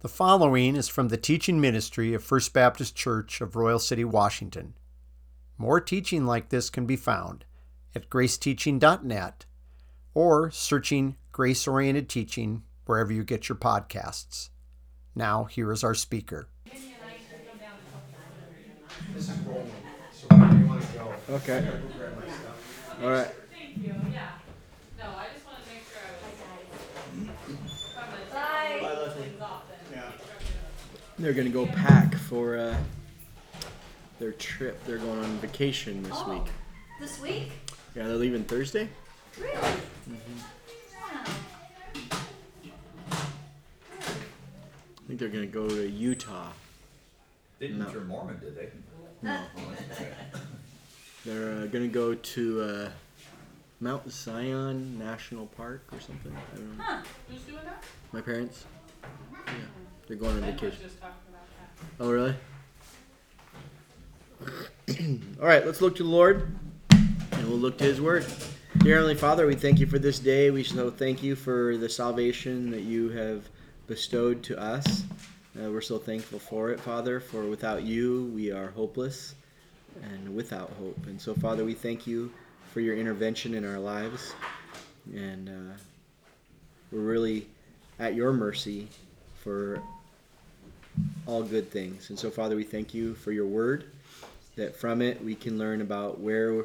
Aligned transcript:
The 0.00 0.08
following 0.08 0.76
is 0.76 0.88
from 0.88 1.08
the 1.08 1.18
teaching 1.18 1.60
ministry 1.60 2.14
of 2.14 2.24
First 2.24 2.54
Baptist 2.54 2.96
Church 2.96 3.42
of 3.42 3.54
Royal 3.54 3.78
City, 3.78 4.02
Washington. 4.02 4.72
More 5.58 5.78
teaching 5.78 6.24
like 6.24 6.48
this 6.48 6.70
can 6.70 6.86
be 6.86 6.96
found 6.96 7.44
at 7.94 8.08
graceteaching.net 8.08 9.44
or 10.14 10.50
searching 10.52 11.16
Grace 11.32 11.68
Oriented 11.68 12.08
Teaching 12.08 12.62
wherever 12.86 13.12
you 13.12 13.22
get 13.22 13.50
your 13.50 13.58
podcasts. 13.58 14.48
Now, 15.14 15.44
here 15.44 15.70
is 15.70 15.84
our 15.84 15.94
speaker. 15.94 16.48
Okay. 21.28 21.68
All 23.02 23.10
right. 23.10 23.28
Thank 23.52 23.76
you, 23.76 23.94
yeah. 24.10 24.30
No, 24.98 25.04
I 25.04 25.26
just 25.34 25.44
wanted 25.44 25.64
to 25.64 25.70
make 25.74 25.84
sure 25.92 26.00
I 26.00 26.12
was. 26.24 26.40
From 28.80 29.04
the 29.04 29.22
things 29.22 29.40
off 29.42 29.64
then. 29.68 29.76
They're 31.20 31.34
gonna 31.34 31.50
go 31.50 31.66
pack 31.66 32.14
for 32.14 32.56
uh, 32.56 32.74
their 34.18 34.32
trip. 34.32 34.82
They're 34.86 34.96
going 34.96 35.18
on 35.18 35.36
vacation 35.38 36.02
this 36.02 36.14
Oh. 36.16 36.32
week. 36.32 36.50
This 36.98 37.20
week? 37.20 37.52
Yeah, 37.94 38.06
they're 38.06 38.16
leaving 38.16 38.42
Thursday. 38.44 38.88
Really? 39.38 39.52
Wow. 39.54 39.76
I 43.90 45.06
think 45.08 45.18
they're 45.20 45.28
gonna 45.28 45.44
go 45.46 45.68
to 45.68 45.86
Utah. 45.86 46.52
They 47.58 47.66
didn't 47.68 47.82
No. 47.82 47.90
turn 47.92 48.06
Mormon, 48.06 48.40
did 48.40 48.56
they? 48.56 48.70
No. 49.20 49.42
They're 51.26 51.64
uh, 51.64 51.66
gonna 51.66 51.88
go 51.88 52.14
to 52.14 52.62
uh, 52.62 52.90
Mount 53.80 54.10
Zion 54.10 54.98
National 54.98 55.48
Park 55.48 55.82
or 55.92 56.00
something. 56.00 56.34
I 56.34 56.56
don't 56.56 56.78
know. 56.78 56.82
Huh. 56.84 57.02
Who's 57.28 57.42
doing 57.42 57.64
that? 57.66 57.84
My 58.12 58.22
parents. 58.22 58.64
Yeah, 59.46 59.52
they're 60.10 60.18
going 60.18 60.32
on 60.32 60.40
Ben 60.40 60.52
was 60.54 60.60
vacation. 60.60 60.82
just 60.82 61.00
talking 61.00 61.14
about 61.28 61.46
that. 61.56 62.04
Oh, 62.04 62.10
really? 62.10 62.34
All 65.40 65.46
right, 65.46 65.64
let's 65.64 65.80
look 65.80 65.94
to 65.96 66.02
the 66.02 66.08
Lord 66.08 66.52
and 66.90 67.48
we'll 67.48 67.58
look 67.58 67.78
to 67.78 67.84
His 67.84 68.00
Word. 68.00 68.26
Dear 68.78 68.96
Heavenly 68.96 69.14
Father, 69.14 69.46
we 69.46 69.54
thank 69.54 69.78
you 69.78 69.86
for 69.86 70.00
this 70.00 70.18
day. 70.18 70.50
We 70.50 70.64
so 70.64 70.90
thank 70.90 71.22
you 71.22 71.36
for 71.36 71.76
the 71.76 71.88
salvation 71.88 72.72
that 72.72 72.80
you 72.80 73.10
have 73.10 73.48
bestowed 73.86 74.42
to 74.44 74.60
us. 74.60 75.04
Uh, 75.56 75.70
we're 75.70 75.80
so 75.80 75.96
thankful 75.96 76.40
for 76.40 76.70
it, 76.70 76.80
Father, 76.80 77.20
for 77.20 77.44
without 77.44 77.84
you, 77.84 78.32
we 78.34 78.50
are 78.50 78.70
hopeless 78.70 79.36
and 80.02 80.34
without 80.34 80.72
hope. 80.80 81.06
And 81.06 81.20
so, 81.20 81.34
Father, 81.34 81.64
we 81.64 81.74
thank 81.74 82.04
you 82.04 82.32
for 82.72 82.80
your 82.80 82.96
intervention 82.96 83.54
in 83.54 83.64
our 83.64 83.78
lives. 83.78 84.34
And 85.14 85.48
uh, 85.48 85.78
we're 86.90 86.98
really 86.98 87.46
at 88.00 88.16
your 88.16 88.32
mercy 88.32 88.88
for 89.36 89.80
all 91.26 91.42
good 91.42 91.70
things. 91.70 92.10
And 92.10 92.18
so, 92.18 92.30
Father, 92.30 92.56
we 92.56 92.64
thank 92.64 92.92
you 92.94 93.14
for 93.14 93.32
your 93.32 93.46
word, 93.46 93.84
that 94.56 94.74
from 94.76 95.02
it 95.02 95.22
we 95.22 95.34
can 95.34 95.58
learn 95.58 95.80
about 95.80 96.20
where 96.20 96.64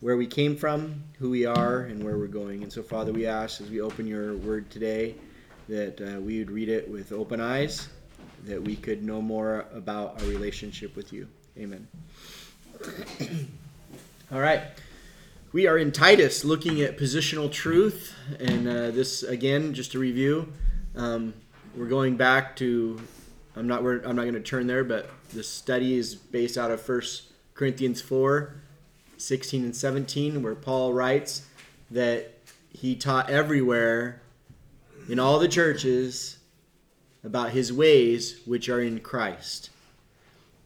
where 0.00 0.16
we 0.18 0.26
came 0.26 0.54
from, 0.54 1.02
who 1.18 1.30
we 1.30 1.46
are, 1.46 1.80
and 1.80 2.04
where 2.04 2.18
we're 2.18 2.26
going. 2.26 2.62
And 2.62 2.70
so, 2.70 2.82
Father, 2.82 3.10
we 3.10 3.26
ask 3.26 3.62
as 3.62 3.70
we 3.70 3.80
open 3.80 4.06
your 4.06 4.36
word 4.36 4.68
today 4.68 5.14
that 5.66 5.98
uh, 5.98 6.20
we 6.20 6.38
would 6.40 6.50
read 6.50 6.68
it 6.68 6.90
with 6.90 7.10
open 7.10 7.40
eyes, 7.40 7.88
that 8.44 8.62
we 8.62 8.76
could 8.76 9.02
know 9.02 9.22
more 9.22 9.64
about 9.72 10.20
our 10.20 10.28
relationship 10.28 10.94
with 10.94 11.10
you. 11.10 11.26
Amen. 11.58 11.88
All 14.32 14.40
right. 14.40 14.62
We 15.52 15.66
are 15.68 15.78
in 15.78 15.92
Titus 15.92 16.44
looking 16.44 16.82
at 16.82 16.98
positional 16.98 17.50
truth. 17.50 18.12
And 18.40 18.68
uh, 18.68 18.90
this, 18.90 19.22
again, 19.22 19.72
just 19.72 19.92
to 19.92 19.98
review, 19.98 20.52
um, 20.96 21.32
we're 21.76 21.86
going 21.86 22.16
back 22.16 22.56
to 22.56 23.00
I'm 23.56 23.66
not 23.66 23.80
I'm 23.80 24.16
not 24.16 24.22
going 24.22 24.34
to 24.34 24.40
turn 24.40 24.66
there, 24.66 24.84
but 24.84 25.08
the 25.32 25.42
study 25.42 25.96
is 25.96 26.14
based 26.14 26.58
out 26.58 26.70
of 26.70 26.86
1 26.86 27.00
Corinthians 27.54 28.00
4, 28.00 28.54
16 29.16 29.64
and 29.64 29.76
17, 29.76 30.42
where 30.42 30.54
Paul 30.54 30.92
writes 30.92 31.46
that 31.90 32.34
he 32.72 32.96
taught 32.96 33.30
everywhere 33.30 34.20
in 35.08 35.18
all 35.18 35.38
the 35.38 35.48
churches 35.48 36.38
about 37.22 37.50
his 37.50 37.72
ways 37.72 38.40
which 38.44 38.68
are 38.68 38.80
in 38.80 39.00
Christ. 39.00 39.70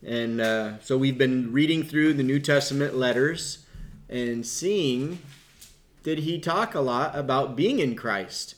And 0.04 0.40
uh, 0.40 0.78
so 0.80 0.96
we've 0.96 1.18
been 1.18 1.52
reading 1.52 1.82
through 1.82 2.14
the 2.14 2.22
New 2.22 2.40
Testament 2.40 2.94
letters 2.94 3.66
and 4.08 4.46
seeing 4.46 5.18
that 6.04 6.20
he 6.20 6.38
talk 6.38 6.74
a 6.74 6.80
lot 6.80 7.16
about 7.16 7.56
being 7.56 7.80
in 7.80 7.94
Christ. 7.94 8.54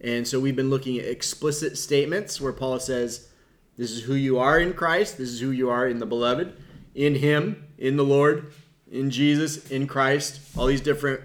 And 0.00 0.28
so 0.28 0.38
we've 0.38 0.56
been 0.56 0.70
looking 0.70 0.98
at 0.98 1.06
explicit 1.06 1.78
statements 1.78 2.40
where 2.40 2.52
Paul 2.52 2.78
says, 2.78 3.28
This 3.76 3.90
is 3.90 4.02
who 4.02 4.14
you 4.14 4.38
are 4.38 4.58
in 4.58 4.72
Christ, 4.72 5.18
this 5.18 5.30
is 5.30 5.40
who 5.40 5.50
you 5.50 5.68
are 5.70 5.88
in 5.88 5.98
the 5.98 6.06
beloved, 6.06 6.56
in 6.94 7.16
Him, 7.16 7.66
in 7.76 7.96
the 7.96 8.04
Lord, 8.04 8.52
in 8.90 9.10
Jesus, 9.10 9.70
in 9.70 9.86
Christ. 9.86 10.40
All 10.56 10.66
these 10.66 10.80
different 10.80 11.20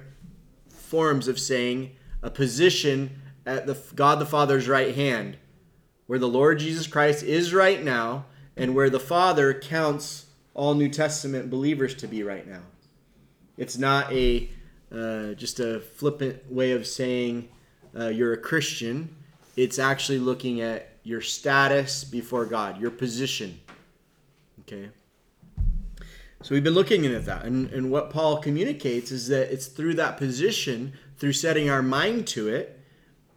forms 0.69 1.27
of 1.27 1.39
saying 1.39 1.91
a 2.23 2.29
position 2.29 3.21
at 3.45 3.67
the 3.67 3.77
God 3.95 4.19
the 4.19 4.25
Father's 4.25 4.67
right 4.67 4.95
hand, 4.95 5.37
where 6.07 6.19
the 6.19 6.27
Lord 6.27 6.59
Jesus 6.59 6.87
Christ 6.87 7.23
is 7.23 7.53
right 7.53 7.83
now, 7.83 8.25
and 8.57 8.75
where 8.75 8.89
the 8.89 8.99
Father 8.99 9.53
counts 9.53 10.25
all 10.53 10.73
New 10.73 10.89
Testament 10.89 11.49
believers 11.49 11.93
to 11.95 12.07
be 12.07 12.23
right 12.23 12.47
now. 12.47 12.61
It's 13.57 13.77
not 13.77 14.11
a 14.11 14.49
uh, 14.91 15.33
just 15.33 15.59
a 15.59 15.79
flippant 15.79 16.51
way 16.51 16.71
of 16.71 16.87
saying 16.87 17.49
uh, 17.97 18.07
you're 18.07 18.33
a 18.33 18.37
Christian. 18.37 19.15
It's 19.55 19.77
actually 19.77 20.17
looking 20.17 20.61
at 20.61 20.88
your 21.09 21.21
status 21.21 22.03
before 22.03 22.45
God, 22.45 22.79
your 22.79 22.91
position. 22.91 23.59
Okay. 24.61 24.89
So 26.43 26.53
we've 26.53 26.63
been 26.63 26.75
looking 26.75 27.03
at 27.07 27.25
that, 27.25 27.45
and, 27.45 27.67
and 27.71 27.89
what 27.89 28.11
Paul 28.11 28.37
communicates 28.37 29.11
is 29.11 29.27
that 29.29 29.51
it's 29.51 29.65
through 29.65 29.95
that 29.95 30.17
position, 30.17 30.93
through 31.17 31.33
setting 31.33 31.67
our 31.67 31.81
mind 31.81 32.27
to 32.27 32.47
it, 32.47 32.79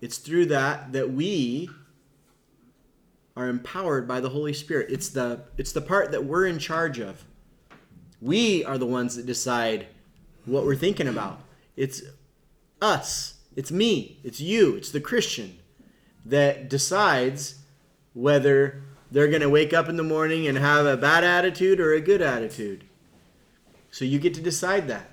it's 0.03 0.19
through 0.19 0.47
that 0.47 0.93
that 0.93 1.11
we 1.13 1.71
are 3.37 3.49
empowered 3.49 4.07
by 4.07 4.21
the 4.21 4.29
Holy 4.29 4.53
Spirit. 4.53 4.91
It's 4.91 5.09
the 5.09 5.45
it's 5.57 5.73
the 5.73 5.81
part 5.81 6.11
that 6.13 6.25
we're 6.25 6.47
in 6.47 6.59
charge 6.59 6.99
of. 6.99 7.25
We 8.21 8.67
are 8.67 8.77
the 8.77 8.87
ones 8.87 9.17
that 9.17 9.25
decide 9.25 9.87
what 10.45 10.65
we're 10.67 10.77
thinking 10.77 11.09
about. 11.09 11.41
It's 11.77 12.03
us. 12.83 13.39
It's 13.57 13.73
me. 13.73 14.21
It's 14.23 14.41
you. 14.41 14.75
It's 14.75 14.91
the 14.91 15.01
Christian 15.01 15.59
that 16.27 16.69
decides 16.69 17.62
whether 18.15 18.83
they're 19.11 19.29
going 19.29 19.43
to 19.43 19.51
wake 19.51 19.73
up 19.73 19.89
in 19.89 19.97
the 19.97 20.03
morning 20.03 20.47
and 20.47 20.57
have 20.59 20.87
a 20.87 20.97
bad 20.97 21.25
attitude 21.25 21.81
or 21.81 21.93
a 21.93 22.01
good 22.01 22.23
attitude. 22.23 22.85
So 23.91 24.05
you 24.05 24.19
get 24.19 24.35
to 24.35 24.41
decide 24.41 24.89
that. 24.89 25.11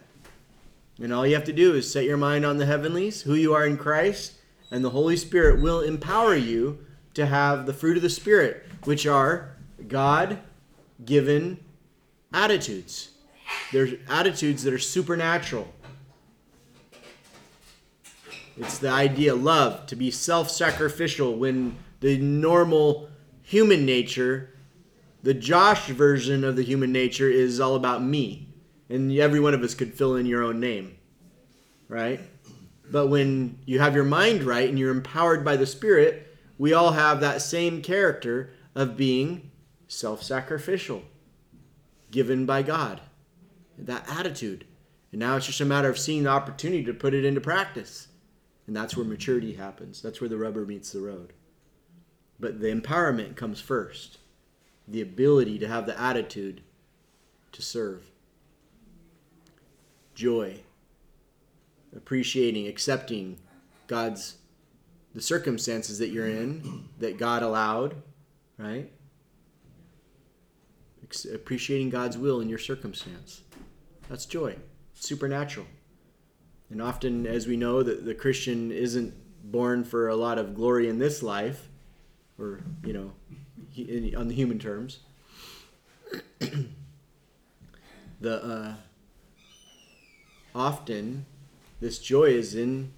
And 1.01 1.13
all 1.13 1.25
you 1.25 1.35
have 1.35 1.45
to 1.45 1.53
do 1.53 1.75
is 1.75 1.91
set 1.91 2.05
your 2.05 2.17
mind 2.17 2.45
on 2.45 2.57
the 2.57 2.65
heavenlies, 2.65 3.21
who 3.21 3.35
you 3.35 3.53
are 3.53 3.65
in 3.65 3.77
Christ, 3.77 4.33
and 4.71 4.83
the 4.83 4.89
Holy 4.89 5.17
Spirit 5.17 5.61
will 5.61 5.81
empower 5.81 6.35
you 6.35 6.85
to 7.13 7.25
have 7.25 7.65
the 7.65 7.73
fruit 7.73 7.97
of 7.97 8.03
the 8.03 8.09
Spirit, 8.09 8.65
which 8.83 9.07
are 9.07 9.55
God 9.87 10.39
given 11.05 11.59
attitudes. 12.33 13.11
They're 13.71 13.89
attitudes 14.07 14.63
that 14.63 14.73
are 14.73 14.79
supernatural. 14.79 15.73
It's 18.57 18.77
the 18.77 18.89
idea 18.89 19.35
love, 19.35 19.85
to 19.87 19.95
be 19.95 20.11
self 20.11 20.51
sacrificial 20.51 21.35
when 21.35 21.77
the 21.99 22.17
normal 22.17 23.09
human 23.41 23.85
nature, 23.85 24.55
the 25.23 25.33
Josh 25.33 25.87
version 25.87 26.43
of 26.43 26.55
the 26.55 26.63
human 26.63 26.91
nature, 26.91 27.29
is 27.29 27.59
all 27.59 27.75
about 27.75 28.03
me. 28.03 28.47
And 28.89 29.11
every 29.17 29.39
one 29.39 29.53
of 29.53 29.61
us 29.61 29.75
could 29.75 29.93
fill 29.93 30.15
in 30.15 30.25
your 30.25 30.43
own 30.43 30.59
name, 30.59 30.97
right? 31.87 32.19
But 32.91 33.07
when 33.07 33.59
you 33.65 33.79
have 33.79 33.95
your 33.95 34.03
mind 34.03 34.43
right 34.43 34.67
and 34.67 34.79
you're 34.79 34.91
empowered 34.91 35.45
by 35.45 35.57
the 35.57 35.65
Spirit, 35.65 36.35
we 36.57 36.73
all 36.73 36.91
have 36.91 37.19
that 37.19 37.41
same 37.41 37.81
character 37.81 38.51
of 38.73 38.97
being 38.97 39.51
self 39.87 40.23
sacrificial, 40.23 41.03
given 42.11 42.45
by 42.45 42.63
God. 42.63 43.01
That 43.77 44.09
attitude. 44.09 44.65
And 45.11 45.19
now 45.19 45.35
it's 45.35 45.45
just 45.45 45.61
a 45.61 45.65
matter 45.65 45.89
of 45.89 45.97
seeing 45.97 46.23
the 46.23 46.29
opportunity 46.29 46.83
to 46.83 46.93
put 46.93 47.13
it 47.13 47.25
into 47.25 47.41
practice. 47.41 48.07
And 48.67 48.75
that's 48.75 48.95
where 48.95 49.05
maturity 49.05 49.53
happens. 49.53 50.01
That's 50.01 50.21
where 50.21 50.29
the 50.29 50.37
rubber 50.37 50.65
meets 50.65 50.91
the 50.91 50.99
road. 50.99 51.33
But 52.39 52.61
the 52.61 52.67
empowerment 52.67 53.35
comes 53.35 53.59
first 53.59 54.17
the 54.87 55.01
ability 55.01 55.59
to 55.59 55.67
have 55.67 55.85
the 55.85 55.99
attitude 55.99 56.61
to 57.51 57.61
serve. 57.61 58.09
Joy. 60.15 60.61
Appreciating, 61.95 62.67
accepting 62.67 63.37
God's 63.87 64.37
the 65.15 65.21
circumstances 65.21 65.97
that 65.99 66.09
you're 66.09 66.27
in 66.27 66.87
that 66.99 67.17
God 67.17 67.41
allowed, 67.41 67.95
right? 68.57 68.91
Appreciating 71.33 71.89
God's 71.89 72.17
will 72.17 72.39
in 72.41 72.49
your 72.49 72.59
circumstance. 72.59 73.41
That's 74.07 74.25
joy. 74.25 74.55
It's 74.95 75.07
supernatural. 75.07 75.65
And 76.69 76.81
often, 76.81 77.25
as 77.25 77.47
we 77.47 77.57
know, 77.57 77.81
that 77.81 78.05
the 78.05 78.13
Christian 78.13 78.71
isn't 78.71 79.13
born 79.51 79.83
for 79.83 80.09
a 80.09 80.15
lot 80.15 80.37
of 80.37 80.53
glory 80.53 80.87
in 80.87 80.99
this 80.99 81.23
life, 81.23 81.68
or 82.39 82.61
you 82.83 82.93
know, 82.93 83.11
on 84.17 84.27
the 84.27 84.35
human 84.35 84.59
terms. 84.59 84.99
the 88.21 88.43
uh, 88.43 88.73
often 90.55 91.25
this 91.79 91.99
joy 91.99 92.25
is 92.25 92.55
in 92.55 92.91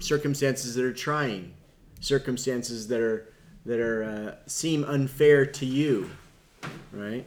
circumstances 0.00 0.74
that 0.74 0.84
are 0.84 0.92
trying, 0.92 1.54
circumstances 2.00 2.88
that 2.88 3.00
are 3.00 3.32
that 3.64 3.80
are 3.80 4.04
uh, 4.04 4.34
seem 4.46 4.84
unfair 4.84 5.46
to 5.46 5.66
you, 5.66 6.10
right? 6.92 7.26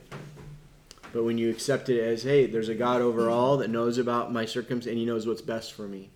But 1.13 1.23
when 1.23 1.37
you 1.37 1.49
accept 1.49 1.87
it 1.87 2.01
as, 2.01 2.23
hey, 2.23 2.45
there's 2.45 2.67
a 2.67 2.75
God 2.75 3.01
over 3.01 3.29
all 3.29 3.55
that 3.57 3.69
knows 3.69 3.97
about 3.97 4.33
my 4.33 4.45
circumstance 4.45 4.91
and 4.91 4.97
He 4.97 5.05
knows 5.05 5.25
what's 5.25 5.41
best 5.41 5.73
for 5.73 5.87
me, 5.87 6.09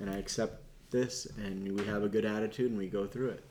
and 0.00 0.10
I 0.10 0.14
accept 0.14 0.62
this, 0.90 1.26
and 1.36 1.78
we 1.78 1.84
have 1.86 2.02
a 2.02 2.08
good 2.08 2.24
attitude 2.24 2.70
and 2.70 2.78
we 2.78 2.88
go 2.88 3.06
through 3.06 3.30
it. 3.30 3.44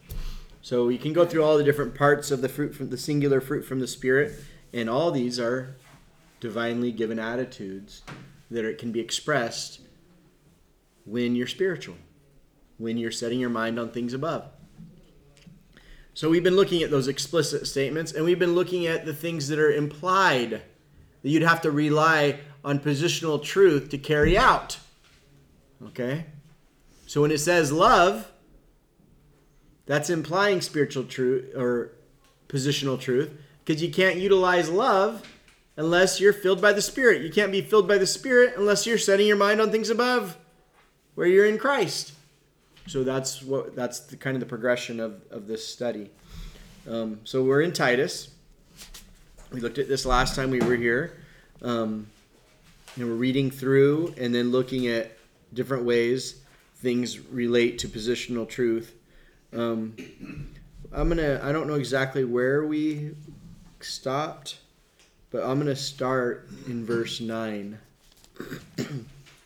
So 0.63 0.87
you 0.87 0.97
can 0.97 1.11
go 1.11 1.25
through 1.25 1.43
all 1.43 1.57
the 1.57 1.63
different 1.63 1.93
parts 1.93 2.31
of 2.31 2.41
the 2.41 2.47
fruit 2.47 2.73
from 2.73 2.89
the 2.89 2.97
singular 2.97 3.41
fruit 3.41 3.65
from 3.65 3.81
the 3.81 3.87
Spirit, 3.87 4.33
and 4.71 4.89
all 4.89 5.11
these 5.11 5.37
are 5.37 5.75
divinely 6.39 6.89
given 6.93 7.19
attitudes 7.19 8.01
that 8.49 8.63
it 8.63 8.77
can 8.77 8.93
be 8.93 9.01
expressed 9.01 9.81
when 11.05 11.35
you're 11.35 11.47
spiritual, 11.47 11.97
when 12.77 12.97
you're 12.97 13.11
setting 13.11 13.41
your 13.41 13.49
mind 13.49 13.77
on 13.77 13.89
things 13.89 14.13
above. 14.13 14.45
So 16.13 16.29
we've 16.29 16.43
been 16.43 16.55
looking 16.55 16.81
at 16.81 16.91
those 16.91 17.09
explicit 17.09 17.67
statements 17.67 18.13
and 18.13 18.23
we've 18.23 18.39
been 18.39 18.55
looking 18.55 18.87
at 18.87 19.05
the 19.05 19.13
things 19.13 19.49
that 19.49 19.59
are 19.59 19.71
implied 19.71 20.51
that 20.51 21.29
you'd 21.29 21.43
have 21.43 21.61
to 21.61 21.71
rely 21.71 22.39
on 22.63 22.79
positional 22.79 23.43
truth 23.43 23.89
to 23.89 23.97
carry 23.97 24.37
out. 24.37 24.77
Okay? 25.87 26.27
So 27.05 27.21
when 27.21 27.31
it 27.31 27.39
says 27.39 27.73
love, 27.73 28.31
that's 29.85 30.09
implying 30.09 30.61
spiritual 30.61 31.03
truth 31.03 31.55
or 31.55 31.91
positional 32.47 32.99
truth 32.99 33.31
because 33.63 33.81
you 33.81 33.91
can't 33.91 34.17
utilize 34.17 34.69
love 34.69 35.23
unless 35.75 36.19
you're 36.19 36.33
filled 36.33 36.61
by 36.61 36.73
the 36.73 36.81
Spirit. 36.81 37.21
You 37.21 37.31
can't 37.31 37.51
be 37.51 37.61
filled 37.61 37.87
by 37.87 37.97
the 37.97 38.07
Spirit 38.07 38.53
unless 38.57 38.85
you're 38.85 38.97
setting 38.97 39.27
your 39.27 39.37
mind 39.37 39.59
on 39.59 39.71
things 39.71 39.89
above 39.89 40.37
where 41.15 41.27
you're 41.27 41.45
in 41.45 41.57
Christ. 41.57 42.13
So 42.87 43.03
that's 43.03 43.41
what 43.41 43.75
that's 43.75 44.01
the 44.01 44.17
kind 44.17 44.35
of 44.35 44.41
the 44.41 44.45
progression 44.45 44.99
of, 44.99 45.21
of 45.31 45.47
this 45.47 45.65
study. 45.65 46.09
Um, 46.89 47.21
so 47.23 47.43
we're 47.43 47.61
in 47.61 47.71
Titus. 47.71 48.29
We 49.51 49.61
looked 49.61 49.77
at 49.77 49.87
this 49.87 50.05
last 50.05 50.35
time 50.35 50.49
we 50.49 50.59
were 50.59 50.75
here. 50.75 51.17
Um, 51.61 52.07
and 52.95 53.07
we're 53.07 53.15
reading 53.15 53.49
through 53.49 54.13
and 54.17 54.35
then 54.35 54.51
looking 54.51 54.87
at 54.87 55.17
different 55.53 55.85
ways 55.85 56.41
things 56.75 57.19
relate 57.19 57.79
to 57.79 57.87
positional 57.87 58.47
truth. 58.47 58.93
Um, 59.55 59.95
I'm 60.91 61.09
gonna. 61.09 61.39
I 61.43 61.51
don't 61.51 61.67
know 61.67 61.75
exactly 61.75 62.23
where 62.23 62.65
we 62.65 63.11
stopped, 63.79 64.59
but 65.31 65.43
I'm 65.43 65.59
gonna 65.59 65.75
start 65.75 66.49
in 66.67 66.85
verse 66.85 67.19
nine. 67.19 67.79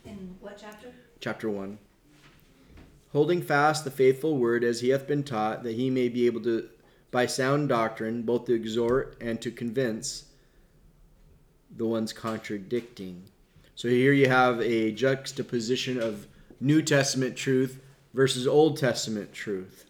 In 0.06 0.38
what 0.40 0.58
chapter? 0.58 0.88
chapter 1.20 1.50
1. 1.50 1.78
Holding 3.12 3.42
fast 3.42 3.84
the 3.84 3.92
faithful 3.92 4.38
word 4.38 4.64
as 4.64 4.82
he 4.82 4.90
hath 4.90 5.08
been 5.08 5.24
taught, 5.24 5.64
that 5.64 5.76
he 5.76 5.90
may 5.90 6.10
be 6.10 6.26
able 6.26 6.42
to, 6.44 6.70
by 7.12 7.26
sound 7.26 7.70
doctrine, 7.70 8.22
both 8.22 8.46
to 8.46 8.54
exhort 8.54 9.18
and 9.20 9.42
to 9.42 9.52
convince 9.52 10.26
the 11.76 11.86
ones 11.86 12.14
contradicting. 12.14 13.24
So 13.76 13.88
here 13.88 14.14
you 14.14 14.28
have 14.30 14.62
a 14.62 14.92
juxtaposition 14.92 16.02
of 16.02 16.28
New 16.60 16.82
Testament 16.82 17.36
truth 17.36 17.80
versus 18.14 18.48
Old 18.48 18.78
Testament 18.78 19.34
truth. 19.34 19.86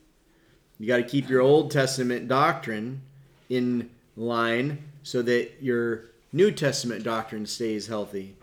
You 0.79 0.87
got 0.87 0.97
to 0.97 1.03
keep 1.03 1.29
your 1.29 1.41
Old 1.41 1.71
Testament 1.71 2.27
doctrine 2.27 3.01
in 3.49 3.89
line 4.15 4.83
so 5.03 5.21
that 5.23 5.61
your 5.61 6.05
New 6.31 6.51
Testament 6.51 7.03
doctrine 7.03 7.45
stays 7.45 7.87
healthy. 7.87 8.35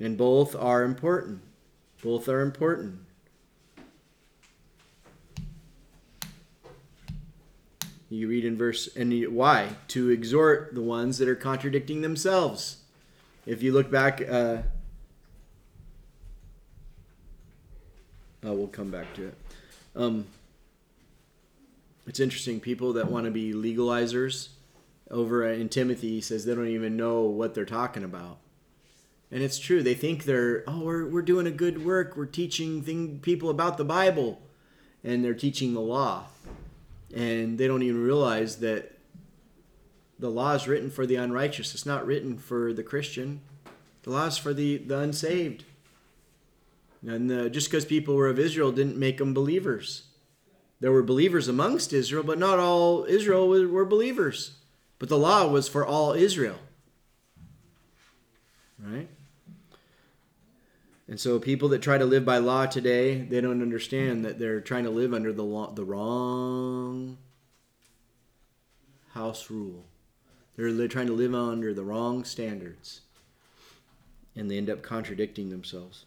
And 0.00 0.16
both 0.16 0.54
are 0.54 0.84
important. 0.84 1.40
Both 2.02 2.28
are 2.28 2.40
important. 2.40 3.00
You 8.10 8.28
read 8.28 8.44
in 8.44 8.56
verse, 8.56 8.88
and 8.96 9.12
why? 9.34 9.68
To 9.88 10.08
exhort 10.10 10.74
the 10.74 10.80
ones 10.80 11.18
that 11.18 11.28
are 11.28 11.36
contradicting 11.36 12.00
themselves. 12.00 12.78
If 13.44 13.62
you 13.62 13.72
look 13.72 13.90
back, 13.90 14.22
uh, 14.22 14.58
oh, 18.44 18.52
we'll 18.52 18.68
come 18.68 18.90
back 18.90 19.12
to 19.14 19.28
it. 19.28 19.34
Um, 19.94 20.26
it's 22.08 22.20
interesting. 22.20 22.60
People 22.60 22.94
that 22.94 23.10
want 23.10 23.26
to 23.26 23.30
be 23.30 23.52
legalizers 23.52 24.48
over 25.10 25.46
in 25.50 25.68
Timothy 25.68 26.20
says 26.20 26.44
they 26.44 26.54
don't 26.54 26.68
even 26.68 26.96
know 26.96 27.22
what 27.22 27.54
they're 27.54 27.64
talking 27.64 28.04
about. 28.04 28.38
And 29.30 29.42
it's 29.42 29.58
true. 29.58 29.82
They 29.82 29.94
think 29.94 30.24
they're, 30.24 30.64
oh, 30.66 30.80
we're, 30.80 31.06
we're 31.06 31.22
doing 31.22 31.46
a 31.46 31.50
good 31.50 31.84
work. 31.84 32.16
We're 32.16 32.26
teaching 32.26 32.82
thing, 32.82 33.20
people 33.20 33.50
about 33.50 33.76
the 33.76 33.84
Bible. 33.84 34.40
And 35.04 35.24
they're 35.24 35.34
teaching 35.34 35.74
the 35.74 35.80
law. 35.80 36.26
And 37.14 37.58
they 37.58 37.66
don't 37.66 37.82
even 37.82 38.02
realize 38.02 38.56
that 38.56 38.98
the 40.18 40.30
law 40.30 40.54
is 40.54 40.66
written 40.66 40.90
for 40.90 41.06
the 41.06 41.16
unrighteous. 41.16 41.74
It's 41.74 41.86
not 41.86 42.06
written 42.06 42.38
for 42.38 42.72
the 42.72 42.82
Christian. 42.82 43.40
The 44.02 44.10
law 44.10 44.26
is 44.26 44.38
for 44.38 44.54
the, 44.54 44.78
the 44.78 44.98
unsaved. 44.98 45.64
And 47.06 47.30
uh, 47.30 47.48
just 47.48 47.70
because 47.70 47.84
people 47.84 48.14
were 48.14 48.28
of 48.28 48.38
Israel 48.38 48.72
didn't 48.72 48.96
make 48.96 49.18
them 49.18 49.34
believers. 49.34 50.04
There 50.80 50.92
were 50.92 51.02
believers 51.02 51.48
amongst 51.48 51.92
Israel, 51.92 52.22
but 52.22 52.38
not 52.38 52.58
all 52.58 53.04
Israel 53.04 53.48
were, 53.48 53.84
believers. 53.84 54.52
But 54.98 55.08
the 55.08 55.18
law 55.18 55.46
was 55.48 55.68
for 55.68 55.84
all 55.84 56.12
Israel. 56.12 56.58
Right? 58.78 59.08
And 61.08 61.18
so 61.18 61.38
people 61.38 61.68
that 61.70 61.82
try 61.82 61.98
to 61.98 62.04
live 62.04 62.24
by 62.24 62.38
law 62.38 62.66
today, 62.66 63.22
they 63.22 63.40
don't 63.40 63.62
understand 63.62 64.24
that 64.24 64.38
they're 64.38 64.60
trying 64.60 64.84
to 64.84 64.90
live 64.90 65.14
under 65.14 65.32
the 65.32 65.42
law, 65.42 65.72
the 65.72 65.84
wrong 65.84 67.18
house 69.14 69.50
rule. 69.50 69.84
They're 70.56 70.88
trying 70.88 71.06
to 71.06 71.12
live 71.12 71.34
under 71.34 71.72
the 71.72 71.84
wrong 71.84 72.24
standards. 72.24 73.00
And 74.36 74.50
they 74.50 74.58
end 74.58 74.70
up 74.70 74.82
contradicting 74.82 75.50
themselves. 75.50 76.04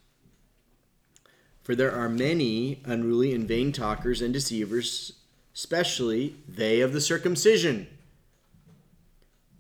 For 1.64 1.76
there 1.76 1.92
are 1.92 2.10
many 2.10 2.82
unruly 2.86 3.34
and 3.34 3.48
vain 3.48 3.72
talkers 3.72 4.22
and 4.22 4.34
deceivers, 4.34 5.14
especially 5.54 6.36
they 6.48 6.82
of 6.82 6.94
the 6.94 7.02
circumcision. 7.02 7.88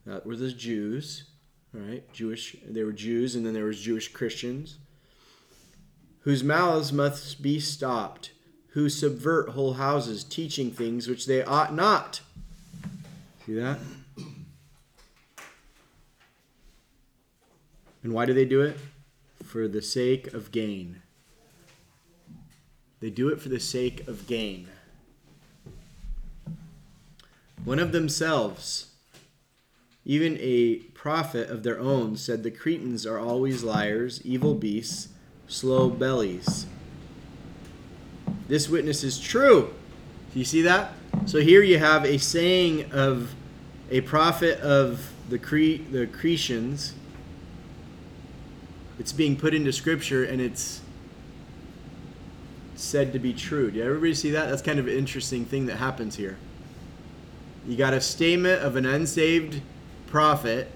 That 0.05 0.25
were 0.25 0.35
the 0.35 0.51
Jews, 0.51 1.25
right? 1.73 2.11
Jewish. 2.11 2.55
They 2.67 2.83
were 2.83 2.91
Jews, 2.91 3.35
and 3.35 3.45
then 3.45 3.53
there 3.53 3.65
was 3.65 3.79
Jewish 3.79 4.07
Christians 4.11 4.77
whose 6.21 6.43
mouths 6.43 6.93
must 6.93 7.41
be 7.41 7.59
stopped, 7.59 8.31
who 8.69 8.89
subvert 8.89 9.49
whole 9.49 9.73
houses, 9.73 10.23
teaching 10.23 10.71
things 10.71 11.07
which 11.07 11.25
they 11.25 11.43
ought 11.43 11.73
not. 11.73 12.21
See 13.45 13.53
that? 13.55 13.79
And 18.03 18.13
why 18.13 18.25
do 18.25 18.33
they 18.33 18.45
do 18.45 18.61
it? 18.61 18.77
For 19.43 19.67
the 19.67 19.81
sake 19.81 20.33
of 20.33 20.51
gain. 20.51 21.01
They 23.01 23.09
do 23.09 23.29
it 23.29 23.41
for 23.41 23.49
the 23.49 23.59
sake 23.59 24.07
of 24.07 24.27
gain. 24.27 24.67
One 27.63 27.79
of 27.79 27.91
themselves, 27.91 28.91
even 30.05 30.37
a 30.39 30.75
prophet 30.93 31.49
of 31.49 31.63
their 31.63 31.79
own, 31.79 32.15
said 32.15 32.43
the 32.43 32.51
Cretans 32.51 33.05
are 33.05 33.19
always 33.19 33.63
liars, 33.63 34.21
evil 34.23 34.53
beasts, 34.53 35.09
slow 35.47 35.89
bellies. 35.89 36.67
This 38.47 38.69
witness 38.69 39.03
is 39.03 39.19
true. 39.19 39.73
Do 40.33 40.39
you 40.39 40.45
see 40.45 40.61
that? 40.61 40.93
So 41.25 41.39
here 41.39 41.63
you 41.63 41.79
have 41.79 42.05
a 42.05 42.17
saying 42.17 42.91
of 42.91 43.33
a 43.89 44.01
prophet 44.01 44.59
of 44.59 45.11
the 45.29 45.39
Cre- 45.39 45.83
the 45.91 46.07
Cretians. 46.07 46.93
It's 48.99 49.11
being 49.11 49.35
put 49.35 49.53
into 49.55 49.73
scripture 49.73 50.23
and 50.23 50.39
it's 50.39 50.80
said 52.81 53.13
to 53.13 53.19
be 53.19 53.33
true. 53.33 53.71
Did 53.71 53.85
everybody 53.85 54.13
see 54.13 54.31
that? 54.31 54.49
That's 54.49 54.61
kind 54.61 54.79
of 54.79 54.87
an 54.87 54.97
interesting 54.97 55.45
thing 55.45 55.67
that 55.67 55.77
happens 55.77 56.15
here. 56.15 56.37
You 57.67 57.77
got 57.77 57.93
a 57.93 58.01
statement 58.01 58.61
of 58.63 58.75
an 58.75 58.85
unsaved 58.85 59.61
prophet 60.07 60.69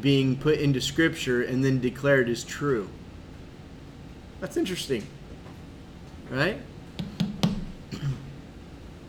being 0.00 0.36
put 0.36 0.58
into 0.58 0.80
scripture 0.80 1.42
and 1.42 1.64
then 1.64 1.80
declared 1.80 2.28
as 2.28 2.42
true. 2.42 2.88
That's 4.40 4.56
interesting. 4.56 5.06
Right? 6.30 6.58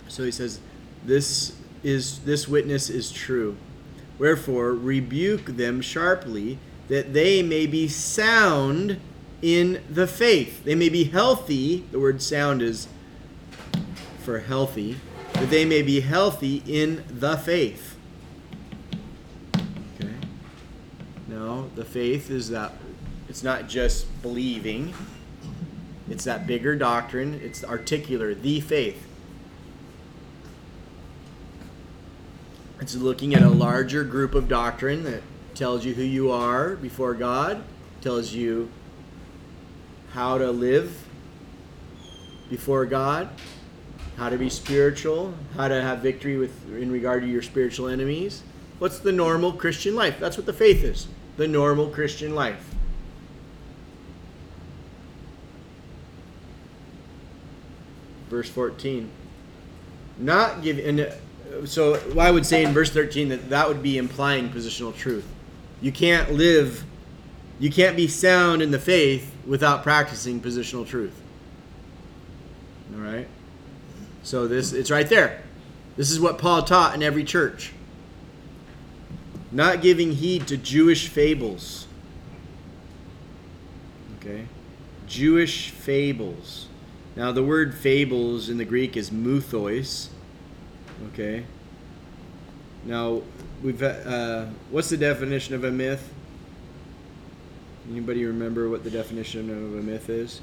So 0.07 0.23
he 0.23 0.31
says, 0.31 0.61
This 1.03 1.57
is 1.83 2.19
this 2.19 2.47
witness 2.47 2.89
is 2.89 3.11
true. 3.11 3.57
Wherefore 4.17 4.73
rebuke 4.73 5.45
them 5.45 5.81
sharply, 5.81 6.57
that 6.87 7.13
they 7.13 7.43
may 7.43 7.65
be 7.65 7.89
sound 7.89 8.97
in 9.45 9.83
the 9.87 10.07
faith. 10.07 10.63
They 10.63 10.73
may 10.73 10.89
be 10.89 11.03
healthy. 11.03 11.85
The 11.91 11.99
word 11.99 12.19
sound 12.19 12.63
is 12.63 12.87
for 14.23 14.39
healthy. 14.39 14.97
that 15.33 15.51
they 15.51 15.65
may 15.65 15.83
be 15.83 15.99
healthy 15.99 16.63
in 16.65 17.03
the 17.07 17.37
faith. 17.37 17.95
Okay. 19.53 20.13
No, 21.27 21.69
the 21.75 21.85
faith 21.85 22.31
is 22.31 22.49
that 22.49 22.71
it's 23.29 23.43
not 23.43 23.67
just 23.67 24.07
believing. 24.23 24.95
It's 26.09 26.23
that 26.23 26.47
bigger 26.47 26.75
doctrine. 26.75 27.39
It's 27.43 27.63
articular, 27.63 28.33
the 28.33 28.61
faith. 28.61 29.05
It's 32.79 32.95
looking 32.95 33.35
at 33.35 33.43
a 33.43 33.49
larger 33.49 34.03
group 34.03 34.33
of 34.33 34.47
doctrine 34.47 35.03
that 35.03 35.21
tells 35.53 35.85
you 35.85 35.93
who 35.93 36.03
you 36.03 36.31
are 36.31 36.75
before 36.75 37.13
God, 37.13 37.61
tells 38.01 38.33
you 38.33 38.71
how 40.15 40.37
to 40.37 40.49
live 40.49 41.05
before 42.49 42.85
God, 42.85 43.27
how 44.15 44.29
to 44.29 44.37
be 44.37 44.49
spiritual, 44.49 45.33
how 45.57 45.67
to 45.67 45.81
have 45.81 45.99
victory 45.99 46.37
with 46.37 46.53
in 46.69 46.89
regard 46.89 47.21
to 47.23 47.27
your 47.27 47.41
spiritual 47.41 47.89
enemies. 47.89 48.41
What's 48.79 48.99
the 48.99 49.11
normal 49.11 49.51
Christian 49.51 49.93
life? 49.93 50.17
That's 50.17 50.37
what 50.37 50.45
the 50.45 50.53
faith 50.53 50.85
is. 50.85 51.07
The 51.35 51.49
normal 51.49 51.89
Christian 51.89 52.33
life. 52.33 52.73
Verse 58.29 58.49
14. 58.49 59.09
Not 60.17 60.61
give 60.61 60.79
and 60.79 61.01
uh, 61.01 61.65
so 61.65 61.99
I 62.17 62.31
would 62.31 62.45
say 62.45 62.63
in 62.63 62.71
verse 62.71 62.89
13 62.89 63.27
that 63.29 63.49
that 63.49 63.67
would 63.67 63.83
be 63.83 63.97
implying 63.97 64.49
positional 64.49 64.95
truth. 64.95 65.27
You 65.81 65.91
can't 65.91 66.31
live 66.31 66.85
you 67.59 67.69
can't 67.69 67.95
be 67.95 68.07
sound 68.07 68.61
in 68.61 68.71
the 68.71 68.79
faith 68.79 69.31
without 69.45 69.83
practicing 69.83 70.41
positional 70.41 70.85
truth. 70.85 71.19
All 72.93 73.01
right? 73.01 73.27
So 74.23 74.47
this 74.47 74.73
it's 74.73 74.91
right 74.91 75.07
there. 75.07 75.41
This 75.95 76.11
is 76.11 76.19
what 76.19 76.37
Paul 76.37 76.63
taught 76.63 76.93
in 76.95 77.03
every 77.03 77.23
church. 77.23 77.71
Not 79.51 79.81
giving 79.81 80.11
heed 80.11 80.47
to 80.47 80.57
Jewish 80.57 81.07
fables. 81.07 81.87
Okay? 84.19 84.47
Jewish 85.07 85.69
fables. 85.69 86.67
Now 87.15 87.31
the 87.31 87.43
word 87.43 87.73
fables 87.73 88.49
in 88.49 88.57
the 88.57 88.65
Greek 88.65 88.97
is 88.97 89.11
mythos. 89.11 90.09
Okay? 91.13 91.45
Now 92.83 93.21
we've 93.63 93.81
uh, 93.81 94.47
what's 94.69 94.89
the 94.89 94.97
definition 94.97 95.55
of 95.55 95.63
a 95.63 95.71
myth? 95.71 96.11
Anybody 97.89 98.25
remember 98.25 98.69
what 98.69 98.83
the 98.83 98.89
definition 98.89 99.49
of 99.49 99.57
a 99.57 99.83
myth 99.83 100.09
is? 100.09 100.41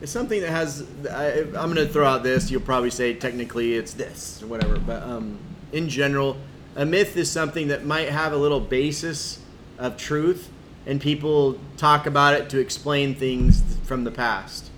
It's 0.00 0.12
something 0.12 0.40
that 0.40 0.50
has. 0.50 0.86
I, 1.10 1.40
I'm 1.40 1.72
going 1.72 1.76
to 1.76 1.88
throw 1.88 2.06
out 2.06 2.22
this. 2.22 2.50
You'll 2.50 2.62
probably 2.62 2.90
say 2.90 3.14
technically 3.14 3.74
it's 3.74 3.92
this 3.94 4.42
or 4.42 4.46
whatever, 4.46 4.78
but 4.78 5.02
um, 5.02 5.38
in 5.72 5.88
general, 5.88 6.36
a 6.76 6.84
myth 6.84 7.16
is 7.16 7.30
something 7.30 7.68
that 7.68 7.84
might 7.84 8.08
have 8.08 8.32
a 8.32 8.36
little 8.36 8.60
basis 8.60 9.40
of 9.78 9.96
truth, 9.96 10.50
and 10.86 11.00
people 11.00 11.58
talk 11.76 12.06
about 12.06 12.34
it 12.34 12.50
to 12.50 12.58
explain 12.58 13.14
things 13.14 13.62
from 13.84 14.04
the 14.04 14.10
past, 14.10 14.70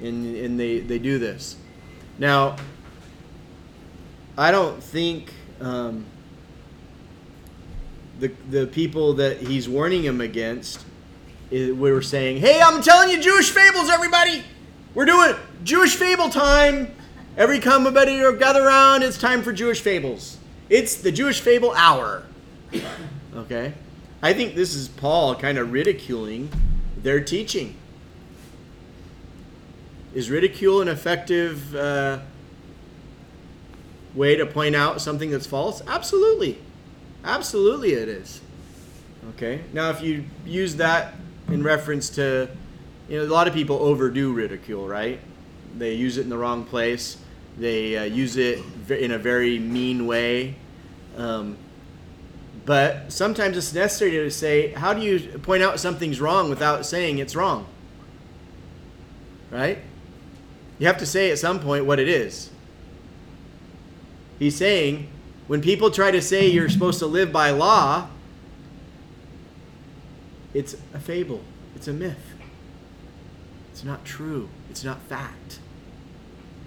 and 0.00 0.36
and 0.36 0.58
they 0.58 0.80
they 0.80 0.98
do 0.98 1.18
this. 1.18 1.56
Now, 2.18 2.56
I 4.36 4.50
don't 4.50 4.82
think. 4.82 5.32
Um, 5.60 6.06
the, 8.22 8.28
the 8.50 8.66
people 8.68 9.14
that 9.14 9.38
he's 9.38 9.68
warning 9.68 10.04
him 10.04 10.20
against 10.20 10.84
we 11.50 11.72
were 11.72 12.00
saying, 12.00 12.38
"Hey, 12.38 12.62
I'm 12.62 12.80
telling 12.80 13.10
you 13.10 13.20
Jewish 13.20 13.50
fables, 13.50 13.90
everybody. 13.90 14.42
We're 14.94 15.04
doing 15.04 15.34
Jewish 15.64 15.96
fable 15.96 16.30
time. 16.30 16.94
Every 17.36 17.58
come 17.58 17.86
everybody 17.86 18.16
gather 18.38 18.64
around. 18.64 19.02
It's 19.02 19.18
time 19.18 19.42
for 19.42 19.52
Jewish 19.52 19.80
fables. 19.80 20.38
It's 20.70 20.94
the 20.94 21.12
Jewish 21.12 21.40
fable 21.40 21.72
hour." 21.72 22.22
okay, 23.36 23.74
I 24.22 24.32
think 24.32 24.54
this 24.54 24.74
is 24.74 24.88
Paul 24.88 25.34
kind 25.34 25.58
of 25.58 25.72
ridiculing 25.72 26.48
their 26.96 27.20
teaching. 27.20 27.74
Is 30.14 30.30
ridicule 30.30 30.80
an 30.80 30.88
effective 30.88 31.74
uh, 31.74 32.20
way 34.14 34.36
to 34.36 34.46
point 34.46 34.76
out 34.76 35.00
something 35.00 35.30
that's 35.30 35.46
false? 35.46 35.82
Absolutely. 35.86 36.58
Absolutely, 37.24 37.92
it 37.92 38.08
is. 38.08 38.40
Okay. 39.30 39.62
Now, 39.72 39.90
if 39.90 40.02
you 40.02 40.24
use 40.44 40.76
that 40.76 41.14
in 41.48 41.62
reference 41.62 42.10
to, 42.10 42.48
you 43.08 43.18
know, 43.18 43.24
a 43.24 43.32
lot 43.32 43.46
of 43.46 43.54
people 43.54 43.76
overdo 43.76 44.32
ridicule, 44.32 44.88
right? 44.88 45.20
They 45.76 45.94
use 45.94 46.18
it 46.18 46.22
in 46.22 46.28
the 46.28 46.38
wrong 46.38 46.64
place. 46.64 47.18
They 47.58 47.96
uh, 47.96 48.04
use 48.04 48.36
it 48.36 48.60
in 48.88 49.12
a 49.12 49.18
very 49.18 49.58
mean 49.58 50.06
way. 50.06 50.56
Um, 51.16 51.56
but 52.64 53.12
sometimes 53.12 53.56
it's 53.56 53.72
necessary 53.72 54.12
to 54.12 54.30
say, 54.30 54.72
how 54.72 54.94
do 54.94 55.00
you 55.00 55.38
point 55.38 55.62
out 55.62 55.80
something's 55.80 56.20
wrong 56.20 56.48
without 56.48 56.86
saying 56.86 57.18
it's 57.18 57.34
wrong? 57.34 57.66
Right? 59.50 59.78
You 60.78 60.86
have 60.86 60.98
to 60.98 61.06
say 61.06 61.30
at 61.30 61.38
some 61.38 61.60
point 61.60 61.84
what 61.84 61.98
it 61.98 62.08
is. 62.08 62.50
He's 64.38 64.56
saying, 64.56 65.08
when 65.52 65.60
people 65.60 65.90
try 65.90 66.10
to 66.10 66.22
say 66.22 66.48
you're 66.48 66.70
supposed 66.70 66.98
to 66.98 67.06
live 67.06 67.30
by 67.30 67.50
law, 67.50 68.08
it's 70.54 70.78
a 70.94 70.98
fable, 70.98 71.42
it's 71.76 71.86
a 71.86 71.92
myth. 71.92 72.32
It's 73.70 73.84
not 73.84 74.02
true, 74.02 74.48
it's 74.70 74.82
not 74.82 75.02
fact. 75.02 75.58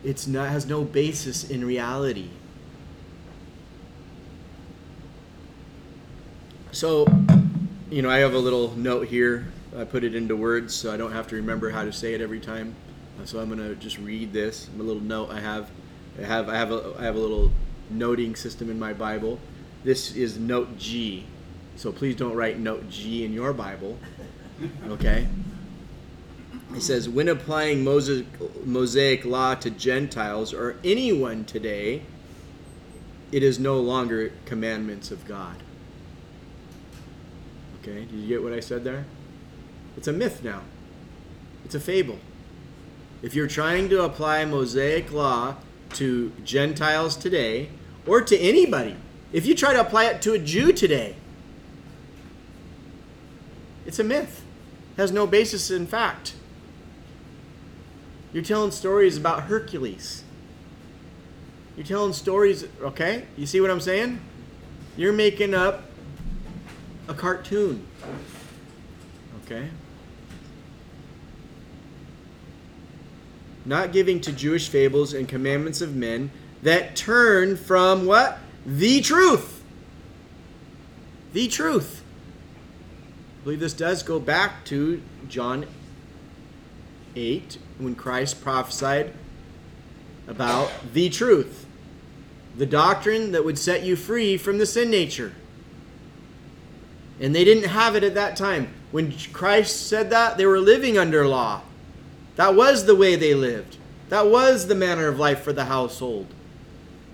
It's 0.04 0.28
not 0.28 0.50
has 0.50 0.68
no 0.68 0.84
basis 0.84 1.50
in 1.50 1.66
reality. 1.66 2.30
So, 6.72 7.08
you 7.90 8.04
know, 8.04 8.12
I 8.12 8.20
have 8.20 8.36
a 8.36 8.38
little 8.38 8.78
note 8.78 9.08
here. 9.08 9.52
I 9.76 9.86
put 9.86 10.04
it 10.04 10.14
into 10.14 10.36
words 10.36 10.76
so 10.76 10.94
I 10.94 10.98
don't 10.98 11.12
have 11.12 11.28
to 11.30 11.36
remember 11.36 11.72
how 11.72 11.86
to 11.86 11.92
say 11.92 12.14
it 12.14 12.22
every 12.22 12.40
time. 12.40 12.76
Uh, 13.20 13.26
so 13.26 13.40
I'm 13.40 13.48
going 13.48 13.68
to 13.68 13.74
just 13.78 13.98
read 13.98 14.32
this. 14.32 14.70
A 14.80 14.84
little 14.84 15.02
note 15.02 15.32
I 15.32 15.40
have 15.40 15.72
I 16.22 16.26
have 16.26 16.50
I 16.50 16.56
have 16.56 16.72
a 16.72 16.94
I 17.00 17.04
have 17.04 17.16
a 17.16 17.20
little 17.20 17.52
noting 17.90 18.36
system 18.36 18.70
in 18.70 18.80
my 18.80 18.94
Bible. 18.94 19.40
This 19.84 20.16
is 20.16 20.38
note 20.38 20.78
G. 20.78 21.26
So 21.76 21.92
please 21.92 22.16
don't 22.16 22.36
write 22.36 22.60
note 22.60 22.90
G 22.90 23.24
in 23.26 23.34
your 23.34 23.54
Bible. 23.54 23.98
Okay? 24.88 25.28
It 26.74 26.82
says, 26.82 27.10
when 27.10 27.28
applying 27.28 27.84
Moses, 27.84 28.26
Mosaic 28.64 29.26
law 29.26 29.56
to 29.56 29.70
Gentiles 29.70 30.54
or 30.54 30.78
anyone 30.82 31.44
today, 31.44 32.04
it 33.34 33.44
is 33.44 33.60
no 33.60 33.80
longer 33.80 34.32
commandments 34.46 35.12
of 35.12 35.26
God. 35.26 35.58
Okay? 37.82 38.06
Did 38.06 38.12
you 38.12 38.28
get 38.28 38.44
what 38.44 38.54
I 38.54 38.62
said 38.62 38.86
there? 38.86 39.06
It's 39.98 40.08
a 40.08 40.14
myth 40.14 40.44
now. 40.44 40.62
It's 41.66 41.76
a 41.76 41.80
fable. 41.80 42.20
If 43.22 43.36
you're 43.36 43.48
trying 43.48 43.90
to 43.90 44.04
apply 44.04 44.46
Mosaic 44.46 45.12
law 45.12 45.56
to 45.96 46.32
Gentiles 46.44 47.16
today 47.16 47.70
or 48.06 48.22
to 48.22 48.38
anybody. 48.38 48.96
If 49.34 49.46
you 49.46 49.56
try 49.56 49.74
to 49.74 49.82
apply 49.82 50.06
it 50.06 50.22
to 50.24 50.34
a 50.34 50.40
Jew 50.40 50.72
today, 50.72 51.16
it's 53.86 54.00
a 54.00 54.04
myth. 54.04 54.44
It 54.96 55.02
has 55.02 55.12
no 55.12 55.28
basis 55.28 55.72
in 55.72 55.88
fact. 55.88 56.36
You're 58.32 58.44
telling 58.44 58.72
stories 58.72 59.18
about 59.18 59.44
Hercules. 59.44 60.24
You're 61.76 61.86
telling 61.86 62.14
stories, 62.14 62.66
okay? 62.82 63.26
You 63.38 63.46
see 63.46 63.62
what 63.62 63.70
I'm 63.72 63.82
saying? 63.82 64.20
You're 64.98 65.14
making 65.14 65.54
up 65.54 65.84
a 67.08 67.14
cartoon. 67.14 67.86
Okay? 69.44 69.70
Not 73.66 73.92
giving 73.92 74.22
to 74.22 74.32
Jewish 74.32 74.70
fables 74.70 75.14
and 75.14 75.28
commandments 75.28 75.82
of 75.82 75.96
men 75.96 76.32
that 76.62 76.96
turn 76.96 77.58
from 77.58 78.06
what? 78.06 78.40
The 78.66 79.02
truth. 79.02 79.64
The 81.34 81.48
truth. 81.48 82.04
I 83.42 83.44
believe 83.44 83.60
this 83.60 83.74
does 83.74 84.04
go 84.04 84.20
back 84.20 84.66
to 84.66 85.02
John 85.28 85.66
8 87.16 87.58
when 87.78 87.96
Christ 87.96 88.42
prophesied 88.42 89.14
about 90.28 90.72
the 90.94 91.10
truth, 91.10 91.66
the 92.58 92.66
doctrine 92.66 93.32
that 93.32 93.46
would 93.46 93.60
set 93.60 93.84
you 93.84 93.96
free 93.96 94.38
from 94.38 94.58
the 94.58 94.66
sin 94.66 94.90
nature. 94.90 95.34
And 97.20 97.34
they 97.34 97.44
didn't 97.44 97.70
have 97.70 97.96
it 97.96 98.04
at 98.04 98.16
that 98.16 98.36
time. 98.36 98.74
When 98.92 99.14
Christ 99.32 99.88
said 99.88 100.10
that, 100.10 100.38
they 100.38 100.46
were 100.46 100.60
living 100.60 100.98
under 100.98 101.28
law. 101.28 101.62
That 102.36 102.56
was 102.56 102.86
the 102.86 102.96
way 102.96 103.16
they 103.16 103.34
lived. 103.34 103.78
That 104.10 104.28
was 104.28 104.68
the 104.68 104.76
manner 104.76 105.08
of 105.08 105.20
life 105.20 105.42
for 105.42 105.54
the 105.54 105.66
household. 105.66 106.28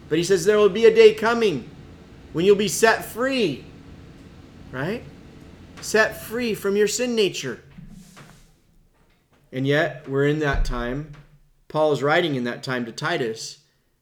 But 0.10 0.18
he 0.18 0.24
says 0.24 0.46
there 0.46 0.58
will 0.58 0.70
be 0.70 0.86
a 0.86 0.94
day 0.94 1.14
coming 1.14 1.70
when 2.34 2.46
you'll 2.46 2.56
be 2.56 2.68
set 2.68 3.06
free. 3.06 3.66
Right? 4.72 5.04
Set 5.82 6.22
free 6.22 6.54
from 6.54 6.76
your 6.76 6.88
sin 6.88 7.16
nature. 7.16 7.64
And 9.52 9.68
yet, 9.68 10.08
we're 10.08 10.28
in 10.28 10.40
that 10.40 10.64
time 10.66 11.14
Paul 11.72 11.94
is 11.94 12.04
writing 12.04 12.36
in 12.36 12.44
that 12.44 12.64
time 12.64 12.84
to 12.84 12.92
Titus, 12.92 13.60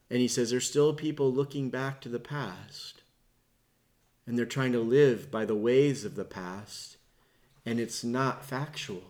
and 0.09 0.19
he 0.19 0.27
says 0.27 0.49
there's 0.49 0.65
still 0.65 0.91
people 0.91 1.31
looking 1.31 1.69
back 1.69 2.01
to 2.01 2.09
the 2.09 2.19
past. 2.19 3.03
And 4.25 4.35
they're 4.35 4.47
trying 4.47 4.71
to 4.71 4.79
live 4.79 5.29
by 5.29 5.45
the 5.45 5.53
ways 5.53 6.03
of 6.03 6.15
the 6.15 6.25
past, 6.25 6.97
and 7.67 7.79
it's 7.79 8.03
not 8.03 8.43
factual. 8.43 9.03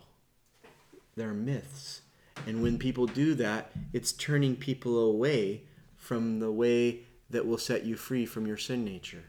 They're 1.16 1.34
myths. 1.34 1.99
And 2.48 2.62
when 2.62 2.77
people 2.77 3.05
do 3.05 3.36
that, 3.36 3.72
it's 3.93 4.12
turning 4.12 4.55
people 4.55 4.98
away 5.00 5.63
from 5.98 6.39
the 6.39 6.51
way 6.51 7.01
that 7.29 7.46
will 7.46 7.58
set 7.58 7.86
you 7.86 7.96
free 7.96 8.25
from 8.25 8.48
your 8.48 8.58
sin 8.58 8.84
nature. 8.84 9.24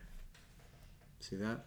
See 1.19 1.37
that? 1.37 1.67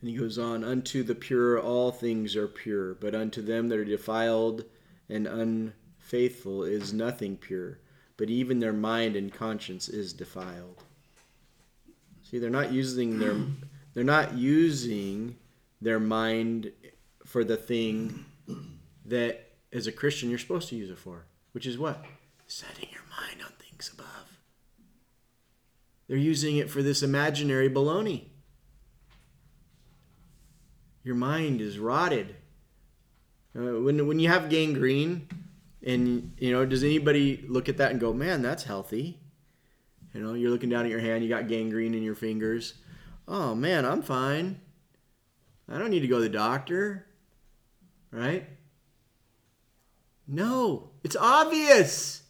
And 0.00 0.10
he 0.10 0.16
goes 0.16 0.38
on, 0.38 0.64
Unto 0.64 1.02
the 1.02 1.14
pure 1.14 1.58
all 1.60 1.90
things 1.90 2.36
are 2.36 2.48
pure, 2.48 2.94
but 2.94 3.14
unto 3.14 3.42
them 3.42 3.68
that 3.68 3.78
are 3.78 3.84
defiled 3.84 4.64
and 5.08 5.26
unfaithful 5.26 6.64
is 6.64 6.92
nothing 6.92 7.36
pure, 7.36 7.78
but 8.16 8.30
even 8.30 8.60
their 8.60 8.72
mind 8.72 9.16
and 9.16 9.32
conscience 9.32 9.88
is 9.88 10.12
defiled. 10.12 10.82
See, 12.22 12.38
they're 12.38 12.50
not 12.50 12.72
using 12.72 13.18
their 13.18 13.36
they're 13.92 14.04
not 14.04 14.34
using 14.34 15.36
their 15.80 16.00
mind 16.00 16.72
for 17.24 17.44
the 17.44 17.56
thing 17.56 18.24
that 19.04 19.52
as 19.72 19.86
a 19.86 19.92
Christian 19.92 20.30
you're 20.30 20.38
supposed 20.38 20.68
to 20.68 20.76
use 20.76 20.90
it 20.90 20.98
for, 20.98 21.26
which 21.52 21.66
is 21.66 21.78
what? 21.78 22.04
Setting 22.46 22.88
your 22.92 23.02
mind 23.20 23.42
on 23.44 23.52
things 23.58 23.90
above. 23.92 24.38
They're 26.08 26.16
using 26.16 26.56
it 26.56 26.70
for 26.70 26.82
this 26.82 27.02
imaginary 27.02 27.70
baloney. 27.70 28.26
Your 31.02 31.14
mind 31.14 31.60
is 31.60 31.78
rotted. 31.78 32.36
Uh, 33.56 33.80
when, 33.80 34.06
when 34.06 34.18
you 34.18 34.28
have 34.28 34.48
gangrene, 34.48 35.28
and 35.82 36.32
you 36.38 36.50
know, 36.50 36.64
does 36.64 36.82
anybody 36.82 37.44
look 37.46 37.68
at 37.68 37.76
that 37.76 37.90
and 37.90 38.00
go, 38.00 38.12
"Man, 38.12 38.42
that's 38.42 38.64
healthy"? 38.64 39.20
You 40.14 40.22
know, 40.22 40.34
you're 40.34 40.50
looking 40.50 40.70
down 40.70 40.84
at 40.84 40.90
your 40.90 41.00
hand, 41.00 41.22
you 41.22 41.28
got 41.28 41.48
gangrene 41.48 41.94
in 41.94 42.02
your 42.02 42.14
fingers. 42.14 42.74
Oh 43.28 43.54
man, 43.54 43.84
I'm 43.84 44.02
fine. 44.02 44.60
I 45.68 45.78
don't 45.78 45.90
need 45.90 46.00
to 46.00 46.08
go 46.08 46.16
to 46.16 46.22
the 46.22 46.28
doctor. 46.28 47.06
Right? 48.10 48.48
No, 50.26 50.90
it's 51.02 51.16
obvious. 51.16 52.22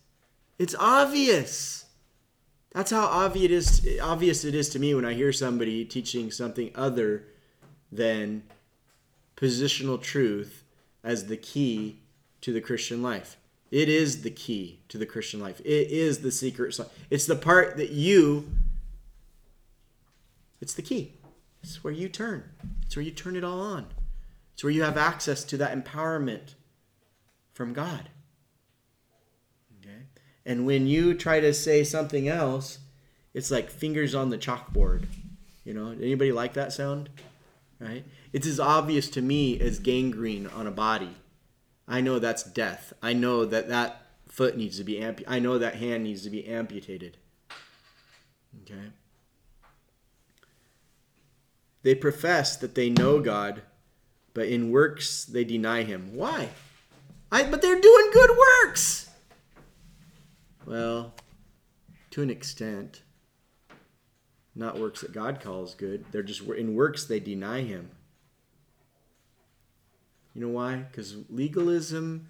It's 0.59 0.75
obvious. 0.79 1.87
That's 2.73 2.91
how 2.91 3.07
obvious 3.07 3.79
it 3.85 3.87
is, 3.87 4.01
obvious 4.01 4.45
it 4.45 4.55
is 4.55 4.69
to 4.71 4.79
me 4.79 4.95
when 4.95 5.05
I 5.05 5.15
hear 5.15 5.33
somebody 5.33 5.85
teaching 5.85 6.31
something 6.31 6.73
other 6.75 7.25
than 7.93 8.43
positional 9.37 10.01
truth 10.01 10.65
as 11.05 11.27
the 11.27 11.37
key 11.37 12.01
to 12.41 12.53
the 12.53 12.61
Christian 12.61 13.03
life. 13.03 13.37
It 13.71 13.89
is 13.89 14.23
the 14.23 14.31
key 14.31 14.81
to 14.89 14.99
the 14.99 15.07
Christian 15.07 15.41
life. 15.41 15.61
It 15.61 15.91
is 15.91 16.21
the 16.21 16.33
secret. 16.33 16.79
It's 17.11 17.27
the 17.27 17.37
part 17.37 17.77
that 17.77 17.91
you, 17.91 18.49
it's 20.61 20.75
the 20.75 20.83
key. 20.83 21.15
It's 21.63 21.83
where 21.83 21.93
you 21.93 22.09
turn. 22.09 22.45
It's 22.83 22.97
where 22.97 23.05
you 23.05 23.11
turn 23.11 23.37
it 23.37 23.45
all 23.45 23.61
on. 23.61 23.87
It's 24.53 24.63
where 24.63 24.73
you 24.73 24.83
have 24.83 24.97
access 24.97 25.45
to 25.45 25.57
that 25.59 25.77
empowerment 25.77 26.55
from 27.55 27.73
God. 27.73 28.11
Okay? 29.81 30.03
And 30.45 30.67
when 30.67 30.87
you 30.87 31.15
try 31.15 31.41
to 31.41 31.55
say 31.55 31.85
something 31.85 32.29
else, 32.29 32.81
it's 33.33 33.51
like 33.51 33.71
fingers 33.71 34.15
on 34.15 34.29
the 34.31 34.39
chalkboard. 34.39 35.07
You 35.65 35.73
know, 35.73 35.91
anybody 35.91 36.33
like 36.33 36.53
that 36.55 36.73
sound? 36.73 37.09
Right? 37.81 38.05
It's 38.33 38.47
as 38.47 38.61
obvious 38.61 39.09
to 39.11 39.23
me 39.23 39.59
as 39.59 39.79
gangrene 39.79 40.47
on 40.49 40.67
a 40.67 40.73
body. 40.73 41.17
I 41.89 42.01
know 42.01 42.19
that's 42.19 42.43
death. 42.43 42.93
I 43.03 43.13
know 43.13 43.45
that 43.45 43.69
that 43.69 44.03
foot 44.29 44.57
needs 44.57 44.79
to 44.79 44.85
be 44.85 44.99
amputated. 44.99 45.33
I 45.33 45.39
know 45.39 45.59
that 45.59 45.77
hand 45.77 46.05
needs 46.05 46.23
to 46.25 46.31
be 46.31 46.47
amputated. 46.47 47.17
Okay? 48.63 48.91
They 51.83 51.95
profess 51.95 52.57
that 52.57 52.75
they 52.75 52.89
know 52.89 53.21
God, 53.21 53.63
but 54.33 54.49
in 54.49 54.71
works 54.71 55.25
they 55.25 55.45
deny 55.45 55.83
him. 55.83 56.11
Why? 56.15 56.49
I, 57.31 57.45
but 57.45 57.63
they're 57.63 57.81
doing 57.81 58.11
good 58.13 58.31
works. 58.63 59.11
Well, 60.67 61.15
to 62.11 62.23
an 62.23 62.31
extent, 62.31 63.03
not 64.55 64.79
works 64.79 65.01
that 65.01 65.13
God 65.13 65.41
calls 65.41 65.75
good. 65.75 66.05
They're 66.13 66.23
just 66.23 66.43
in 66.43 66.75
works 66.75 67.05
they 67.05 67.21
deny 67.21 67.63
him. 67.63 67.91
You 70.35 70.43
know 70.43 70.53
why? 70.53 70.77
Because 70.77 71.17
legalism 71.29 72.29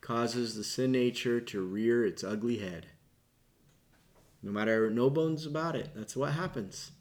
causes 0.00 0.54
the 0.54 0.64
sin 0.64 0.92
nature 0.92 1.40
to 1.40 1.60
rear 1.60 2.04
its 2.04 2.22
ugly 2.22 2.58
head. 2.58 2.86
No 4.42 4.52
matter, 4.52 4.88
no 4.90 5.10
bones 5.10 5.44
about 5.44 5.76
it. 5.76 5.90
That's 5.94 6.16
what 6.16 6.32
happens. 6.32 6.92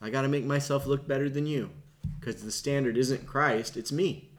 I 0.00 0.10
got 0.10 0.22
to 0.22 0.28
make 0.28 0.44
myself 0.44 0.86
look 0.86 1.06
better 1.06 1.28
than 1.28 1.46
you 1.46 1.70
because 2.18 2.42
the 2.42 2.52
standard 2.52 2.96
isn't 2.96 3.26
Christ, 3.26 3.76
it's 3.76 3.92
me 3.92 4.30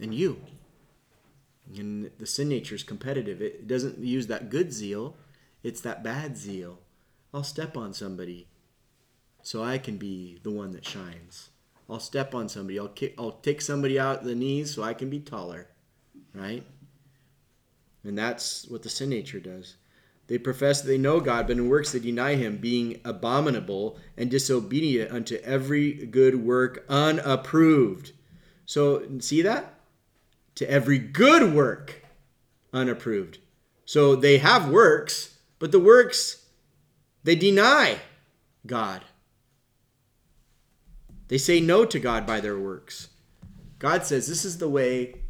and 0.00 0.14
you. 0.14 0.40
And 1.76 2.10
the 2.18 2.26
sin 2.26 2.48
nature 2.48 2.74
is 2.74 2.82
competitive. 2.82 3.40
It 3.40 3.66
doesn't 3.66 3.98
use 3.98 4.26
that 4.26 4.50
good 4.50 4.72
zeal, 4.72 5.16
it's 5.62 5.80
that 5.82 6.02
bad 6.02 6.36
zeal. 6.36 6.78
I'll 7.32 7.44
step 7.44 7.76
on 7.76 7.92
somebody 7.92 8.48
so 9.42 9.62
I 9.62 9.78
can 9.78 9.96
be 9.96 10.38
the 10.42 10.50
one 10.50 10.72
that 10.72 10.84
shines. 10.84 11.50
I'll 11.88 12.00
step 12.00 12.34
on 12.34 12.48
somebody. 12.48 12.78
I'll 12.78 12.88
kick, 12.88 13.14
I'll 13.18 13.32
take 13.32 13.60
somebody 13.60 13.98
out 13.98 14.24
the 14.24 14.34
knees 14.34 14.74
so 14.74 14.82
I 14.82 14.94
can 14.94 15.10
be 15.10 15.20
taller, 15.20 15.68
right? 16.34 16.64
And 18.04 18.16
that's 18.16 18.66
what 18.68 18.82
the 18.82 18.88
sin 18.88 19.10
nature 19.10 19.40
does. 19.40 19.76
They 20.28 20.38
profess 20.38 20.80
that 20.80 20.86
they 20.86 20.98
know 20.98 21.18
God, 21.18 21.48
but 21.48 21.56
in 21.56 21.68
works 21.68 21.90
they 21.90 21.98
deny 21.98 22.36
Him, 22.36 22.58
being 22.58 23.00
abominable 23.04 23.98
and 24.16 24.30
disobedient 24.30 25.10
unto 25.10 25.36
every 25.36 25.92
good 25.92 26.36
work, 26.36 26.84
unapproved. 26.88 28.12
So, 28.64 29.04
see 29.18 29.42
that? 29.42 29.79
To 30.60 30.70
every 30.70 30.98
good 30.98 31.54
work, 31.54 32.04
unapproved. 32.70 33.38
So 33.86 34.14
they 34.14 34.36
have 34.36 34.68
works, 34.68 35.38
but 35.58 35.72
the 35.72 35.80
works, 35.80 36.44
they 37.24 37.34
deny 37.34 37.96
God. 38.66 39.00
They 41.28 41.38
say 41.38 41.60
no 41.60 41.86
to 41.86 41.98
God 41.98 42.26
by 42.26 42.40
their 42.40 42.58
works. 42.58 43.08
God 43.78 44.04
says 44.04 44.28
this 44.28 44.44
is 44.44 44.58
the 44.58 44.68
way 44.68 45.22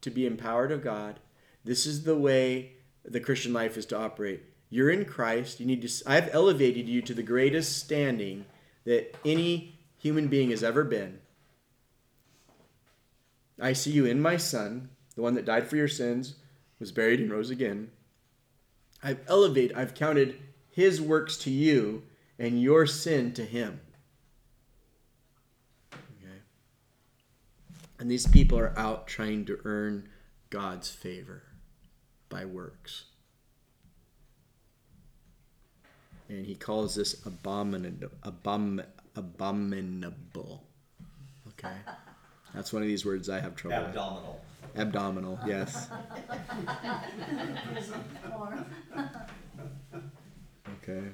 to 0.00 0.10
be 0.10 0.26
empowered 0.26 0.72
of 0.72 0.82
God. 0.82 1.20
This 1.62 1.86
is 1.86 2.02
the 2.02 2.16
way 2.16 2.72
the 3.04 3.20
Christian 3.20 3.52
life 3.52 3.76
is 3.76 3.86
to 3.86 3.96
operate. 3.96 4.42
You're 4.68 4.90
in 4.90 5.04
Christ. 5.04 5.60
You 5.60 5.66
need 5.66 5.82
to 5.82 6.10
I've 6.10 6.34
elevated 6.34 6.88
you 6.88 7.02
to 7.02 7.14
the 7.14 7.22
greatest 7.22 7.78
standing 7.78 8.46
that 8.82 9.14
any 9.24 9.78
human 9.96 10.26
being 10.26 10.50
has 10.50 10.64
ever 10.64 10.82
been. 10.82 11.20
I 13.60 13.72
see 13.72 13.90
you 13.90 14.04
in 14.04 14.20
my 14.20 14.36
son, 14.36 14.90
the 15.14 15.22
one 15.22 15.34
that 15.34 15.44
died 15.44 15.68
for 15.68 15.76
your 15.76 15.88
sins, 15.88 16.36
was 16.78 16.92
buried 16.92 17.20
and 17.20 17.30
rose 17.30 17.50
again. 17.50 17.90
I've 19.02 19.20
elevated, 19.28 19.76
I've 19.76 19.94
counted 19.94 20.40
his 20.70 21.00
works 21.00 21.36
to 21.38 21.50
you 21.50 22.02
and 22.38 22.60
your 22.60 22.86
sin 22.86 23.32
to 23.34 23.44
him. 23.44 23.80
Okay. 25.92 26.40
And 27.98 28.10
these 28.10 28.26
people 28.26 28.58
are 28.58 28.76
out 28.76 29.06
trying 29.06 29.44
to 29.44 29.58
earn 29.64 30.08
God's 30.50 30.90
favor 30.90 31.42
by 32.28 32.44
works. 32.44 33.04
And 36.28 36.46
he 36.46 36.54
calls 36.54 36.94
this 36.94 37.24
abominable. 37.26 38.08
Abom, 38.24 38.84
abominable. 39.14 40.64
Okay. 41.48 41.76
That's 42.54 42.72
one 42.72 42.82
of 42.82 42.88
these 42.88 43.04
words 43.04 43.28
I 43.28 43.40
have 43.40 43.56
trouble 43.56 43.78
Abdominal. 43.78 44.40
with. 44.74 44.80
Abdominal, 44.80 45.38
yes. 45.46 45.88
okay. 50.82 51.08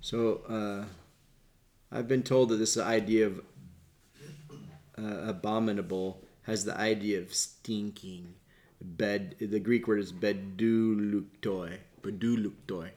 So, 0.00 0.40
uh, 0.48 0.84
I've 1.90 2.08
been 2.08 2.22
told 2.22 2.48
that 2.50 2.56
this 2.56 2.76
idea 2.76 3.26
of 3.26 3.40
uh, 4.98 5.28
abominable 5.28 6.24
has 6.42 6.64
the 6.64 6.76
idea 6.78 7.20
of 7.20 7.34
stinking. 7.34 8.34
Bed. 8.84 9.36
The 9.40 9.60
Greek 9.60 9.86
word 9.86 10.00
is 10.00 10.12
beduluktoi. 10.12 11.78
Beduluktoi. 12.02 12.90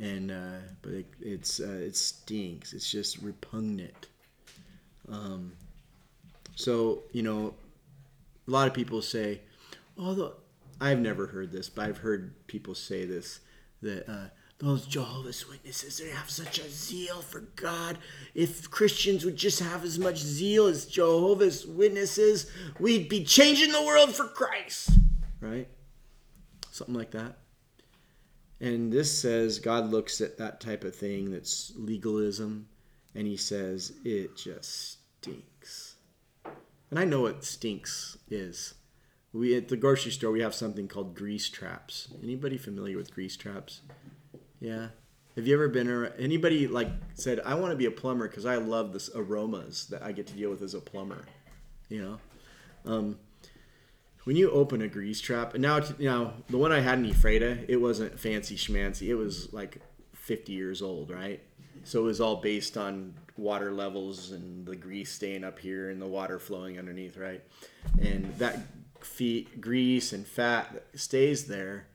And 0.00 0.30
uh, 0.30 0.60
but 0.80 0.92
it, 0.92 1.06
it's 1.20 1.60
uh, 1.60 1.80
it 1.82 1.96
stinks. 1.96 2.72
It's 2.72 2.90
just 2.90 3.18
repugnant. 3.18 4.06
Um, 5.08 5.52
so 6.60 7.04
you 7.12 7.22
know, 7.22 7.54
a 8.46 8.50
lot 8.50 8.68
of 8.68 8.74
people 8.74 9.02
say, 9.02 9.40
although 9.98 10.34
I've 10.80 11.00
never 11.00 11.26
heard 11.26 11.52
this, 11.52 11.68
but 11.68 11.86
I've 11.88 11.98
heard 11.98 12.46
people 12.46 12.74
say 12.74 13.04
this 13.04 13.40
that 13.82 14.10
uh, 14.10 14.28
those 14.58 14.86
Jehovah's 14.86 15.48
Witnesses, 15.48 15.98
they 15.98 16.10
have 16.10 16.28
such 16.28 16.58
a 16.58 16.68
zeal 16.68 17.22
for 17.22 17.40
God. 17.56 17.96
If 18.34 18.70
Christians 18.70 19.24
would 19.24 19.36
just 19.36 19.60
have 19.60 19.84
as 19.84 19.98
much 19.98 20.18
zeal 20.18 20.66
as 20.66 20.84
Jehovah's 20.84 21.66
Witnesses, 21.66 22.50
we'd 22.78 23.08
be 23.08 23.24
changing 23.24 23.72
the 23.72 23.82
world 23.82 24.14
for 24.14 24.24
Christ. 24.24 24.90
Right? 25.40 25.66
Something 26.70 26.94
like 26.94 27.12
that. 27.12 27.38
And 28.60 28.92
this 28.92 29.18
says 29.18 29.58
God 29.58 29.90
looks 29.90 30.20
at 30.20 30.36
that 30.36 30.60
type 30.60 30.84
of 30.84 30.94
thing 30.94 31.30
that's 31.30 31.72
legalism 31.76 32.68
and 33.14 33.26
he 33.26 33.36
says 33.36 33.92
it 34.04 34.36
just 34.36 34.98
stinks. 35.22 35.89
And 36.90 36.98
I 36.98 37.04
know 37.04 37.22
what 37.22 37.44
stinks 37.44 38.18
is. 38.28 38.74
We 39.32 39.56
at 39.56 39.68
the 39.68 39.76
grocery 39.76 40.10
store 40.10 40.32
we 40.32 40.40
have 40.40 40.54
something 40.54 40.88
called 40.88 41.14
grease 41.14 41.48
traps. 41.48 42.08
Anybody 42.22 42.58
familiar 42.58 42.96
with 42.96 43.14
grease 43.14 43.36
traps? 43.36 43.82
Yeah. 44.60 44.88
Have 45.36 45.46
you 45.46 45.54
ever 45.54 45.68
been 45.68 45.88
around, 45.88 46.14
anybody 46.18 46.66
like 46.66 46.90
said 47.14 47.40
I 47.46 47.54
want 47.54 47.70
to 47.70 47.76
be 47.76 47.86
a 47.86 47.90
plumber 47.90 48.28
because 48.28 48.44
I 48.44 48.56
love 48.56 48.92
this 48.92 49.08
aromas 49.14 49.86
that 49.86 50.02
I 50.02 50.10
get 50.12 50.26
to 50.28 50.34
deal 50.34 50.50
with 50.50 50.62
as 50.62 50.74
a 50.74 50.80
plumber, 50.80 51.24
you 51.88 52.02
know? 52.02 52.18
Um, 52.84 53.18
when 54.24 54.36
you 54.36 54.50
open 54.50 54.82
a 54.82 54.88
grease 54.88 55.20
trap, 55.20 55.54
and 55.54 55.62
now 55.62 55.78
you 55.98 56.10
know 56.10 56.32
the 56.48 56.58
one 56.58 56.72
I 56.72 56.80
had 56.80 56.98
in 56.98 57.06
Ephrata, 57.06 57.64
it 57.68 57.76
wasn't 57.76 58.18
fancy 58.18 58.56
schmancy. 58.56 59.08
It 59.08 59.14
was 59.14 59.52
like 59.52 59.80
50 60.14 60.52
years 60.52 60.82
old, 60.82 61.10
right? 61.10 61.40
So 61.84 62.00
it 62.00 62.04
was 62.04 62.20
all 62.20 62.36
based 62.36 62.76
on 62.76 63.14
water 63.40 63.72
levels 63.72 64.30
and 64.32 64.66
the 64.66 64.76
grease 64.76 65.10
staying 65.10 65.44
up 65.44 65.58
here 65.58 65.90
and 65.90 66.00
the 66.00 66.06
water 66.06 66.38
flowing 66.38 66.78
underneath, 66.78 67.16
right? 67.16 67.42
And 68.00 68.34
that 68.38 68.58
feet 69.00 69.60
grease 69.60 70.12
and 70.12 70.26
fat 70.26 70.84
stays 70.94 71.46
there, 71.46 71.86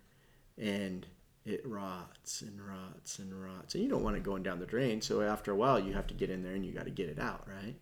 and 0.58 1.05
it 1.45 1.62
rots 1.65 2.41
and 2.41 2.60
rots 2.60 3.19
and 3.19 3.34
rots. 3.34 3.75
And 3.75 3.84
you 3.84 3.89
don't 3.89 4.03
want 4.03 4.17
it 4.17 4.23
going 4.23 4.41
down 4.41 4.60
the 4.60 4.65
drain. 4.65 5.01
So 5.01 5.21
after 5.21 5.51
a 5.51 5.55
while, 5.55 5.79
you 5.79 5.93
have 5.93 6.08
to 6.08 6.13
get 6.15 6.31
in 6.31 6.41
there 6.41 6.53
and 6.53 6.65
you 6.65 6.71
got 6.71 6.86
to 6.86 6.91
get 6.91 7.08
it 7.08 7.19
out, 7.19 7.47
right? 7.47 7.75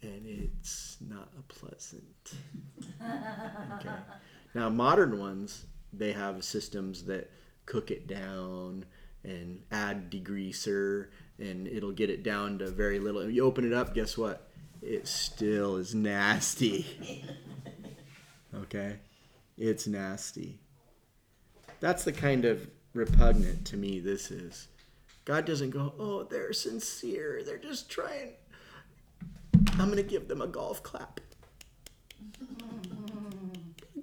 And 0.00 0.26
it's 0.26 0.96
not 1.00 1.28
a 1.38 1.42
pleasant. 1.42 2.32
Okay. 3.78 3.94
Now, 4.54 4.68
modern 4.68 5.18
ones, 5.18 5.64
they 5.92 6.12
have 6.12 6.44
systems 6.44 7.04
that 7.04 7.30
cook 7.66 7.90
it 7.90 8.06
down 8.06 8.84
and 9.24 9.62
add 9.70 10.10
degreaser 10.10 11.08
and 11.42 11.66
it'll 11.66 11.92
get 11.92 12.08
it 12.08 12.22
down 12.22 12.58
to 12.58 12.70
very 12.70 12.98
little. 12.98 13.28
You 13.28 13.44
open 13.44 13.64
it 13.64 13.72
up, 13.72 13.94
guess 13.94 14.16
what? 14.16 14.48
It 14.80 15.06
still 15.06 15.76
is 15.76 15.94
nasty. 15.94 17.24
Okay? 18.54 18.98
It's 19.56 19.86
nasty. 19.86 20.58
That's 21.80 22.04
the 22.04 22.12
kind 22.12 22.44
of 22.44 22.68
repugnant 22.92 23.64
to 23.66 23.78
me 23.78 23.98
this 23.98 24.30
is. 24.30 24.68
God 25.24 25.46
doesn't 25.46 25.70
go, 25.70 25.94
oh, 25.98 26.24
they're 26.24 26.52
sincere. 26.52 27.42
They're 27.44 27.56
just 27.56 27.88
trying. 27.88 28.32
I'm 29.78 29.86
going 29.86 29.96
to 29.96 30.02
give 30.02 30.28
them 30.28 30.42
a 30.42 30.46
golf 30.46 30.82
clap. 30.82 31.20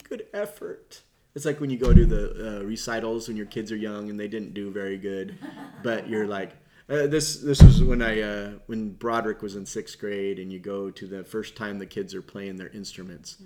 Good 0.04 0.26
effort. 0.34 1.04
It's 1.36 1.46
like 1.46 1.62
when 1.62 1.70
you 1.70 1.78
go 1.78 1.94
to 1.94 2.06
the 2.06 2.60
uh, 2.60 2.64
recitals 2.64 3.28
when 3.28 3.38
your 3.38 3.46
kids 3.46 3.72
are 3.72 3.78
young 3.78 4.10
and 4.10 4.20
they 4.20 4.28
didn't 4.28 4.54
do 4.54 4.72
very 4.72 4.98
good, 4.98 5.38
but 5.84 6.10
you're 6.10 6.26
like, 6.26 6.54
uh, 6.90 7.08
this 7.08 7.38
this 7.38 7.62
was 7.62 7.84
when 7.84 8.02
I 8.02 8.22
uh, 8.22 8.52
when 8.66 8.92
Broderick 8.94 9.42
was 9.42 9.56
in 9.56 9.66
sixth 9.66 10.00
grade, 10.00 10.40
and 10.40 10.52
you 10.52 10.60
go 10.60 10.90
to 10.90 11.08
the 11.08 11.24
first 11.24 11.56
time 11.56 11.80
the 11.80 11.86
kids 11.86 12.16
are 12.16 12.22
playing 12.22 12.58
their 12.58 12.70
instruments, 12.70 13.38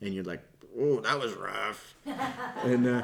and 0.00 0.14
you're 0.14 0.24
like, 0.24 0.42
oh, 0.78 1.00
that 1.00 1.18
was 1.18 1.32
rough, 1.34 1.94
and 2.64 2.86
uh, 2.86 3.02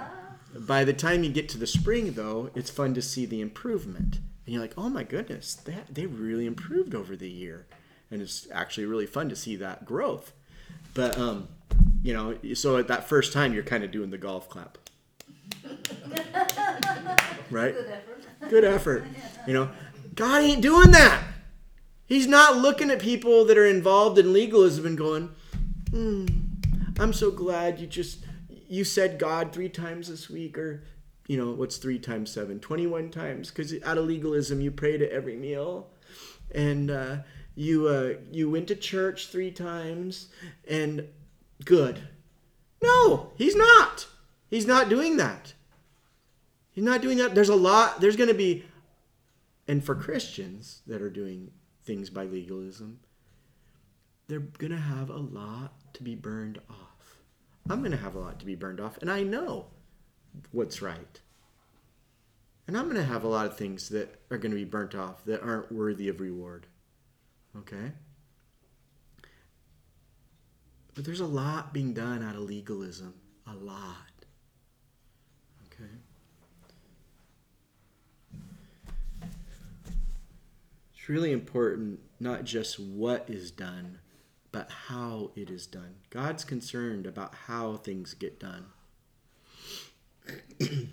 by 0.55 0.85
the 0.85 0.93
time 0.93 1.25
you 1.25 1.31
get 1.31 1.49
to 1.51 1.59
the 1.59 1.67
spring, 1.67 2.13
though, 2.13 2.51
it's 2.55 2.71
fun 2.71 2.95
to 2.95 3.03
see 3.03 3.27
the 3.27 3.41
improvement. 3.41 4.19
And 4.47 4.55
you're 4.55 4.63
like, 4.63 4.75
oh 4.79 4.89
my 4.89 5.03
goodness, 5.03 5.55
that, 5.55 5.95
they 5.95 6.07
really 6.07 6.47
improved 6.47 6.95
over 6.95 7.17
the 7.17 7.29
year. 7.29 7.67
And 8.11 8.23
it's 8.23 8.49
actually 8.51 8.87
really 8.87 9.07
fun 9.07 9.29
to 9.29 9.37
see 9.37 9.57
that 9.57 9.85
growth. 9.85 10.33
But, 10.95 11.19
um, 11.19 11.49
you 12.03 12.15
know, 12.15 12.39
so 12.55 12.79
at 12.79 12.89
that 12.89 13.09
first 13.09 13.33
time, 13.33 13.53
you're 13.53 13.63
kind 13.63 13.85
of 13.85 13.91
doing 13.91 14.11
the 14.11 14.19
golf 14.19 14.49
clap. 14.49 14.79
right? 17.51 17.75
Good 18.49 18.65
effort. 18.65 19.05
You 19.47 19.55
know, 19.55 19.71
God 20.15 20.43
ain't 20.43 20.63
doing 20.63 20.91
that. 20.93 21.23
He's 22.07 22.27
not 22.27 22.57
looking 22.57 22.91
at 22.91 23.01
people 23.01 23.45
that 23.45 23.59
are 23.59 23.67
involved 23.67 24.19
in 24.19 24.33
legalism 24.33 24.87
and 24.87 24.97
going, 24.97 25.31
hmm, 25.91 26.27
I'm 26.99 27.13
so 27.13 27.31
glad 27.31 27.79
you 27.79 27.87
just 27.87 28.25
you 28.69 28.85
said 28.85 29.19
God 29.19 29.53
three 29.53 29.69
times 29.69 30.09
this 30.09 30.29
week, 30.31 30.59
or 30.59 30.83
you 31.27 31.37
know, 31.37 31.53
what's 31.53 31.77
three 31.77 31.99
times 31.99 32.31
seven? 32.31 32.61
21 32.61 33.11
times, 33.11 33.51
because 33.51 33.75
out 33.85 33.99
of 33.99 34.07
legalism, 34.07 34.61
you 34.61 34.71
prayed 34.71 35.03
at 35.03 35.11
every 35.11 35.37
meal, 35.37 35.91
and 36.55 36.91
uh, 36.91 37.17
you 37.55 37.87
uh, 37.87 38.15
you 38.33 38.51
went 38.51 38.69
to 38.69 38.77
church 38.77 39.29
three 39.29 39.51
times, 39.51 40.29
and 40.69 41.07
good. 41.65 42.01
No, 42.83 43.33
he's 43.37 43.57
not. 43.57 44.07
He's 44.49 44.67
not 44.67 44.89
doing 44.89 45.19
that. 45.19 45.53
He's 46.79 46.85
not 46.85 47.03
doing 47.03 47.19
that. 47.19 47.35
There's 47.35 47.49
a 47.49 47.57
lot. 47.57 48.01
There's 48.01 48.15
going 48.15 48.29
to 48.29 48.37
be, 48.37 48.65
and 49.67 49.83
for 49.83 49.97
Christians 49.97 50.83
that 50.87 51.03
are 51.03 51.11
doing 51.11 51.51
things 51.83 52.09
by 52.09 52.23
legalism, 52.23 53.01
they're 54.29 54.39
going 54.39 54.71
to 54.71 54.79
have 54.79 55.11
a 55.11 55.17
lot 55.17 55.73
to 55.95 56.05
be 56.05 56.15
burned 56.15 56.61
off. 56.71 57.19
I'm 57.69 57.81
going 57.81 57.91
to 57.91 57.97
have 57.97 58.15
a 58.15 58.21
lot 58.21 58.39
to 58.39 58.47
be 58.47 58.55
burned 58.55 58.79
off, 58.79 58.97
and 58.99 59.11
I 59.11 59.25
know 59.25 59.67
what's 60.53 60.81
right. 60.81 61.21
And 62.69 62.79
I'm 62.79 62.85
going 62.85 62.95
to 62.95 63.03
have 63.03 63.25
a 63.25 63.29
lot 63.29 63.47
of 63.47 63.57
things 63.57 63.89
that 63.89 64.15
are 64.31 64.39
going 64.39 64.53
to 64.53 64.57
be 64.57 64.63
burnt 64.63 64.95
off 64.95 65.25
that 65.25 65.43
aren't 65.43 65.73
worthy 65.73 66.09
of 66.09 66.21
reward. 66.21 66.69
Okay? 67.57 67.91
But 70.95 71.05
there's 71.05 71.19
a 71.19 71.27
lot 71.27 71.73
being 71.73 71.93
done 71.93 72.23
out 72.23 72.37
of 72.37 72.43
legalism. 72.43 73.15
A 73.49 73.55
lot. 73.57 73.97
Okay? 75.67 75.91
It's 81.09 81.15
really 81.15 81.33
important 81.33 82.01
not 82.21 82.45
just 82.45 82.79
what 82.79 83.25
is 83.31 83.51
done, 83.51 84.01
but 84.53 84.71
how 84.89 85.31
it 85.35 85.49
is 85.49 85.67
done. 85.67 85.95
God's 86.11 86.45
concerned 86.45 87.07
about 87.07 87.35
how 87.47 87.79
things 87.79 88.13
get 88.13 88.39
done. 88.39 88.67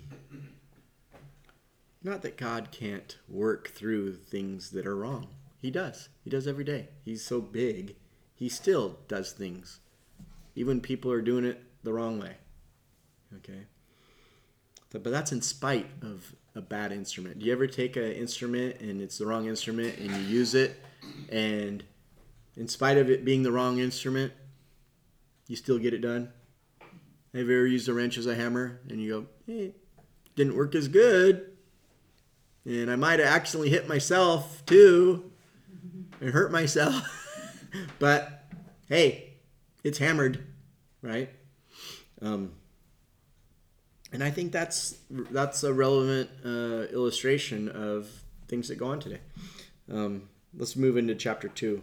Not 2.02 2.22
that 2.22 2.38
God 2.38 2.70
can't 2.72 3.18
work 3.28 3.68
through 3.68 4.14
things 4.14 4.70
that 4.70 4.86
are 4.86 4.96
wrong. 4.96 5.26
He 5.60 5.70
does. 5.70 6.08
He 6.24 6.30
does 6.30 6.46
every 6.46 6.64
day. 6.64 6.88
He's 7.04 7.22
so 7.22 7.42
big, 7.42 7.96
he 8.34 8.48
still 8.48 9.00
does 9.08 9.32
things. 9.32 9.80
Even 10.54 10.80
people 10.80 11.12
are 11.12 11.20
doing 11.20 11.44
it 11.44 11.62
the 11.82 11.92
wrong 11.92 12.18
way. 12.18 12.36
Okay? 13.36 13.66
But 14.90 15.04
that's 15.04 15.32
in 15.32 15.42
spite 15.42 15.90
of 16.00 16.34
a 16.56 16.60
bad 16.62 16.90
instrument. 16.90 17.38
Do 17.38 17.46
you 17.46 17.52
ever 17.52 17.66
take 17.66 17.96
an 17.96 18.12
instrument 18.12 18.80
and 18.80 19.00
it's 19.02 19.18
the 19.18 19.26
wrong 19.26 19.46
instrument 19.46 19.98
and 19.98 20.10
you 20.10 20.22
use 20.22 20.54
it 20.54 20.82
and 21.30 21.84
in 22.56 22.66
spite 22.66 22.96
of 22.96 23.10
it 23.10 23.24
being 23.24 23.42
the 23.42 23.52
wrong 23.52 23.78
instrument, 23.78 24.32
you 25.46 25.56
still 25.56 25.78
get 25.78 25.92
it 25.92 26.00
done. 26.00 26.32
Have 27.34 27.48
you 27.48 27.58
ever 27.58 27.66
used 27.66 27.88
a 27.88 27.92
wrench 27.92 28.16
as 28.16 28.26
a 28.26 28.34
hammer 28.34 28.80
and 28.88 29.00
you 29.00 29.10
go, 29.10 29.26
hey, 29.46 29.74
didn't 30.34 30.56
work 30.56 30.74
as 30.74 30.88
good? 30.88 31.52
And 32.64 32.90
I 32.90 32.96
might 32.96 33.20
have 33.20 33.28
accidentally 33.28 33.68
hit 33.68 33.86
myself 33.86 34.64
too 34.64 35.30
and 36.20 36.30
hurt 36.30 36.50
myself. 36.50 37.04
but 37.98 38.46
hey, 38.88 39.34
it's 39.84 39.98
hammered, 39.98 40.46
right? 41.02 41.28
Um, 42.22 42.52
and 44.16 44.24
I 44.24 44.30
think 44.30 44.50
that's 44.50 44.96
that's 45.10 45.62
a 45.62 45.74
relevant 45.74 46.30
uh, 46.42 46.90
illustration 46.90 47.68
of 47.68 48.08
things 48.48 48.68
that 48.68 48.76
go 48.76 48.86
on 48.86 48.98
today. 48.98 49.20
Um, 49.92 50.30
let's 50.56 50.74
move 50.74 50.96
into 50.96 51.14
chapter 51.14 51.48
two. 51.48 51.82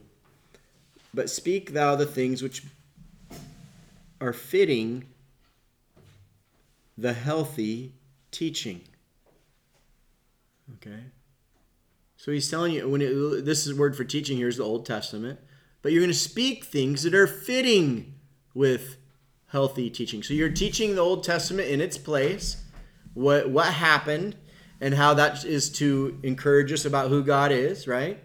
But 1.14 1.30
speak 1.30 1.74
thou 1.74 1.96
the 1.96 2.08
things 2.08 2.42
which 2.42 2.64
are 4.20 4.34
fitting 4.34 5.06
the 6.98 7.14
healthy 7.14 7.94
teaching. 8.32 8.82
Okay? 10.78 11.04
So 12.18 12.32
he's 12.32 12.50
telling 12.50 12.74
you 12.74 12.90
when 12.90 13.04
it, 13.04 13.46
this 13.46 13.68
is 13.68 13.78
word 13.78 13.96
for 13.96 14.06
teaching 14.06 14.38
here 14.38 14.48
is 14.48 14.58
the 14.58 14.64
Old 14.64 14.88
Testament, 14.88 15.40
but 15.84 15.92
you're 15.92 16.02
going 16.02 16.10
to 16.10 16.18
speak 16.18 16.64
things 16.64 17.04
that 17.04 17.14
are 17.14 17.28
fitting 17.28 18.16
with 18.56 18.98
healthy 19.54 19.90
teaching. 19.90 20.22
So 20.22 20.34
you're 20.34 20.50
teaching 20.50 20.96
the 20.96 21.02
Old 21.02 21.24
Testament 21.24 21.70
in 21.70 21.80
its 21.80 21.98
place, 21.98 22.58
what 23.14 23.50
what 23.50 23.72
happened 23.72 24.36
and 24.82 24.96
how 24.96 25.14
that 25.14 25.46
is 25.46 25.70
to 25.70 26.20
encourage 26.24 26.74
us 26.74 26.84
about 26.84 27.10
who 27.10 27.24
God 27.24 27.52
is, 27.52 27.88
right? 27.88 28.20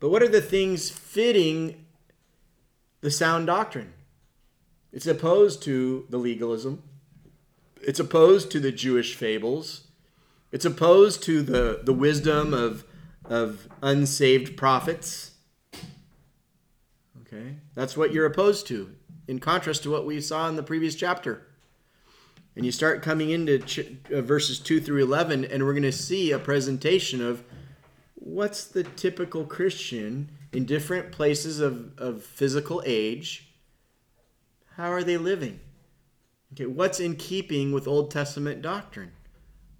But 0.00 0.08
what 0.10 0.22
are 0.22 0.28
the 0.28 0.40
things 0.40 0.88
fitting 0.88 1.84
the 3.02 3.10
sound 3.10 3.48
doctrine? 3.48 3.92
It's 4.92 5.06
opposed 5.06 5.62
to 5.64 6.06
the 6.08 6.18
legalism. 6.18 6.82
It's 7.82 8.00
opposed 8.00 8.50
to 8.52 8.60
the 8.60 8.72
Jewish 8.72 9.14
fables. 9.14 9.88
It's 10.52 10.64
opposed 10.64 11.22
to 11.24 11.42
the, 11.42 11.80
the 11.82 11.92
wisdom 11.92 12.54
of, 12.54 12.84
of 13.24 13.68
unsaved 13.82 14.56
prophets. 14.56 15.32
Okay? 17.26 17.56
That's 17.74 17.96
what 17.96 18.12
you're 18.12 18.26
opposed 18.26 18.66
to, 18.68 18.94
in 19.26 19.38
contrast 19.38 19.82
to 19.82 19.90
what 19.90 20.06
we 20.06 20.20
saw 20.20 20.48
in 20.48 20.56
the 20.56 20.62
previous 20.62 20.94
chapter. 20.94 21.46
And 22.54 22.66
you 22.66 22.72
start 22.72 23.02
coming 23.02 23.30
into 23.30 23.58
ch- 23.58 23.96
uh, 24.12 24.20
verses 24.20 24.58
2 24.58 24.80
through 24.80 25.02
11, 25.02 25.44
and 25.44 25.64
we're 25.64 25.72
going 25.72 25.82
to 25.82 25.92
see 25.92 26.32
a 26.32 26.38
presentation 26.38 27.22
of 27.22 27.42
what's 28.14 28.64
the 28.64 28.84
typical 28.84 29.44
Christian 29.44 30.30
in 30.52 30.66
different 30.66 31.12
places 31.12 31.60
of, 31.60 31.98
of 31.98 32.22
physical 32.22 32.82
age. 32.84 33.48
How 34.76 34.90
are 34.92 35.02
they 35.02 35.16
living? 35.16 35.60
Okay, 36.52 36.66
what's 36.66 37.00
in 37.00 37.16
keeping 37.16 37.72
with 37.72 37.88
Old 37.88 38.10
Testament 38.10 38.60
doctrine? 38.60 39.12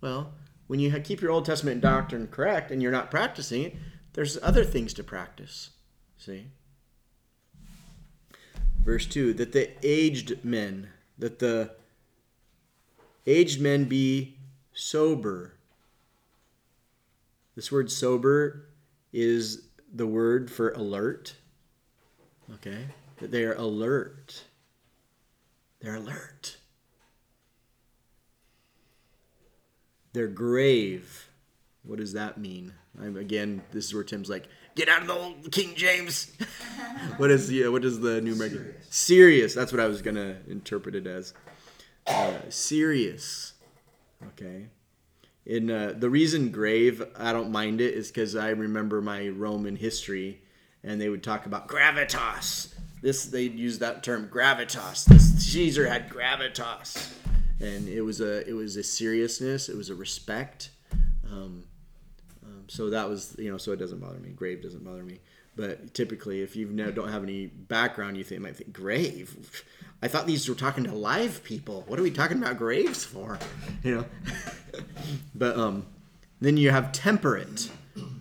Well, 0.00 0.32
when 0.66 0.80
you 0.80 0.98
keep 1.00 1.20
your 1.20 1.30
Old 1.30 1.44
Testament 1.44 1.82
doctrine 1.82 2.26
correct 2.28 2.70
and 2.70 2.82
you're 2.82 2.90
not 2.90 3.10
practicing 3.10 3.62
it, 3.64 3.76
there's 4.14 4.38
other 4.42 4.64
things 4.64 4.94
to 4.94 5.04
practice. 5.04 5.70
See? 6.16 6.46
Verse 8.84 9.06
2 9.06 9.34
that 9.34 9.52
the 9.52 9.70
aged 9.82 10.44
men, 10.44 10.88
that 11.18 11.38
the 11.38 11.70
aged 13.26 13.60
men 13.60 13.84
be 13.84 14.36
sober. 14.72 15.54
This 17.54 17.70
word 17.70 17.90
sober 17.90 18.66
is 19.12 19.62
the 19.92 20.06
word 20.06 20.50
for 20.50 20.70
alert. 20.70 21.36
Okay? 22.54 22.86
That 23.18 23.30
they 23.30 23.44
are 23.44 23.54
alert. 23.54 24.44
They're 25.80 25.96
alert. 25.96 26.56
They're 30.12 30.28
grave. 30.28 31.28
What 31.84 31.98
does 31.98 32.12
that 32.12 32.38
mean? 32.38 32.72
I'm, 33.00 33.16
again, 33.16 33.62
this 33.72 33.86
is 33.86 33.94
where 33.94 34.04
Tim's 34.04 34.30
like, 34.30 34.46
get 34.74 34.88
out 34.88 35.02
of 35.02 35.08
the 35.08 35.14
old 35.14 35.50
King 35.52 35.74
James. 35.74 36.32
what 37.16 37.30
is 37.30 37.48
the 37.48 37.68
what 37.68 37.84
is 37.84 38.00
the 38.00 38.20
New 38.20 38.34
American? 38.34 38.58
Serious. 38.58 38.86
serious. 38.90 39.54
That's 39.54 39.72
what 39.72 39.80
I 39.80 39.86
was 39.86 40.02
gonna 40.02 40.38
interpret 40.48 40.94
it 40.94 41.06
as. 41.06 41.34
Uh, 42.06 42.38
serious. 42.48 43.54
Okay. 44.28 44.68
In 45.44 45.70
uh, 45.70 45.94
the 45.96 46.08
reason 46.08 46.50
grave, 46.50 47.02
I 47.16 47.32
don't 47.32 47.50
mind 47.50 47.80
it 47.80 47.94
is 47.94 48.08
because 48.08 48.36
I 48.36 48.50
remember 48.50 49.02
my 49.02 49.28
Roman 49.28 49.74
history, 49.74 50.40
and 50.84 51.00
they 51.00 51.08
would 51.08 51.24
talk 51.24 51.46
about 51.46 51.66
gravitas. 51.66 52.72
This 53.02 53.24
they'd 53.24 53.58
use 53.58 53.80
that 53.80 54.04
term 54.04 54.28
gravitas. 54.28 55.04
This 55.06 55.52
Caesar 55.52 55.88
had 55.88 56.08
gravitas 56.08 57.12
and 57.62 57.88
it 57.88 58.02
was 58.02 58.20
a 58.20 58.46
it 58.48 58.52
was 58.52 58.76
a 58.76 58.82
seriousness, 58.82 59.68
it 59.68 59.76
was 59.76 59.88
a 59.88 59.94
respect. 59.94 60.70
Um, 61.30 61.64
um, 62.62 62.68
so 62.68 62.90
that 62.90 63.08
was 63.08 63.36
you 63.38 63.50
know 63.50 63.58
so 63.58 63.72
it 63.72 63.78
doesn't 63.78 63.98
bother 63.98 64.18
me. 64.18 64.30
Grave 64.30 64.62
doesn't 64.62 64.84
bother 64.84 65.02
me. 65.02 65.20
But 65.54 65.92
typically, 65.92 66.40
if 66.40 66.56
you 66.56 66.66
don't 66.66 67.10
have 67.10 67.22
any 67.22 67.46
background, 67.46 68.16
you 68.16 68.24
think 68.24 68.40
might 68.40 68.56
think 68.56 68.72
grave. 68.72 69.64
I 70.02 70.08
thought 70.08 70.26
these 70.26 70.48
were 70.48 70.54
talking 70.54 70.84
to 70.84 70.92
live 70.92 71.44
people. 71.44 71.84
What 71.86 71.98
are 71.98 72.02
we 72.02 72.10
talking 72.10 72.38
about 72.38 72.56
graves 72.58 73.04
for? 73.04 73.38
You 73.82 73.96
know. 73.96 74.04
but 75.34 75.58
um, 75.58 75.86
then 76.40 76.56
you 76.56 76.70
have 76.70 76.92
temperate. 76.92 77.68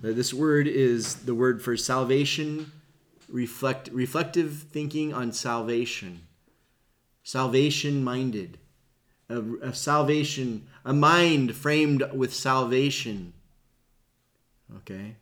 This 0.02 0.34
word 0.34 0.68
is 0.68 1.16
the 1.16 1.36
word 1.36 1.62
for 1.62 1.78
salvation, 1.78 2.72
reflect 3.30 3.90
reflective 3.90 4.66
thinking 4.72 5.14
on 5.14 5.32
salvation, 5.32 6.22
salvation 7.24 8.04
minded 8.04 8.58
of, 9.30 9.54
of 9.62 9.78
salvation, 9.78 10.68
a 10.84 10.94
mind 10.94 11.56
framed 11.56 12.04
with 12.14 12.34
salvation. 12.34 13.34
Okay? 14.78 15.16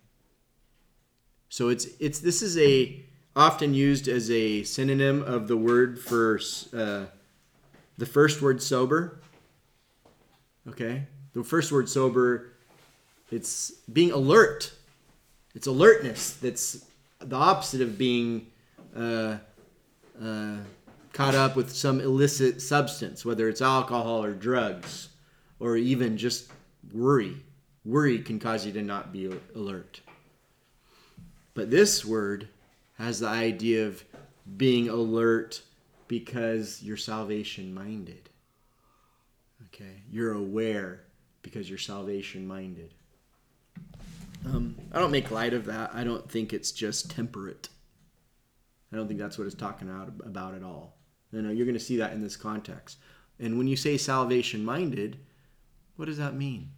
So 1.49 1.69
it's 1.69 1.87
it's 1.99 2.19
this 2.19 2.41
is 2.41 2.57
a 2.57 3.03
often 3.35 3.73
used 3.73 4.07
as 4.07 4.29
a 4.29 4.63
synonym 4.63 5.23
of 5.23 5.47
the 5.47 5.57
word 5.57 5.99
for 5.99 6.39
uh, 6.75 7.05
the 7.97 8.05
first 8.05 8.41
word 8.41 8.61
sober. 8.61 9.19
Okay, 10.67 11.07
the 11.33 11.43
first 11.43 11.71
word 11.71 11.89
sober, 11.89 12.51
it's 13.31 13.71
being 13.91 14.11
alert. 14.11 14.71
It's 15.55 15.65
alertness. 15.65 16.33
That's 16.33 16.85
the 17.19 17.35
opposite 17.35 17.81
of 17.81 17.97
being 17.97 18.47
uh, 18.95 19.37
uh, 20.23 20.57
caught 21.13 21.33
up 21.33 21.55
with 21.55 21.71
some 21.71 21.99
illicit 21.99 22.61
substance, 22.61 23.25
whether 23.25 23.49
it's 23.49 23.61
alcohol 23.61 24.23
or 24.23 24.33
drugs, 24.33 25.09
or 25.59 25.75
even 25.75 26.17
just 26.17 26.51
worry. 26.93 27.37
Worry 27.85 28.19
can 28.19 28.39
cause 28.39 28.65
you 28.65 28.71
to 28.73 28.81
not 28.81 29.11
be 29.11 29.31
alert. 29.55 30.01
But 31.53 31.71
this 31.71 32.05
word 32.05 32.47
has 32.97 33.19
the 33.19 33.27
idea 33.27 33.87
of 33.87 34.03
being 34.57 34.89
alert 34.89 35.61
because 36.07 36.81
you're 36.83 36.97
salvation 36.97 37.73
minded. 37.73 38.29
Okay, 39.67 40.03
you're 40.11 40.33
aware 40.33 41.01
because 41.41 41.69
you're 41.69 41.77
salvation 41.77 42.47
minded. 42.47 42.93
Um, 44.45 44.75
I 44.91 44.99
don't 44.99 45.11
make 45.11 45.31
light 45.31 45.53
of 45.53 45.65
that. 45.65 45.91
I 45.93 46.03
don't 46.03 46.29
think 46.29 46.53
it's 46.53 46.71
just 46.71 47.11
temperate. 47.11 47.69
I 48.91 48.95
don't 48.95 49.07
think 49.07 49.19
that's 49.19 49.37
what 49.37 49.45
it's 49.45 49.55
talking 49.55 49.89
out 49.89 50.11
about 50.25 50.55
at 50.55 50.63
all. 50.63 50.97
You 51.31 51.41
know, 51.41 51.51
you're 51.51 51.65
going 51.65 51.77
to 51.77 51.83
see 51.83 51.97
that 51.97 52.13
in 52.13 52.21
this 52.21 52.35
context. 52.35 52.97
And 53.39 53.57
when 53.57 53.67
you 53.67 53.75
say 53.75 53.97
salvation 53.97 54.65
minded, 54.65 55.19
what 55.95 56.05
does 56.05 56.17
that 56.17 56.35
mean? 56.35 56.71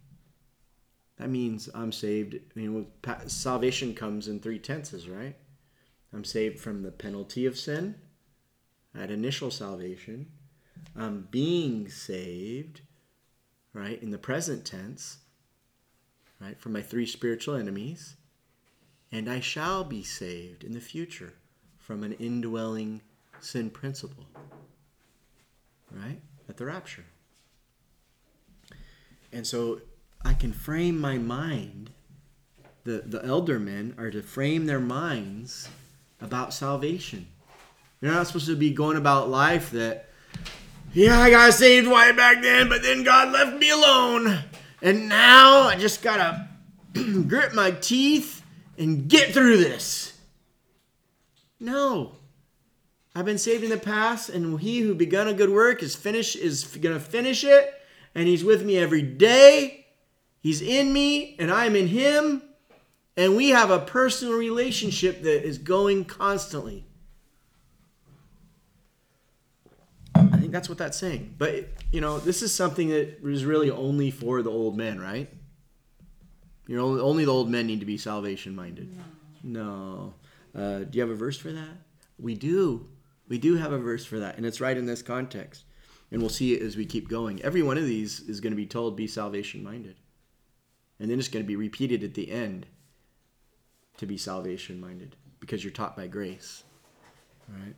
That 1.18 1.30
means 1.30 1.68
I'm 1.74 1.92
saved. 1.92 2.38
You 2.54 2.70
know, 3.04 3.16
salvation 3.26 3.94
comes 3.94 4.28
in 4.28 4.40
three 4.40 4.58
tenses, 4.58 5.08
right? 5.08 5.36
I'm 6.12 6.24
saved 6.24 6.60
from 6.60 6.82
the 6.82 6.90
penalty 6.90 7.46
of 7.46 7.58
sin 7.58 7.96
at 8.94 9.10
initial 9.10 9.50
salvation. 9.50 10.26
I'm 10.96 11.28
being 11.30 11.88
saved, 11.88 12.82
right, 13.72 14.02
in 14.02 14.10
the 14.10 14.18
present 14.18 14.64
tense, 14.64 15.18
right, 16.40 16.58
from 16.58 16.72
my 16.72 16.82
three 16.82 17.06
spiritual 17.06 17.54
enemies. 17.54 18.16
And 19.10 19.30
I 19.30 19.40
shall 19.40 19.84
be 19.84 20.02
saved 20.02 20.64
in 20.64 20.72
the 20.72 20.80
future 20.80 21.34
from 21.78 22.02
an 22.02 22.14
indwelling 22.14 23.02
sin 23.40 23.70
principle, 23.70 24.26
right? 25.90 26.20
At 26.48 26.56
the 26.56 26.64
rapture. 26.64 27.04
And 29.32 29.46
so 29.46 29.80
I 30.24 30.34
can 30.34 30.52
frame 30.52 31.00
my 31.00 31.18
mind. 31.18 31.90
The, 32.84 33.02
the 33.06 33.24
elder 33.24 33.58
men 33.58 33.94
are 33.98 34.10
to 34.10 34.22
frame 34.22 34.66
their 34.66 34.80
minds 34.80 35.68
about 36.20 36.52
salvation. 36.52 37.26
You're 38.00 38.12
not 38.12 38.26
supposed 38.26 38.46
to 38.46 38.56
be 38.56 38.70
going 38.70 38.96
about 38.96 39.28
life 39.28 39.70
that, 39.70 40.08
yeah, 40.92 41.20
I 41.20 41.30
got 41.30 41.54
saved 41.54 41.86
way 41.86 42.12
back 42.12 42.42
then, 42.42 42.68
but 42.68 42.82
then 42.82 43.04
God 43.04 43.32
left 43.32 43.56
me 43.58 43.70
alone. 43.70 44.38
And 44.80 45.08
now 45.08 45.62
I 45.62 45.76
just 45.76 46.02
got 46.02 46.16
to 46.94 47.02
grit 47.28 47.54
my 47.54 47.70
teeth 47.70 48.42
and 48.76 49.08
get 49.08 49.32
through 49.32 49.58
this. 49.58 50.18
No. 51.60 52.16
I've 53.14 53.24
been 53.24 53.38
saved 53.38 53.62
in 53.62 53.70
the 53.70 53.78
past, 53.78 54.30
and 54.30 54.58
he 54.58 54.80
who 54.80 54.94
begun 54.94 55.28
a 55.28 55.34
good 55.34 55.50
work 55.50 55.82
is 55.82 55.94
finish 55.94 56.34
is 56.34 56.64
gonna 56.64 56.98
finish 56.98 57.44
it, 57.44 57.74
and 58.14 58.26
he's 58.26 58.42
with 58.42 58.64
me 58.64 58.78
every 58.78 59.02
day. 59.02 59.81
He's 60.42 60.60
in 60.60 60.92
me, 60.92 61.36
and 61.38 61.52
I'm 61.52 61.76
in 61.76 61.86
him, 61.86 62.42
and 63.16 63.36
we 63.36 63.50
have 63.50 63.70
a 63.70 63.78
personal 63.78 64.34
relationship 64.34 65.22
that 65.22 65.46
is 65.46 65.56
going 65.56 66.04
constantly. 66.04 66.84
I 70.16 70.36
think 70.38 70.50
that's 70.50 70.68
what 70.68 70.78
that's 70.78 70.98
saying. 70.98 71.36
But 71.38 71.68
you 71.92 72.00
know, 72.00 72.18
this 72.18 72.42
is 72.42 72.52
something 72.52 72.88
that 72.88 73.24
is 73.24 73.44
really 73.44 73.70
only 73.70 74.10
for 74.10 74.42
the 74.42 74.50
old 74.50 74.76
men, 74.76 75.00
right? 75.00 75.30
You 76.66 76.76
know, 76.76 77.00
only 77.00 77.24
the 77.24 77.32
old 77.32 77.48
men 77.48 77.68
need 77.68 77.80
to 77.80 77.86
be 77.86 77.96
salvation 77.96 78.56
minded. 78.56 78.98
No. 79.44 80.14
no. 80.54 80.60
Uh, 80.60 80.78
do 80.80 80.98
you 80.98 81.02
have 81.02 81.10
a 81.10 81.14
verse 81.14 81.38
for 81.38 81.52
that? 81.52 81.76
We 82.18 82.34
do. 82.34 82.88
We 83.28 83.38
do 83.38 83.56
have 83.56 83.72
a 83.72 83.78
verse 83.78 84.04
for 84.04 84.18
that, 84.18 84.36
and 84.36 84.44
it's 84.44 84.60
right 84.60 84.76
in 84.76 84.86
this 84.86 85.02
context. 85.02 85.64
And 86.10 86.20
we'll 86.20 86.30
see 86.30 86.52
it 86.52 86.62
as 86.62 86.76
we 86.76 86.84
keep 86.84 87.08
going. 87.08 87.40
Every 87.42 87.62
one 87.62 87.78
of 87.78 87.84
these 87.84 88.20
is 88.20 88.40
going 88.40 88.50
to 88.50 88.56
be 88.56 88.66
told, 88.66 88.96
be 88.96 89.06
salvation 89.06 89.64
minded. 89.64 89.96
And 91.02 91.10
then 91.10 91.18
it's 91.18 91.26
going 91.26 91.44
to 91.44 91.48
be 91.48 91.56
repeated 91.56 92.04
at 92.04 92.14
the 92.14 92.30
end 92.30 92.64
to 93.96 94.06
be 94.06 94.16
salvation 94.16 94.80
minded 94.80 95.16
because 95.40 95.64
you're 95.64 95.72
taught 95.72 95.96
by 95.96 96.06
grace. 96.06 96.62
Right? 97.48 97.74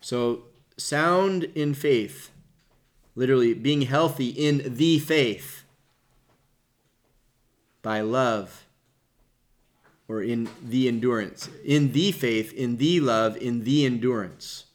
So, 0.00 0.44
sound 0.76 1.42
in 1.56 1.74
faith, 1.74 2.30
literally 3.16 3.52
being 3.52 3.82
healthy 3.82 4.28
in 4.28 4.76
the 4.76 5.00
faith 5.00 5.64
by 7.82 8.00
love 8.00 8.64
or 10.06 10.22
in 10.22 10.48
the 10.64 10.86
endurance, 10.86 11.50
in 11.64 11.90
the 11.90 12.12
faith, 12.12 12.52
in 12.52 12.76
the 12.76 13.00
love, 13.00 13.36
in 13.38 13.64
the 13.64 13.84
endurance. 13.84 14.66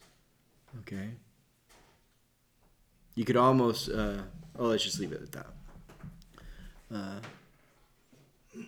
Okay? 0.80 1.12
You 3.14 3.24
could 3.24 3.38
almost, 3.38 3.88
uh, 3.88 4.18
oh, 4.58 4.66
let's 4.66 4.84
just 4.84 5.00
leave 5.00 5.12
it 5.12 5.22
at 5.22 5.32
that. 5.32 5.46
Uh, 6.92 7.20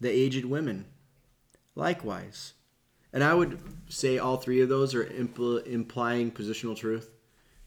the 0.00 0.10
aged 0.10 0.44
women, 0.44 0.86
likewise. 1.74 2.54
And 3.12 3.24
I 3.24 3.34
would 3.34 3.58
say 3.88 4.18
all 4.18 4.36
three 4.36 4.60
of 4.60 4.68
those 4.68 4.94
are 4.94 5.04
impl- 5.04 5.66
implying 5.66 6.30
positional 6.30 6.76
truth. 6.76 7.10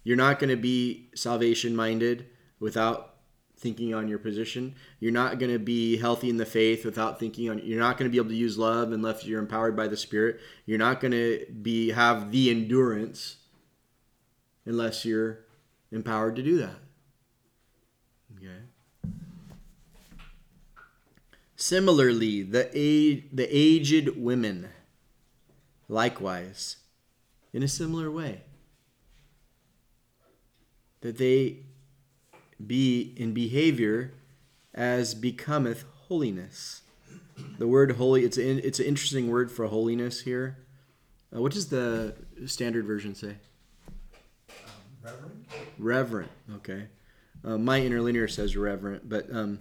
You're 0.03 0.17
not 0.17 0.39
going 0.39 0.49
to 0.49 0.55
be 0.55 1.09
salvation 1.15 1.75
minded 1.75 2.27
without 2.59 3.11
thinking 3.57 3.93
on 3.93 4.07
your 4.07 4.17
position. 4.17 4.75
You're 4.99 5.11
not 5.11 5.37
going 5.37 5.51
to 5.51 5.59
be 5.59 5.97
healthy 5.97 6.29
in 6.29 6.37
the 6.37 6.45
faith 6.45 6.83
without 6.83 7.19
thinking 7.19 7.49
on. 7.49 7.59
You're 7.63 7.79
not 7.79 7.97
going 7.97 8.09
to 8.09 8.11
be 8.11 8.17
able 8.17 8.29
to 8.29 8.35
use 8.35 8.57
love 8.57 8.91
unless 8.91 9.23
you're 9.25 9.39
empowered 9.39 9.75
by 9.75 9.87
the 9.87 9.97
Spirit. 9.97 10.39
You're 10.65 10.79
not 10.79 10.99
going 10.99 11.11
to 11.11 11.45
be 11.61 11.91
have 11.91 12.31
the 12.31 12.49
endurance 12.49 13.37
unless 14.65 15.05
you're 15.05 15.45
empowered 15.91 16.35
to 16.37 16.43
do 16.43 16.57
that. 16.57 16.75
Okay. 18.37 19.13
Similarly, 21.61 22.41
the 22.41 22.75
a- 22.75 23.19
the 23.31 23.47
aged 23.47 24.17
women, 24.17 24.69
likewise, 25.87 26.77
in 27.53 27.61
a 27.61 27.67
similar 27.67 28.09
way, 28.09 28.41
that 31.01 31.19
they 31.19 31.65
be 32.65 33.13
in 33.15 33.35
behavior 33.35 34.11
as 34.73 35.13
becometh 35.13 35.85
holiness. 36.07 36.81
The 37.59 37.67
word 37.67 37.91
holy, 37.91 38.25
it's 38.25 38.37
an, 38.37 38.59
it's 38.63 38.79
an 38.79 38.87
interesting 38.87 39.29
word 39.29 39.51
for 39.51 39.67
holiness 39.67 40.21
here. 40.21 40.57
Uh, 41.31 41.43
what 41.43 41.51
does 41.51 41.67
the 41.67 42.15
standard 42.47 42.85
version 42.85 43.13
say? 43.13 43.35
Reverend? 45.03 45.45
Reverent. 45.77 46.31
Okay. 46.55 46.87
Uh, 47.45 47.59
my 47.59 47.81
interlinear 47.81 48.27
says 48.27 48.57
reverent, 48.57 49.07
but 49.07 49.31
um, 49.31 49.59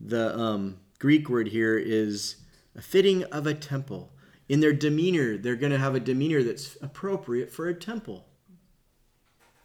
the 0.00 0.34
um, 0.34 0.78
Greek 0.98 1.28
word 1.28 1.48
here 1.48 1.78
is 1.78 2.36
a 2.76 2.82
fitting 2.82 3.24
of 3.24 3.46
a 3.46 3.54
temple. 3.54 4.12
In 4.48 4.60
their 4.60 4.72
demeanor, 4.72 5.36
they're 5.36 5.56
going 5.56 5.72
to 5.72 5.78
have 5.78 5.94
a 5.94 6.00
demeanor 6.00 6.42
that's 6.42 6.76
appropriate 6.80 7.50
for 7.50 7.68
a 7.68 7.74
temple. 7.74 8.26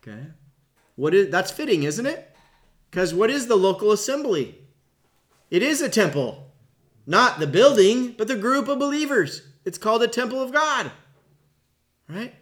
Okay. 0.02 0.28
What 0.96 1.14
is 1.14 1.30
that's 1.32 1.52
fitting, 1.52 1.84
isn't 1.84 2.06
it? 2.06 2.36
Because 2.92 3.14
what 3.14 3.32
is 3.32 3.48
the 3.48 3.56
local 3.56 3.92
assembly? 3.92 4.60
It 5.50 5.64
is 5.64 5.82
a 5.82 5.90
temple. 5.90 6.52
Not 7.06 7.40
the 7.40 7.48
building, 7.48 8.12
but 8.18 8.28
the 8.28 8.36
group 8.36 8.68
of 8.68 8.80
believers. 8.80 9.42
It's 9.66 9.78
called 9.78 10.04
a 10.04 10.08
temple 10.08 10.42
of 10.42 10.52
God. 10.52 10.92
Right? 12.08 12.36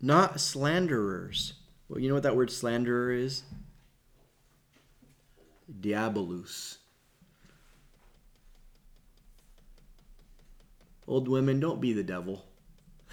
Not 0.00 0.40
slanderers. 0.40 1.54
Well, 1.88 2.00
you 2.00 2.08
know 2.08 2.14
what 2.14 2.24
that 2.24 2.36
word 2.36 2.50
slanderer 2.50 3.12
is? 3.12 3.42
Diabolus. 5.80 6.78
Old 11.08 11.28
women, 11.28 11.60
don't 11.60 11.80
be 11.80 11.92
the 11.92 12.02
devil. 12.02 12.44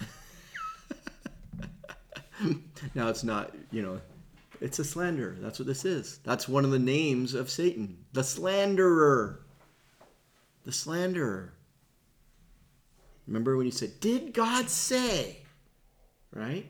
now 2.94 3.08
it's 3.08 3.22
not, 3.22 3.54
you 3.70 3.82
know, 3.82 4.00
it's 4.60 4.78
a 4.78 4.84
slanderer. 4.84 5.36
That's 5.40 5.58
what 5.58 5.66
this 5.66 5.84
is. 5.84 6.18
That's 6.24 6.48
one 6.48 6.64
of 6.64 6.70
the 6.70 6.78
names 6.78 7.34
of 7.34 7.50
Satan. 7.50 7.98
The 8.12 8.24
slanderer. 8.24 9.40
The 10.64 10.72
slanderer. 10.72 11.52
Remember 13.26 13.56
when 13.56 13.66
you 13.66 13.72
said, 13.72 14.00
Did 14.00 14.34
God 14.34 14.68
say? 14.68 15.38
Right? 16.32 16.66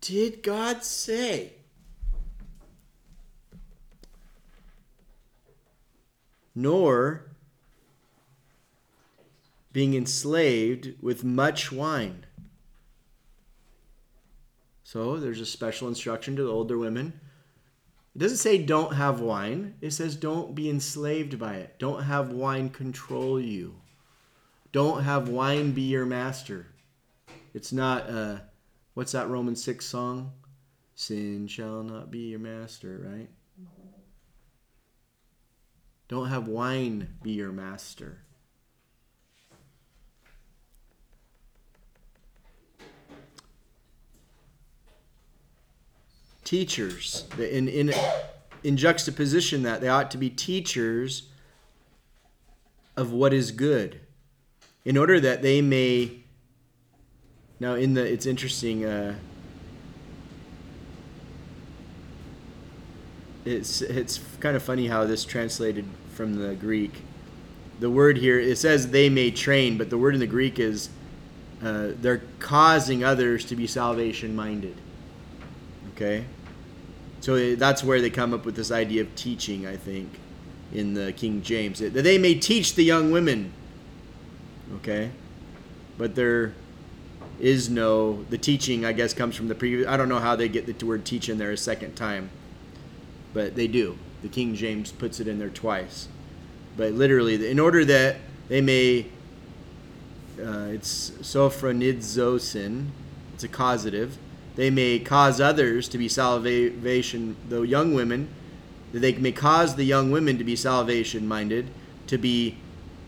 Did 0.00 0.42
God 0.42 0.82
say? 0.82 1.52
Nor 6.54 7.30
being 9.72 9.94
enslaved 9.94 10.94
with 11.00 11.22
much 11.24 11.70
wine. 11.70 12.26
So 14.82 15.18
there's 15.18 15.40
a 15.40 15.46
special 15.46 15.86
instruction 15.86 16.34
to 16.36 16.42
the 16.42 16.50
older 16.50 16.76
women. 16.76 17.20
It 18.14 18.18
doesn't 18.18 18.38
say 18.38 18.58
don't 18.58 18.94
have 18.94 19.20
wine, 19.20 19.76
it 19.80 19.92
says 19.92 20.16
don't 20.16 20.54
be 20.54 20.68
enslaved 20.68 21.38
by 21.38 21.54
it. 21.54 21.78
Don't 21.78 22.02
have 22.02 22.32
wine 22.32 22.70
control 22.70 23.38
you. 23.40 23.76
Don't 24.72 25.04
have 25.04 25.28
wine 25.28 25.72
be 25.72 25.82
your 25.82 26.06
master. 26.06 26.66
It's 27.54 27.72
not, 27.72 28.10
uh, 28.10 28.38
what's 28.94 29.12
that 29.12 29.28
Romans 29.28 29.62
6 29.62 29.84
song? 29.84 30.32
Sin 30.96 31.46
shall 31.46 31.82
not 31.82 32.10
be 32.10 32.30
your 32.30 32.40
master, 32.40 33.00
right? 33.08 33.28
Don't 36.10 36.26
have 36.26 36.48
wine 36.48 37.06
be 37.22 37.30
your 37.30 37.52
master. 37.52 38.18
teachers. 46.42 47.26
In, 47.38 47.68
in, 47.68 47.92
in 48.64 48.76
juxtaposition 48.76 49.62
that, 49.62 49.80
they 49.80 49.86
ought 49.86 50.10
to 50.10 50.18
be 50.18 50.28
teachers 50.28 51.28
of 52.96 53.12
what 53.12 53.32
is 53.32 53.52
good 53.52 54.00
in 54.84 54.96
order 54.96 55.20
that 55.20 55.42
they 55.42 55.62
may 55.62 56.24
now 57.60 57.74
in 57.74 57.94
the 57.94 58.04
it's 58.04 58.26
interesting 58.26 58.84
uh, 58.84 59.14
it's 63.44 63.80
it's 63.80 64.18
kind 64.40 64.56
of 64.56 64.62
funny 64.62 64.88
how 64.88 65.04
this 65.04 65.24
translated 65.24 65.84
from 66.20 66.34
the 66.34 66.54
greek 66.54 66.92
the 67.80 67.90
word 67.90 68.18
here 68.18 68.38
it 68.38 68.58
says 68.58 68.90
they 68.90 69.08
may 69.08 69.30
train 69.30 69.78
but 69.78 69.88
the 69.88 69.96
word 69.98 70.14
in 70.14 70.20
the 70.20 70.26
greek 70.26 70.58
is 70.58 70.90
uh, 71.62 71.88
they're 72.00 72.22
causing 72.38 73.02
others 73.04 73.44
to 73.44 73.56
be 73.56 73.66
salvation 73.66 74.36
minded 74.36 74.76
okay 75.94 76.24
so 77.20 77.54
that's 77.54 77.84
where 77.84 78.00
they 78.00 78.10
come 78.10 78.32
up 78.32 78.46
with 78.46 78.56
this 78.56 78.70
idea 78.70 79.02
of 79.02 79.14
teaching, 79.14 79.66
I 79.66 79.76
think, 79.76 80.08
in 80.72 80.94
the 80.94 81.12
King 81.12 81.42
James. 81.42 81.78
That 81.78 81.92
they 81.92 82.18
may 82.18 82.34
teach 82.34 82.74
the 82.74 82.82
young 82.82 83.10
women. 83.10 83.52
Okay? 84.76 85.10
But 85.98 86.14
there 86.14 86.54
is 87.38 87.68
no, 87.68 88.24
the 88.24 88.38
teaching, 88.38 88.86
I 88.86 88.92
guess, 88.92 89.12
comes 89.12 89.36
from 89.36 89.48
the 89.48 89.54
previous. 89.54 89.86
I 89.86 89.98
don't 89.98 90.08
know 90.08 90.18
how 90.18 90.34
they 90.34 90.48
get 90.48 90.66
the 90.66 90.86
word 90.86 91.04
teach 91.04 91.28
in 91.28 91.36
there 91.36 91.50
a 91.50 91.56
second 91.58 91.94
time. 91.94 92.30
But 93.34 93.54
they 93.54 93.68
do. 93.68 93.98
The 94.22 94.28
King 94.28 94.54
James 94.54 94.92
puts 94.92 95.20
it 95.20 95.28
in 95.28 95.38
there 95.38 95.48
twice. 95.48 96.08
But 96.76 96.92
literally, 96.92 97.50
in 97.50 97.58
order 97.58 97.84
that 97.84 98.16
they 98.48 98.60
may, 98.60 99.06
uh, 100.38 100.68
it's 100.70 101.10
sophronidzosin, 101.10 102.86
it's 103.34 103.44
a 103.44 103.48
causative 103.48 104.18
they 104.56 104.70
may 104.70 104.98
cause 104.98 105.40
others 105.40 105.88
to 105.88 105.98
be 105.98 106.08
salvation, 106.08 107.36
the 107.48 107.62
young 107.62 107.94
women, 107.94 108.28
that 108.92 108.98
they 108.98 109.14
may 109.14 109.32
cause 109.32 109.76
the 109.76 109.84
young 109.84 110.10
women 110.10 110.38
to 110.38 110.44
be 110.44 110.56
salvation 110.56 111.26
minded, 111.26 111.70
to 112.08 112.18
be 112.18 112.56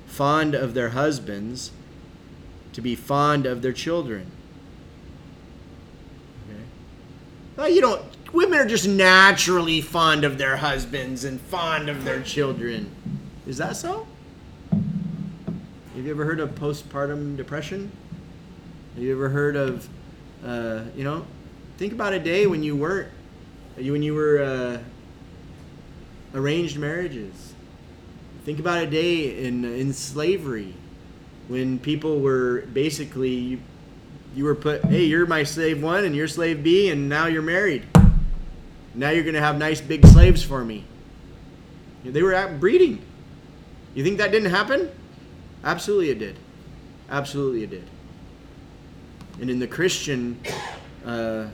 fond 0.07 0.55
of 0.55 0.75
their 0.75 0.90
husbands, 0.90 1.72
to 2.72 2.81
be 2.81 2.94
fond 2.94 3.44
of 3.44 3.61
their 3.61 3.72
children. 3.72 4.31
Okay? 6.48 6.62
Well, 7.57 7.68
you 7.68 7.81
don't, 7.81 8.03
women 8.32 8.58
are 8.58 8.66
just 8.66 8.88
naturally 8.88 9.80
fond 9.80 10.24
of 10.24 10.38
their 10.38 10.56
husbands 10.56 11.24
and 11.24 11.40
fond 11.40 11.88
of 11.88 12.04
their 12.04 12.22
children. 12.22 12.90
Is 13.46 13.58
that 13.58 13.76
so? 13.76 14.06
Have 14.70 16.04
you 16.06 16.10
ever 16.10 16.24
heard 16.24 16.40
of 16.40 16.54
postpartum 16.54 17.37
depression? 17.37 17.92
Have 18.94 19.02
you 19.02 19.12
ever 19.12 19.28
heard 19.28 19.56
of, 19.56 19.88
uh, 20.44 20.83
you 20.96 21.04
know, 21.04 21.24
Think 21.83 21.94
about 21.94 22.12
a 22.12 22.20
day 22.20 22.46
when 22.46 22.62
you 22.62 22.76
weren't, 22.76 23.08
when 23.74 24.04
you 24.04 24.14
were 24.14 24.40
uh, 24.40 24.78
arranged 26.33 26.78
marriages. 26.78 27.54
Think 28.44 28.60
about 28.60 28.83
a 28.83 28.87
day 28.87 29.44
in 29.44 29.64
in 29.64 29.92
slavery, 29.92 30.74
when 31.48 31.80
people 31.80 32.20
were 32.20 32.60
basically 32.72 33.30
you, 33.30 33.60
you 34.37 34.44
were 34.44 34.54
put, 34.54 34.85
hey, 34.85 35.02
you're 35.04 35.26
my 35.26 35.42
slave 35.42 35.83
one 35.83 36.04
and 36.04 36.14
you're 36.14 36.28
slave 36.28 36.62
B, 36.62 36.88
and 36.90 37.08
now 37.08 37.26
you're 37.26 37.42
married. 37.42 37.85
Now 38.94 39.10
you're 39.10 39.24
gonna 39.24 39.40
have 39.40 39.58
nice 39.58 39.80
big 39.80 40.04
slaves 40.06 40.42
for 40.42 40.64
me. 40.64 40.84
They 42.04 42.22
were 42.22 42.34
at 42.34 42.60
breeding. 42.60 43.00
You 43.94 44.02
think 44.02 44.18
that 44.18 44.32
didn't 44.32 44.50
happen? 44.50 44.90
Absolutely, 45.64 46.10
it 46.10 46.18
did. 46.18 46.36
Absolutely, 47.08 47.62
it 47.62 47.70
did. 47.70 47.84
And 49.40 49.48
in 49.48 49.58
the 49.58 49.66
Christian 49.66 50.40
uh, 51.06 51.46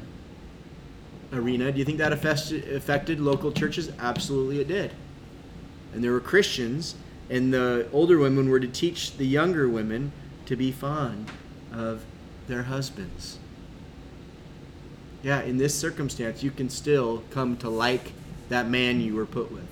arena, 1.32 1.70
do 1.70 1.78
you 1.78 1.84
think 1.84 1.98
that 1.98 2.12
affected 2.12 3.20
local 3.20 3.52
churches? 3.52 3.92
Absolutely, 3.98 4.60
it 4.60 4.68
did. 4.68 4.92
And 5.92 6.02
there 6.02 6.12
were 6.12 6.20
Christians, 6.20 6.94
and 7.28 7.52
the 7.52 7.88
older 7.92 8.18
women 8.18 8.48
were 8.48 8.60
to 8.60 8.68
teach 8.68 9.16
the 9.16 9.26
younger 9.26 9.68
women 9.68 10.12
to 10.46 10.56
be 10.56 10.72
fond 10.72 11.30
of 11.72 12.04
their 12.46 12.64
husbands. 12.64 13.38
Yeah, 15.28 15.42
in 15.42 15.58
this 15.58 15.78
circumstance, 15.78 16.42
you 16.42 16.50
can 16.50 16.70
still 16.70 17.22
come 17.28 17.58
to 17.58 17.68
like 17.68 18.14
that 18.48 18.66
man 18.70 18.98
you 19.02 19.14
were 19.14 19.26
put 19.26 19.52
with, 19.52 19.68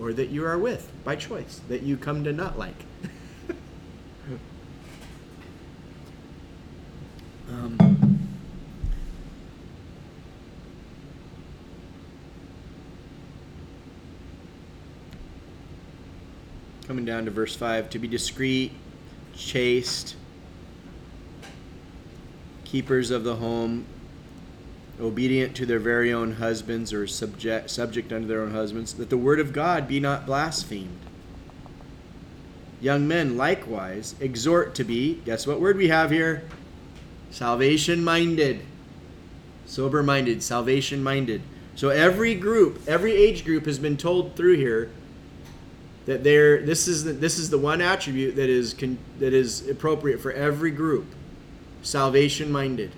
or 0.00 0.14
that 0.14 0.30
you 0.30 0.46
are 0.46 0.56
with 0.56 0.90
by 1.04 1.14
choice, 1.14 1.60
that 1.68 1.82
you 1.82 1.98
come 1.98 2.24
to 2.24 2.32
not 2.32 2.58
like. 2.58 2.72
um, 7.50 7.76
coming 16.86 17.04
down 17.04 17.26
to 17.26 17.30
verse 17.30 17.54
5 17.54 17.90
to 17.90 17.98
be 17.98 18.08
discreet, 18.08 18.72
chaste, 19.34 20.16
keepers 22.64 23.10
of 23.10 23.22
the 23.22 23.36
home, 23.36 23.84
obedient 25.00 25.54
to 25.56 25.66
their 25.66 25.78
very 25.78 26.12
own 26.12 26.32
husbands 26.32 26.92
or 26.92 27.06
subject, 27.06 27.70
subject 27.70 28.12
unto 28.12 28.26
their 28.26 28.40
own 28.40 28.52
husbands, 28.52 28.94
that 28.94 29.10
the 29.10 29.16
word 29.16 29.40
of 29.40 29.52
God 29.52 29.86
be 29.86 30.00
not 30.00 30.26
blasphemed. 30.26 30.98
Young 32.80 33.08
men 33.08 33.36
likewise 33.36 34.14
exhort 34.20 34.74
to 34.76 34.84
be, 34.84 35.20
guess 35.24 35.46
what 35.46 35.60
word 35.60 35.76
we 35.76 35.88
have 35.88 36.10
here? 36.10 36.44
Salvation 37.30 38.04
minded. 38.04 38.60
Sober 39.66 40.02
minded, 40.02 40.42
salvation 40.42 41.02
minded. 41.02 41.42
So 41.74 41.88
every 41.90 42.34
group, 42.34 42.80
every 42.86 43.12
age 43.12 43.44
group 43.44 43.66
has 43.66 43.78
been 43.78 43.96
told 43.96 44.36
through 44.36 44.56
here 44.56 44.90
that 46.06 46.22
there 46.22 46.62
this 46.62 46.86
is 46.88 47.04
the, 47.04 47.12
this 47.12 47.38
is 47.38 47.50
the 47.50 47.58
one 47.58 47.80
attribute 47.80 48.36
that 48.36 48.48
is 48.48 48.72
con, 48.72 48.96
that 49.18 49.34
is 49.34 49.68
appropriate 49.68 50.20
for 50.20 50.32
every 50.32 50.70
group. 50.70 51.06
Salvation 51.82 52.50
minded. 52.50 52.92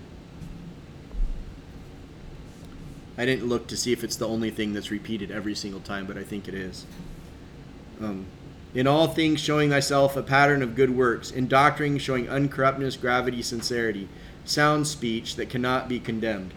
I 3.18 3.26
didn't 3.26 3.48
look 3.48 3.66
to 3.66 3.76
see 3.76 3.92
if 3.92 4.04
it's 4.04 4.14
the 4.14 4.28
only 4.28 4.50
thing 4.50 4.72
that's 4.72 4.92
repeated 4.92 5.32
every 5.32 5.56
single 5.56 5.80
time, 5.80 6.06
but 6.06 6.16
I 6.16 6.22
think 6.22 6.46
it 6.46 6.54
is. 6.54 6.86
Um, 8.00 8.26
in 8.74 8.86
all 8.86 9.08
things, 9.08 9.40
showing 9.40 9.70
thyself 9.70 10.16
a 10.16 10.22
pattern 10.22 10.62
of 10.62 10.76
good 10.76 10.90
works, 10.90 11.32
in 11.32 11.48
doctrine, 11.48 11.98
showing 11.98 12.26
uncorruptness, 12.26 13.00
gravity, 13.00 13.42
sincerity, 13.42 14.08
sound 14.44 14.86
speech 14.86 15.34
that 15.34 15.50
cannot 15.50 15.88
be 15.88 15.98
condemned. 15.98 16.54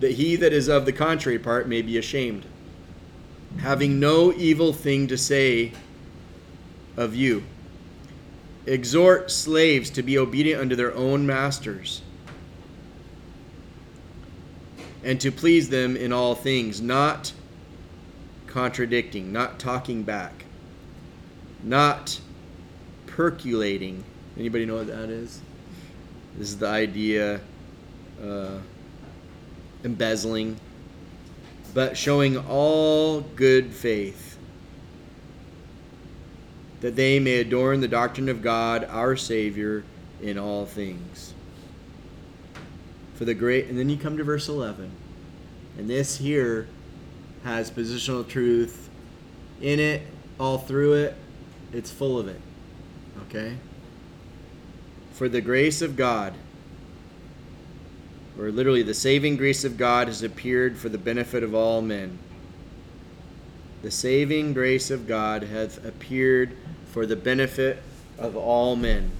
That 0.00 0.12
he 0.12 0.36
that 0.36 0.54
is 0.54 0.68
of 0.68 0.86
the 0.86 0.92
contrary 0.92 1.38
part 1.38 1.68
may 1.68 1.82
be 1.82 1.98
ashamed, 1.98 2.46
having 3.58 4.00
no 4.00 4.32
evil 4.32 4.72
thing 4.72 5.06
to 5.08 5.18
say 5.18 5.72
of 6.96 7.14
you. 7.14 7.44
Exhort 8.64 9.30
slaves 9.30 9.90
to 9.90 10.02
be 10.02 10.16
obedient 10.16 10.62
unto 10.62 10.76
their 10.76 10.94
own 10.94 11.26
masters 11.26 12.00
and 15.04 15.20
to 15.20 15.30
please 15.30 15.68
them 15.68 15.96
in 15.96 16.12
all 16.12 16.34
things, 16.34 16.80
not 16.80 17.32
contradicting, 18.46 19.32
not 19.32 19.58
talking 19.58 20.02
back, 20.02 20.46
not 21.62 22.18
purloining. 23.06 24.02
Anybody 24.38 24.64
know 24.64 24.76
what 24.76 24.86
that 24.86 25.10
is? 25.10 25.40
This 26.38 26.48
is 26.48 26.58
the 26.58 26.68
idea, 26.68 27.40
uh, 28.24 28.58
embezzling, 29.84 30.58
but 31.74 31.96
showing 31.96 32.38
all 32.38 33.20
good 33.20 33.72
faith, 33.72 34.38
that 36.80 36.96
they 36.96 37.20
may 37.20 37.40
adorn 37.40 37.80
the 37.80 37.88
doctrine 37.88 38.30
of 38.30 38.40
God, 38.40 38.84
our 38.84 39.16
Savior, 39.16 39.84
in 40.22 40.38
all 40.38 40.64
things 40.64 41.33
for 43.14 43.24
the 43.24 43.34
great 43.34 43.66
and 43.66 43.78
then 43.78 43.88
you 43.88 43.96
come 43.96 44.16
to 44.16 44.24
verse 44.24 44.48
11 44.48 44.90
and 45.78 45.88
this 45.88 46.18
here 46.18 46.68
has 47.44 47.70
positional 47.70 48.26
truth 48.26 48.88
in 49.60 49.78
it 49.78 50.02
all 50.38 50.58
through 50.58 50.94
it. 50.94 51.14
It's 51.72 51.90
full 51.90 52.18
of 52.18 52.28
it 52.28 52.40
okay? 53.28 53.56
For 55.12 55.28
the 55.28 55.40
grace 55.40 55.82
of 55.82 55.96
god 55.96 56.34
or 58.38 58.50
literally 58.50 58.82
the 58.82 58.94
saving 58.94 59.36
grace 59.36 59.64
of 59.64 59.76
god 59.76 60.08
has 60.08 60.22
appeared 60.22 60.76
for 60.76 60.88
the 60.88 60.98
benefit 60.98 61.42
of 61.42 61.54
all 61.54 61.80
men. 61.82 62.18
The 63.82 63.90
saving 63.90 64.54
grace 64.54 64.90
of 64.90 65.06
god 65.06 65.44
hath 65.44 65.84
appeared 65.84 66.56
for 66.86 67.06
the 67.06 67.16
benefit 67.16 67.82
of 68.18 68.36
all 68.36 68.76
men. 68.76 69.10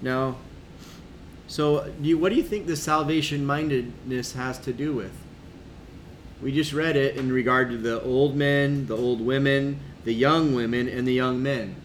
Now 0.00 0.36
so, 1.52 1.92
you, 2.00 2.16
what 2.16 2.30
do 2.30 2.36
you 2.36 2.42
think 2.42 2.66
the 2.66 2.76
salvation 2.76 3.44
mindedness 3.44 4.32
has 4.32 4.58
to 4.60 4.72
do 4.72 4.94
with? 4.94 5.12
We 6.40 6.50
just 6.50 6.72
read 6.72 6.96
it 6.96 7.18
in 7.18 7.30
regard 7.30 7.68
to 7.72 7.76
the 7.76 8.00
old 8.00 8.34
men, 8.34 8.86
the 8.86 8.96
old 8.96 9.20
women, 9.20 9.78
the 10.04 10.14
young 10.14 10.54
women, 10.54 10.88
and 10.88 11.06
the 11.06 11.12
young 11.12 11.42
men. 11.42 11.76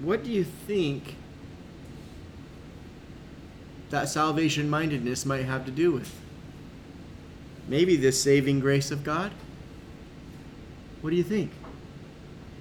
What 0.00 0.24
do 0.24 0.30
you 0.30 0.44
think 0.44 1.16
that 3.88 4.10
salvation 4.10 4.68
mindedness 4.68 5.24
might 5.24 5.46
have 5.46 5.64
to 5.64 5.70
do 5.70 5.90
with? 5.90 6.14
Maybe 7.66 7.96
the 7.96 8.12
saving 8.12 8.60
grace 8.60 8.90
of 8.90 9.04
God? 9.04 9.32
What 11.00 11.08
do 11.08 11.16
you 11.16 11.24
think? 11.24 11.50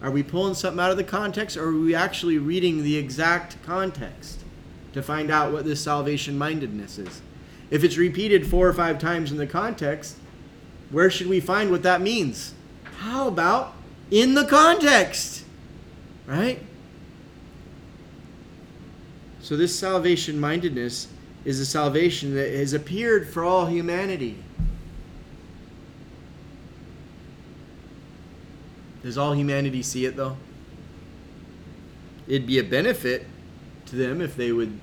Are 0.01 0.11
we 0.11 0.23
pulling 0.23 0.53
something 0.53 0.79
out 0.79 0.91
of 0.91 0.97
the 0.97 1.03
context 1.03 1.57
or 1.57 1.69
are 1.69 1.77
we 1.77 1.93
actually 1.93 2.37
reading 2.37 2.83
the 2.83 2.95
exact 2.95 3.61
context 3.63 4.43
to 4.93 5.03
find 5.03 5.29
out 5.29 5.51
what 5.51 5.65
this 5.65 5.81
salvation 5.81 6.37
mindedness 6.37 6.97
is? 6.97 7.21
If 7.69 7.83
it's 7.83 7.97
repeated 7.97 8.47
four 8.47 8.67
or 8.67 8.73
five 8.73 8.97
times 8.97 9.31
in 9.31 9.37
the 9.37 9.47
context, 9.47 10.17
where 10.89 11.11
should 11.11 11.27
we 11.27 11.39
find 11.39 11.69
what 11.69 11.83
that 11.83 12.01
means? 12.01 12.53
How 12.99 13.27
about 13.27 13.73
in 14.09 14.33
the 14.33 14.45
context? 14.45 15.43
Right? 16.25 16.61
So, 19.41 19.55
this 19.55 19.77
salvation 19.77 20.39
mindedness 20.39 21.07
is 21.45 21.59
a 21.59 21.65
salvation 21.65 22.35
that 22.35 22.51
has 22.53 22.73
appeared 22.73 23.29
for 23.29 23.43
all 23.43 23.65
humanity. 23.65 24.37
Does 29.09 29.17
all 29.17 29.33
humanity 29.33 29.81
see 29.81 30.05
it 30.05 30.15
though? 30.15 30.37
It'd 32.27 32.45
be 32.45 32.59
a 32.59 32.63
benefit 32.63 33.25
to 33.87 33.95
them 33.95 34.21
if 34.21 34.35
they 34.35 34.51
would 34.51 34.79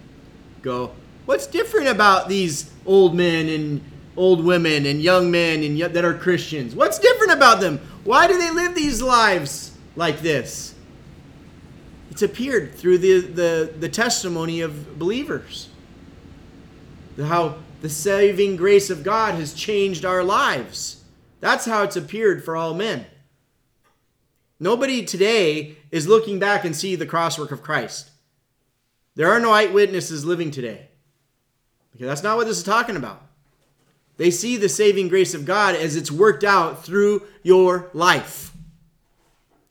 go, 0.62 0.90
What's 1.26 1.46
different 1.46 1.86
about 1.86 2.28
these 2.28 2.72
old 2.84 3.14
men 3.14 3.48
and 3.48 3.80
old 4.16 4.44
women 4.44 4.84
and 4.84 5.00
young 5.00 5.30
men 5.30 5.62
and 5.62 5.78
that 5.78 6.04
are 6.04 6.12
Christians? 6.12 6.74
What's 6.74 6.98
different 6.98 7.34
about 7.34 7.60
them? 7.60 7.78
Why 8.02 8.26
do 8.26 8.36
they 8.36 8.50
live 8.50 8.74
these 8.74 9.00
lives 9.00 9.78
like 9.94 10.22
this? 10.22 10.74
It's 12.10 12.22
appeared 12.22 12.74
through 12.74 12.98
the, 12.98 13.20
the, 13.20 13.72
the 13.78 13.88
testimony 13.88 14.60
of 14.60 14.98
believers. 14.98 15.68
How 17.16 17.58
the 17.80 17.88
saving 17.88 18.56
grace 18.56 18.90
of 18.90 19.04
God 19.04 19.36
has 19.36 19.54
changed 19.54 20.04
our 20.04 20.24
lives. 20.24 21.04
That's 21.38 21.64
how 21.64 21.84
it's 21.84 21.94
appeared 21.94 22.44
for 22.44 22.56
all 22.56 22.74
men. 22.74 23.06
Nobody 24.58 25.04
today 25.04 25.76
is 25.90 26.08
looking 26.08 26.38
back 26.38 26.64
and 26.64 26.74
see 26.74 26.96
the 26.96 27.06
crosswork 27.06 27.50
of 27.50 27.62
Christ. 27.62 28.10
There 29.14 29.30
are 29.30 29.40
no 29.40 29.52
eyewitnesses 29.52 30.24
living 30.24 30.50
today. 30.50 30.88
Okay, 31.94 32.04
that's 32.04 32.22
not 32.22 32.36
what 32.36 32.46
this 32.46 32.58
is 32.58 32.64
talking 32.64 32.96
about. 32.96 33.22
They 34.16 34.30
see 34.30 34.56
the 34.56 34.68
saving 34.68 35.08
grace 35.08 35.34
of 35.34 35.44
God 35.44 35.74
as 35.74 35.96
it's 35.96 36.10
worked 36.10 36.44
out 36.44 36.84
through 36.84 37.22
your 37.42 37.90
life. 37.92 38.52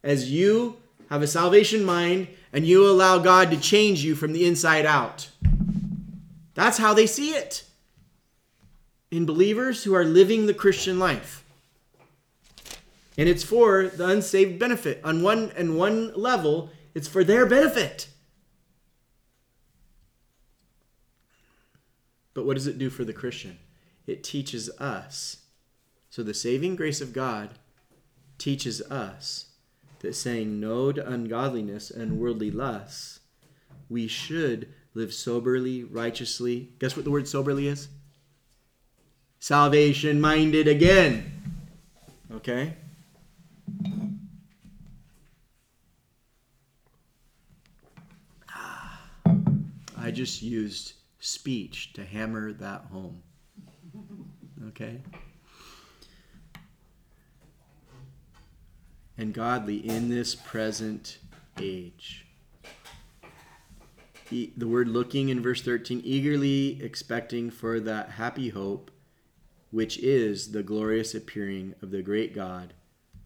As 0.03 0.31
you 0.31 0.77
have 1.09 1.21
a 1.21 1.27
salvation 1.27 1.83
mind 1.83 2.27
and 2.53 2.65
you 2.65 2.89
allow 2.89 3.17
God 3.17 3.51
to 3.51 3.57
change 3.57 4.03
you 4.03 4.15
from 4.15 4.33
the 4.33 4.45
inside 4.45 4.85
out. 4.85 5.29
That's 6.53 6.77
how 6.77 6.93
they 6.93 7.07
see 7.07 7.31
it. 7.31 7.63
In 9.11 9.25
believers 9.25 9.83
who 9.83 9.93
are 9.93 10.05
living 10.05 10.45
the 10.45 10.53
Christian 10.53 10.99
life. 10.99 11.44
And 13.17 13.29
it's 13.29 13.43
for 13.43 13.87
the 13.87 14.07
unsaved 14.07 14.59
benefit. 14.59 14.99
On 15.03 15.23
one 15.23 15.51
and 15.55 15.77
one 15.77 16.13
level, 16.15 16.69
it's 16.93 17.07
for 17.07 17.23
their 17.23 17.45
benefit. 17.45 18.07
But 22.33 22.45
what 22.45 22.55
does 22.55 22.67
it 22.67 22.77
do 22.77 22.89
for 22.89 23.05
the 23.05 23.13
Christian? 23.13 23.57
It 24.05 24.23
teaches 24.23 24.69
us. 24.79 25.37
So 26.09 26.21
the 26.23 26.33
saving 26.33 26.75
grace 26.75 27.01
of 27.01 27.13
God 27.13 27.51
teaches 28.37 28.81
us 28.83 29.47
that 29.99 30.15
saying 30.15 30.59
no 30.59 30.91
to 30.91 31.07
ungodliness 31.07 31.89
and 31.89 32.19
worldly 32.19 32.51
lusts, 32.51 33.21
we 33.89 34.07
should 34.07 34.73
live 34.93 35.13
soberly, 35.13 35.83
righteously. 35.83 36.69
Guess 36.79 36.95
what 36.95 37.05
the 37.05 37.11
word 37.11 37.27
soberly 37.27 37.67
is? 37.67 37.87
Salvation 39.39 40.19
minded 40.19 40.67
again. 40.67 41.31
Okay? 42.31 42.75
Just 50.15 50.41
used 50.41 50.93
speech 51.19 51.93
to 51.93 52.05
hammer 52.05 52.53
that 52.53 52.85
home. 52.91 53.21
Okay? 54.69 55.01
And 59.17 59.33
godly 59.33 59.77
in 59.77 60.09
this 60.09 60.35
present 60.35 61.19
age. 61.61 62.25
The 64.31 64.67
word 64.67 64.87
looking 64.87 65.29
in 65.29 65.41
verse 65.41 65.61
13, 65.61 66.01
eagerly 66.03 66.81
expecting 66.81 67.51
for 67.51 67.79
that 67.79 68.11
happy 68.11 68.49
hope, 68.49 68.91
which 69.71 69.97
is 69.99 70.51
the 70.51 70.63
glorious 70.63 71.13
appearing 71.13 71.75
of 71.81 71.91
the 71.91 72.01
great 72.01 72.33
God, 72.33 72.73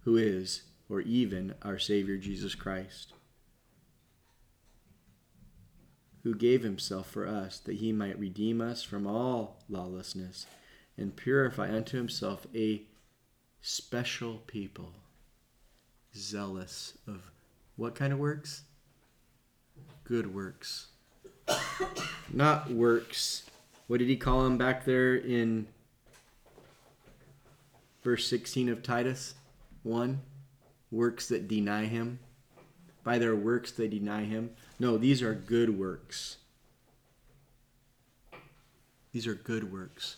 who 0.02 0.18
is, 0.18 0.64
or 0.90 1.00
even, 1.02 1.56
our 1.62 1.80
Savior 1.80 2.18
Jesus 2.18 2.54
Christ 2.54 3.14
who 6.24 6.36
gave 6.36 6.64
himself 6.64 7.10
for 7.10 7.28
us, 7.28 7.60
that 7.60 7.78
he 7.78 7.92
might 7.92 8.20
redeem 8.20 8.62
us 8.62 8.84
from 8.84 9.08
all 9.08 9.64
lawlessness 9.70 10.46
and 10.98 11.16
purify 11.16 11.74
unto 11.74 11.98
himself 11.98 12.46
a 12.54 12.84
special 13.62 14.42
people, 14.48 14.94
zealous 16.16 16.98
of 17.08 17.32
what 17.76 17.96
kind 17.96 18.12
of 18.12 18.20
works? 18.20 18.64
Good 20.04 20.34
works. 20.34 20.88
Not 22.34 22.70
works. 22.70 23.46
What 23.88 24.00
did 24.00 24.10
he 24.10 24.18
call 24.18 24.44
them 24.44 24.58
back 24.58 24.86
there 24.86 25.16
in 25.16 25.68
verse 28.04 28.28
16 28.28 28.70
of 28.70 28.84
Titus 28.84 29.36
1? 29.84 30.20
Works 30.92 31.30
that 31.30 31.48
deny 31.48 31.86
him. 31.86 32.20
By 33.04 33.18
their 33.18 33.36
works 33.36 33.72
they 33.72 33.88
deny 33.88 34.26
him. 34.26 34.52
No, 34.80 34.98
these 34.98 35.22
are 35.22 35.34
good 35.34 35.78
works. 35.78 36.38
These 39.12 39.28
are 39.28 39.36
good 39.36 39.72
works. 39.72 40.18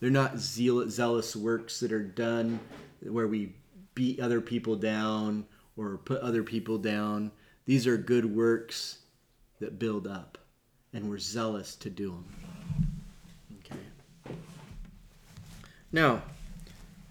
They're 0.00 0.10
not 0.10 0.38
zeal- 0.38 0.88
zealous 0.88 1.36
works 1.36 1.78
that 1.80 1.92
are 1.92 2.02
done 2.02 2.58
where 3.02 3.28
we 3.28 3.54
beat 3.94 4.18
other 4.18 4.40
people 4.40 4.76
down 4.76 5.46
or 5.76 5.98
put 5.98 6.20
other 6.22 6.42
people 6.42 6.78
down. 6.78 7.30
These 7.66 7.86
are 7.86 7.96
good 7.96 8.24
works 8.24 8.98
that 9.60 9.78
build 9.78 10.06
up, 10.06 10.38
and 10.92 11.08
we're 11.08 11.18
zealous 11.18 11.76
to 11.76 11.90
do 11.90 12.10
them. 12.10 12.24
Okay. 13.60 14.34
Now, 15.92 16.22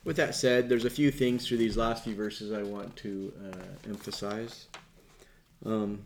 with 0.03 0.15
that 0.17 0.35
said, 0.35 0.67
there's 0.67 0.85
a 0.85 0.89
few 0.89 1.11
things 1.11 1.47
through 1.47 1.57
these 1.57 1.77
last 1.77 2.03
few 2.03 2.15
verses 2.15 2.51
I 2.51 2.63
want 2.63 2.95
to 2.97 3.31
uh, 3.45 3.89
emphasize. 3.89 4.65
Um, 5.65 6.03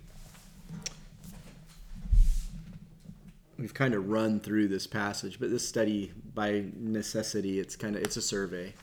we've 3.58 3.74
kind 3.74 3.94
of 3.94 4.10
run 4.10 4.40
through 4.40 4.68
this 4.68 4.88
passage, 4.88 5.40
but 5.40 5.50
this 5.50 5.68
study, 5.68 6.12
by 6.34 6.66
necessity, 6.76 7.60
it's 7.60 7.76
kind 7.76 7.96
of 7.96 8.02
it's 8.02 8.18
a 8.18 8.22
survey. 8.22 8.74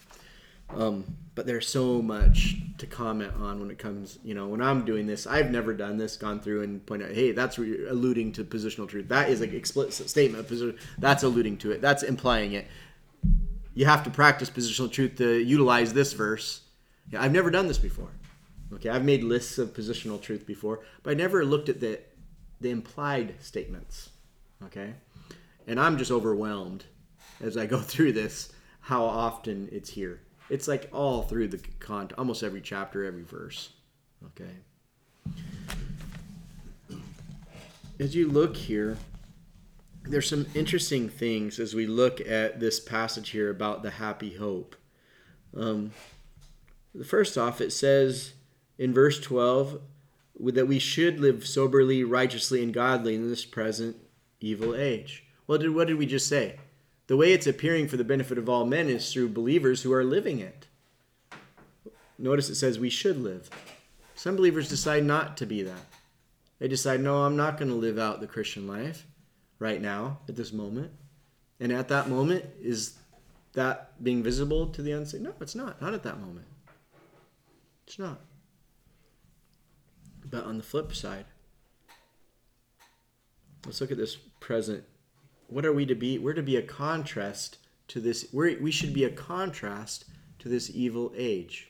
Um, 0.70 1.16
but 1.34 1.46
there's 1.46 1.68
so 1.68 2.00
much 2.00 2.56
to 2.78 2.86
comment 2.86 3.34
on 3.38 3.60
when 3.60 3.70
it 3.70 3.78
comes. 3.78 4.18
You 4.24 4.34
know, 4.34 4.48
when 4.48 4.62
I'm 4.62 4.84
doing 4.84 5.06
this, 5.06 5.26
I've 5.26 5.50
never 5.50 5.74
done 5.74 5.98
this, 5.98 6.16
gone 6.16 6.40
through 6.40 6.62
and 6.62 6.84
point 6.86 7.02
out, 7.02 7.10
hey, 7.10 7.32
that's 7.32 7.58
alluding 7.58 8.32
to 8.32 8.44
positional 8.44 8.88
truth. 8.88 9.08
That 9.08 9.28
is 9.28 9.42
an 9.42 9.54
explicit 9.54 10.08
statement. 10.08 10.48
That's 10.98 11.22
alluding 11.22 11.58
to 11.58 11.72
it. 11.72 11.82
That's 11.82 12.02
implying 12.02 12.52
it. 12.52 12.66
You 13.74 13.84
have 13.86 14.04
to 14.04 14.10
practice 14.10 14.50
positional 14.50 14.90
truth 14.90 15.16
to 15.16 15.38
utilize 15.38 15.92
this 15.92 16.12
verse. 16.14 16.62
I've 17.18 17.32
never 17.32 17.50
done 17.50 17.68
this 17.68 17.78
before. 17.78 18.10
Okay, 18.74 18.88
I've 18.88 19.04
made 19.04 19.22
lists 19.22 19.58
of 19.58 19.74
positional 19.74 20.20
truth 20.20 20.46
before, 20.46 20.80
but 21.02 21.10
I 21.10 21.14
never 21.14 21.44
looked 21.44 21.68
at 21.68 21.80
the 21.80 22.00
the 22.60 22.70
implied 22.70 23.34
statements. 23.40 24.10
Okay, 24.66 24.94
and 25.66 25.80
I'm 25.80 25.98
just 25.98 26.10
overwhelmed 26.10 26.84
as 27.40 27.56
I 27.56 27.66
go 27.66 27.78
through 27.80 28.12
this 28.12 28.52
how 28.80 29.04
often 29.04 29.68
it's 29.70 29.90
here. 29.90 30.20
It's 30.50 30.68
like 30.68 30.90
all 30.92 31.22
through 31.22 31.48
the 31.48 31.60
con, 31.78 32.10
almost 32.18 32.42
every 32.42 32.60
chapter, 32.60 33.04
every 33.04 33.22
verse. 33.22 33.70
Okay. 34.26 34.50
As 37.98 38.14
you 38.14 38.28
look 38.28 38.56
here, 38.56 38.98
there's 40.04 40.28
some 40.28 40.46
interesting 40.54 41.08
things 41.08 41.60
as 41.60 41.74
we 41.74 41.86
look 41.86 42.20
at 42.20 42.58
this 42.58 42.80
passage 42.80 43.30
here 43.30 43.50
about 43.50 43.82
the 43.82 43.90
happy 43.90 44.34
hope. 44.34 44.74
Um, 45.56 45.92
first 47.04 47.38
off, 47.38 47.60
it 47.60 47.72
says 47.72 48.32
in 48.78 48.92
verse 48.92 49.20
12 49.20 49.80
that 50.40 50.66
we 50.66 50.80
should 50.80 51.20
live 51.20 51.46
soberly, 51.46 52.02
righteously, 52.02 52.62
and 52.62 52.74
godly 52.74 53.14
in 53.14 53.28
this 53.28 53.44
present 53.44 53.96
evil 54.42 54.74
age. 54.74 55.24
Well, 55.46 55.58
did, 55.58 55.74
what 55.74 55.88
did 55.88 55.98
we 55.98 56.06
just 56.06 56.28
say? 56.28 56.56
The 57.06 57.16
way 57.16 57.32
it's 57.32 57.46
appearing 57.46 57.88
for 57.88 57.96
the 57.96 58.04
benefit 58.04 58.38
of 58.38 58.48
all 58.48 58.64
men 58.64 58.88
is 58.88 59.12
through 59.12 59.30
believers 59.30 59.82
who 59.82 59.92
are 59.92 60.04
living 60.04 60.38
it. 60.38 60.66
Notice 62.18 62.48
it 62.48 62.54
says 62.54 62.78
we 62.78 62.90
should 62.90 63.18
live. 63.18 63.50
Some 64.14 64.36
believers 64.36 64.68
decide 64.68 65.04
not 65.04 65.36
to 65.38 65.46
be 65.46 65.62
that. 65.62 65.84
They 66.58 66.68
decide, 66.68 67.00
no, 67.00 67.24
I'm 67.24 67.36
not 67.36 67.58
going 67.58 67.70
to 67.70 67.74
live 67.74 67.98
out 67.98 68.20
the 68.20 68.26
Christian 68.28 68.68
life 68.68 69.04
right 69.58 69.82
now, 69.82 70.20
at 70.28 70.36
this 70.36 70.52
moment. 70.52 70.92
And 71.58 71.72
at 71.72 71.88
that 71.88 72.08
moment, 72.08 72.44
is 72.60 72.98
that 73.54 74.02
being 74.02 74.22
visible 74.22 74.68
to 74.68 74.82
the 74.82 74.92
unsaved? 74.92 75.24
No, 75.24 75.34
it's 75.40 75.54
not. 75.54 75.82
Not 75.82 75.94
at 75.94 76.04
that 76.04 76.20
moment. 76.20 76.46
It's 77.86 77.98
not. 77.98 78.20
But 80.24 80.44
on 80.44 80.56
the 80.56 80.62
flip 80.62 80.94
side, 80.94 81.26
let's 83.66 83.80
look 83.80 83.90
at 83.90 83.98
this 83.98 84.16
present. 84.42 84.84
What 85.46 85.64
are 85.64 85.72
we 85.72 85.86
to 85.86 85.94
be? 85.94 86.18
We're 86.18 86.34
to 86.34 86.42
be 86.42 86.56
a 86.56 86.62
contrast 86.62 87.58
to 87.88 88.00
this. 88.00 88.26
We're, 88.32 88.60
we 88.60 88.70
should 88.70 88.92
be 88.92 89.04
a 89.04 89.10
contrast 89.10 90.04
to 90.40 90.48
this 90.48 90.70
evil 90.74 91.12
age. 91.16 91.68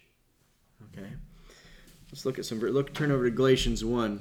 Okay. 0.93 1.09
Let's 2.11 2.27
look 2.27 2.39
at 2.39 2.45
some. 2.45 2.59
Look, 2.59 2.93
turn 2.95 3.13
over 3.13 3.25
to 3.25 3.31
Galatians 3.31 3.85
one. 3.85 4.21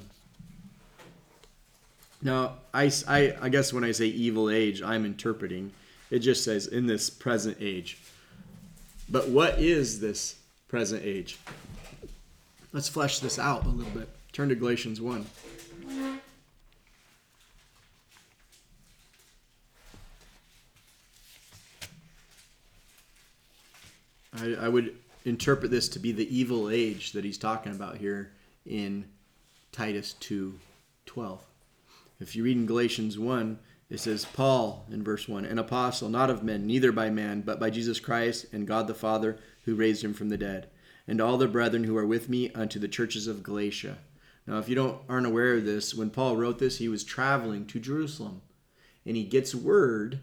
Now, 2.22 2.58
I, 2.72 2.90
I, 3.08 3.34
I 3.40 3.48
guess 3.48 3.72
when 3.72 3.82
I 3.82 3.90
say 3.90 4.06
evil 4.06 4.48
age, 4.48 4.80
I'm 4.80 5.04
interpreting. 5.04 5.72
It 6.10 6.20
just 6.20 6.44
says 6.44 6.66
in 6.68 6.86
this 6.86 7.10
present 7.10 7.56
age. 7.60 7.98
But 9.08 9.28
what 9.28 9.58
is 9.58 10.00
this 10.00 10.36
present 10.68 11.02
age? 11.04 11.38
Let's 12.72 12.88
flesh 12.88 13.18
this 13.18 13.38
out 13.38 13.64
a 13.64 13.68
little 13.68 13.92
bit. 13.92 14.08
Turn 14.32 14.48
to 14.50 14.54
Galatians 14.54 15.00
1. 15.00 15.26
I, 24.34 24.54
I 24.54 24.68
would 24.68 24.96
interpret 25.24 25.70
this 25.70 25.88
to 25.90 25.98
be 25.98 26.12
the 26.12 26.36
evil 26.36 26.70
age 26.70 27.12
that 27.12 27.24
he's 27.24 27.38
talking 27.38 27.72
about 27.72 27.96
here 27.96 28.32
in 28.66 29.04
Titus 29.70 30.14
2 30.14 30.58
12. 31.06 31.42
If 32.20 32.36
you 32.36 32.44
read 32.44 32.56
in 32.56 32.66
Galatians 32.66 33.18
1, 33.18 33.58
it 33.90 34.00
says, 34.00 34.24
Paul 34.24 34.86
in 34.90 35.02
verse 35.02 35.28
1, 35.28 35.44
an 35.44 35.58
apostle, 35.58 36.08
not 36.08 36.30
of 36.30 36.42
men, 36.42 36.66
neither 36.66 36.92
by 36.92 37.10
man, 37.10 37.42
but 37.42 37.60
by 37.60 37.68
Jesus 37.68 38.00
Christ 38.00 38.46
and 38.52 38.66
God 38.66 38.86
the 38.86 38.94
Father, 38.94 39.38
who 39.64 39.74
raised 39.74 40.02
him 40.02 40.14
from 40.14 40.28
the 40.28 40.38
dead, 40.38 40.68
and 41.06 41.20
all 41.20 41.36
the 41.36 41.48
brethren 41.48 41.84
who 41.84 41.96
are 41.96 42.06
with 42.06 42.28
me 42.28 42.50
unto 42.52 42.78
the 42.78 42.88
churches 42.88 43.26
of 43.26 43.42
Galatia. 43.42 43.98
Now, 44.46 44.58
if 44.58 44.68
you 44.68 44.74
don't 44.74 44.98
aren't 45.08 45.26
aware 45.26 45.54
of 45.54 45.64
this, 45.64 45.94
when 45.94 46.10
Paul 46.10 46.36
wrote 46.36 46.58
this, 46.58 46.78
he 46.78 46.88
was 46.88 47.04
traveling 47.04 47.66
to 47.66 47.78
Jerusalem, 47.78 48.40
and 49.04 49.16
he 49.16 49.24
gets 49.24 49.54
word 49.54 50.20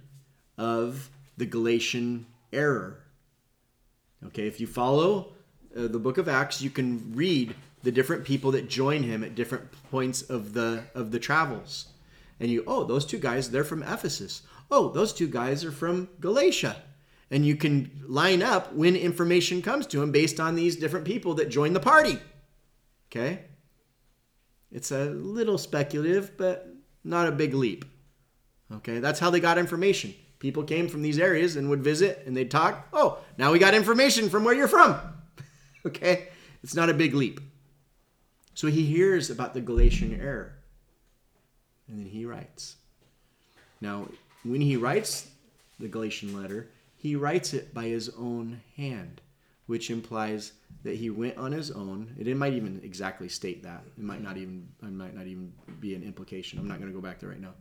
of 0.58 1.10
the 1.38 1.46
Galatian 1.46 2.26
error. 2.52 3.04
Okay, 4.28 4.48
if 4.48 4.60
you 4.60 4.68
follow 4.68 5.34
uh, 5.76 5.88
the 5.88 6.00
book 6.00 6.18
of 6.18 6.28
Acts, 6.28 6.62
you 6.62 6.70
can 6.70 7.14
read 7.16 7.56
the 7.84 7.92
different 7.92 8.26
people 8.26 8.52
that 8.52 8.70
join 8.70 9.04
him 9.04 9.24
at 9.24 9.36
different 9.36 9.72
points 9.90 10.22
of 10.22 10.54
the 10.54 10.84
of 10.94 11.12
the 11.12 11.20
travels. 11.20 11.88
And 12.40 12.50
you, 12.50 12.64
oh, 12.68 12.84
those 12.84 13.06
two 13.06 13.18
guys, 13.18 13.52
they're 13.52 13.64
from 13.64 13.84
Ephesus. 13.84 14.44
Oh, 14.72 14.90
those 14.90 15.14
two 15.14 15.28
guys 15.28 15.66
are 15.66 15.72
from 15.72 16.10
Galatia. 16.20 16.76
And 17.32 17.46
you 17.46 17.56
can 17.56 17.92
line 18.08 18.42
up 18.42 18.74
when 18.74 18.96
information 18.96 19.62
comes 19.62 19.86
to 19.88 20.02
him 20.02 20.12
based 20.12 20.40
on 20.40 20.56
these 20.56 20.76
different 20.76 21.06
people 21.06 21.36
that 21.36 21.50
join 21.50 21.74
the 21.74 21.80
party. 21.80 22.18
Okay? 23.12 23.46
It's 24.72 24.92
a 24.92 25.06
little 25.06 25.58
speculative, 25.58 26.38
but 26.38 26.68
not 27.04 27.28
a 27.28 27.32
big 27.32 27.54
leap. 27.54 27.86
Okay? 28.72 29.00
That's 29.00 29.20
how 29.20 29.30
they 29.30 29.40
got 29.40 29.58
information. 29.58 30.14
People 30.40 30.64
came 30.64 30.88
from 30.88 31.02
these 31.02 31.20
areas 31.20 31.56
and 31.58 31.70
would 31.70 31.84
visit 31.84 32.24
and 32.26 32.36
they'd 32.36 32.50
talk. 32.50 32.88
Oh, 32.94 33.20
now 33.38 33.52
we 33.52 33.60
got 33.60 33.74
information 33.74 34.30
from 34.30 34.44
where 34.46 34.56
you're 34.56 34.68
from. 34.70 34.98
okay? 35.86 36.30
It's 36.64 36.76
not 36.76 36.90
a 36.90 36.94
big 36.94 37.14
leap. 37.14 37.42
So 38.54 38.68
he 38.68 38.86
hears 38.86 39.30
about 39.30 39.54
the 39.54 39.62
Galatian 39.62 40.20
error. 40.20 40.54
And 41.88 42.00
then 42.00 42.06
he 42.06 42.26
writes. 42.26 42.76
Now, 43.82 44.08
when 44.44 44.62
he 44.62 44.78
writes 44.78 45.28
the 45.80 45.88
Galatian 45.88 46.40
letter, 46.42 46.70
he 46.96 47.16
writes 47.16 47.54
it 47.54 47.74
by 47.74 47.86
his 47.86 48.10
own 48.18 48.62
hand. 48.76 49.22
which 49.70 49.92
implies 49.92 50.54
that 50.84 50.96
he 50.96 51.12
went 51.12 51.38
on 51.38 51.52
his 51.52 51.70
own. 51.70 52.16
It 52.18 52.36
might 52.36 52.54
even 52.54 52.82
exactly 52.84 53.30
state 53.30 53.62
that. 53.62 53.84
It 54.00 54.04
might 54.04 54.20
not 54.20 54.36
even 54.36 54.68
it 54.82 54.92
might 54.92 55.14
not 55.16 55.28
even 55.28 55.54
be 55.80 55.94
an 55.94 56.02
implication. 56.02 56.58
I'm 56.58 56.68
not 56.68 56.80
going 56.80 56.92
to 56.92 56.96
go 56.96 57.02
back 57.08 57.20
there 57.20 57.30
right 57.30 57.40
now. 57.40 57.54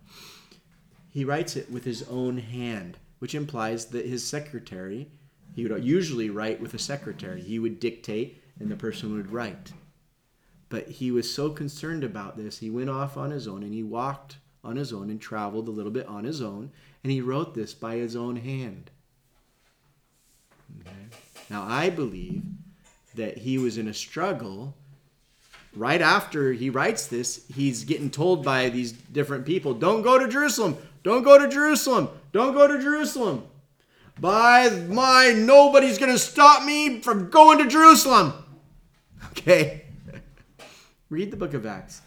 He 1.18 1.24
writes 1.24 1.56
it 1.56 1.68
with 1.68 1.82
his 1.82 2.04
own 2.04 2.38
hand, 2.38 2.96
which 3.18 3.34
implies 3.34 3.86
that 3.86 4.06
his 4.06 4.24
secretary, 4.24 5.08
he 5.52 5.66
would 5.66 5.82
usually 5.82 6.30
write 6.30 6.60
with 6.60 6.74
a 6.74 6.78
secretary. 6.78 7.40
He 7.40 7.58
would 7.58 7.80
dictate 7.80 8.40
and 8.60 8.70
the 8.70 8.76
person 8.76 9.16
would 9.16 9.32
write. 9.32 9.72
But 10.68 10.86
he 10.86 11.10
was 11.10 11.28
so 11.28 11.50
concerned 11.50 12.04
about 12.04 12.36
this, 12.36 12.58
he 12.58 12.70
went 12.70 12.88
off 12.88 13.16
on 13.16 13.32
his 13.32 13.48
own 13.48 13.64
and 13.64 13.74
he 13.74 13.82
walked 13.82 14.36
on 14.62 14.76
his 14.76 14.92
own 14.92 15.10
and 15.10 15.20
traveled 15.20 15.66
a 15.66 15.72
little 15.72 15.90
bit 15.90 16.06
on 16.06 16.22
his 16.22 16.40
own, 16.40 16.70
and 17.02 17.10
he 17.10 17.20
wrote 17.20 17.52
this 17.52 17.74
by 17.74 17.96
his 17.96 18.14
own 18.14 18.36
hand. 18.36 18.92
Okay. 20.80 21.16
Now, 21.50 21.64
I 21.64 21.90
believe 21.90 22.44
that 23.16 23.38
he 23.38 23.58
was 23.58 23.76
in 23.76 23.88
a 23.88 23.92
struggle. 23.92 24.76
Right 25.74 26.00
after 26.00 26.52
he 26.52 26.70
writes 26.70 27.08
this, 27.08 27.44
he's 27.52 27.82
getting 27.82 28.08
told 28.08 28.44
by 28.44 28.68
these 28.68 28.92
different 28.92 29.46
people, 29.46 29.74
Don't 29.74 30.02
go 30.02 30.16
to 30.16 30.28
Jerusalem! 30.28 30.78
Don't 31.02 31.22
go 31.22 31.38
to 31.38 31.48
Jerusalem! 31.48 32.08
Don't 32.32 32.54
go 32.54 32.66
to 32.66 32.80
Jerusalem! 32.80 33.46
By 34.20 34.68
my, 34.70 35.32
nobody's 35.36 35.98
going 35.98 36.12
to 36.12 36.18
stop 36.18 36.64
me 36.64 37.00
from 37.00 37.30
going 37.30 37.58
to 37.58 37.66
Jerusalem! 37.66 38.32
Okay? 39.30 39.86
Read 41.08 41.30
the 41.30 41.36
book 41.36 41.54
of 41.54 41.66
Acts. 41.66 42.02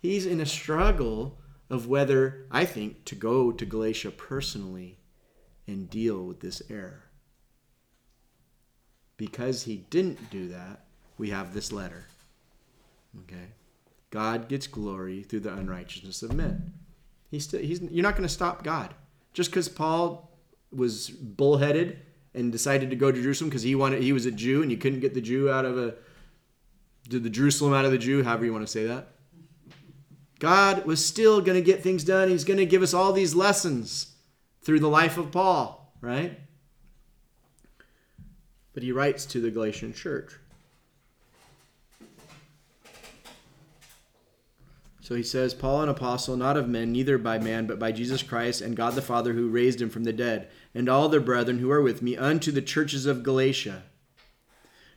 He's 0.00 0.26
in 0.26 0.40
a 0.40 0.46
struggle 0.46 1.38
of 1.68 1.88
whether, 1.88 2.46
I 2.50 2.64
think, 2.64 3.04
to 3.06 3.14
go 3.14 3.50
to 3.50 3.66
Galatia 3.66 4.12
personally 4.12 4.98
and 5.66 5.90
deal 5.90 6.24
with 6.24 6.40
this 6.40 6.62
error. 6.70 7.04
Because 9.16 9.64
he 9.64 9.78
didn't 9.90 10.30
do 10.30 10.48
that, 10.48 10.84
we 11.18 11.30
have 11.30 11.54
this 11.54 11.72
letter. 11.72 12.06
Okay? 13.22 13.48
God 14.10 14.48
gets 14.48 14.66
glory 14.66 15.22
through 15.22 15.40
the 15.40 15.52
unrighteousness 15.52 16.22
of 16.22 16.34
men. 16.34 16.72
He's 17.30 17.44
still, 17.44 17.60
he's, 17.60 17.80
you're 17.82 18.02
not 18.02 18.14
going 18.14 18.28
to 18.28 18.32
stop 18.32 18.62
God. 18.62 18.94
Just 19.32 19.50
because 19.50 19.68
Paul 19.68 20.30
was 20.72 21.10
bullheaded 21.10 21.98
and 22.34 22.52
decided 22.52 22.90
to 22.90 22.96
go 22.96 23.10
to 23.10 23.22
Jerusalem 23.22 23.50
because 23.50 23.62
he 23.62 23.74
wanted 23.74 24.02
he 24.02 24.12
was 24.12 24.26
a 24.26 24.30
Jew 24.30 24.62
and 24.62 24.70
you 24.70 24.76
couldn't 24.76 25.00
get 25.00 25.14
the 25.14 25.20
Jew 25.20 25.50
out 25.50 25.64
of 25.64 25.78
a 25.78 25.94
did 27.08 27.22
the 27.22 27.30
Jerusalem 27.30 27.72
out 27.72 27.84
of 27.84 27.92
the 27.92 27.98
Jew, 27.98 28.22
however 28.22 28.44
you 28.44 28.52
want 28.52 28.66
to 28.66 28.72
say 28.72 28.86
that. 28.86 29.08
God 30.38 30.84
was 30.84 31.04
still 31.04 31.40
going 31.40 31.56
to 31.56 31.62
get 31.62 31.82
things 31.82 32.04
done. 32.04 32.28
He's 32.28 32.44
going 32.44 32.58
to 32.58 32.66
give 32.66 32.82
us 32.82 32.92
all 32.92 33.12
these 33.12 33.34
lessons 33.34 34.14
through 34.62 34.80
the 34.80 34.88
life 34.88 35.16
of 35.16 35.30
Paul, 35.30 35.94
right? 36.00 36.38
But 38.74 38.82
he 38.82 38.92
writes 38.92 39.24
to 39.26 39.40
the 39.40 39.50
Galatian 39.50 39.94
church. 39.94 40.32
So 45.06 45.14
he 45.14 45.22
says, 45.22 45.54
Paul, 45.54 45.82
an 45.82 45.88
apostle, 45.88 46.36
not 46.36 46.56
of 46.56 46.68
men, 46.68 46.90
neither 46.90 47.16
by 47.16 47.38
man, 47.38 47.68
but 47.68 47.78
by 47.78 47.92
Jesus 47.92 48.24
Christ 48.24 48.60
and 48.60 48.74
God 48.74 48.96
the 48.96 49.00
Father 49.00 49.34
who 49.34 49.48
raised 49.48 49.80
him 49.80 49.88
from 49.88 50.02
the 50.02 50.12
dead, 50.12 50.48
and 50.74 50.88
all 50.88 51.08
the 51.08 51.20
brethren 51.20 51.60
who 51.60 51.70
are 51.70 51.80
with 51.80 52.02
me, 52.02 52.16
unto 52.16 52.50
the 52.50 52.60
churches 52.60 53.06
of 53.06 53.22
Galatia. 53.22 53.84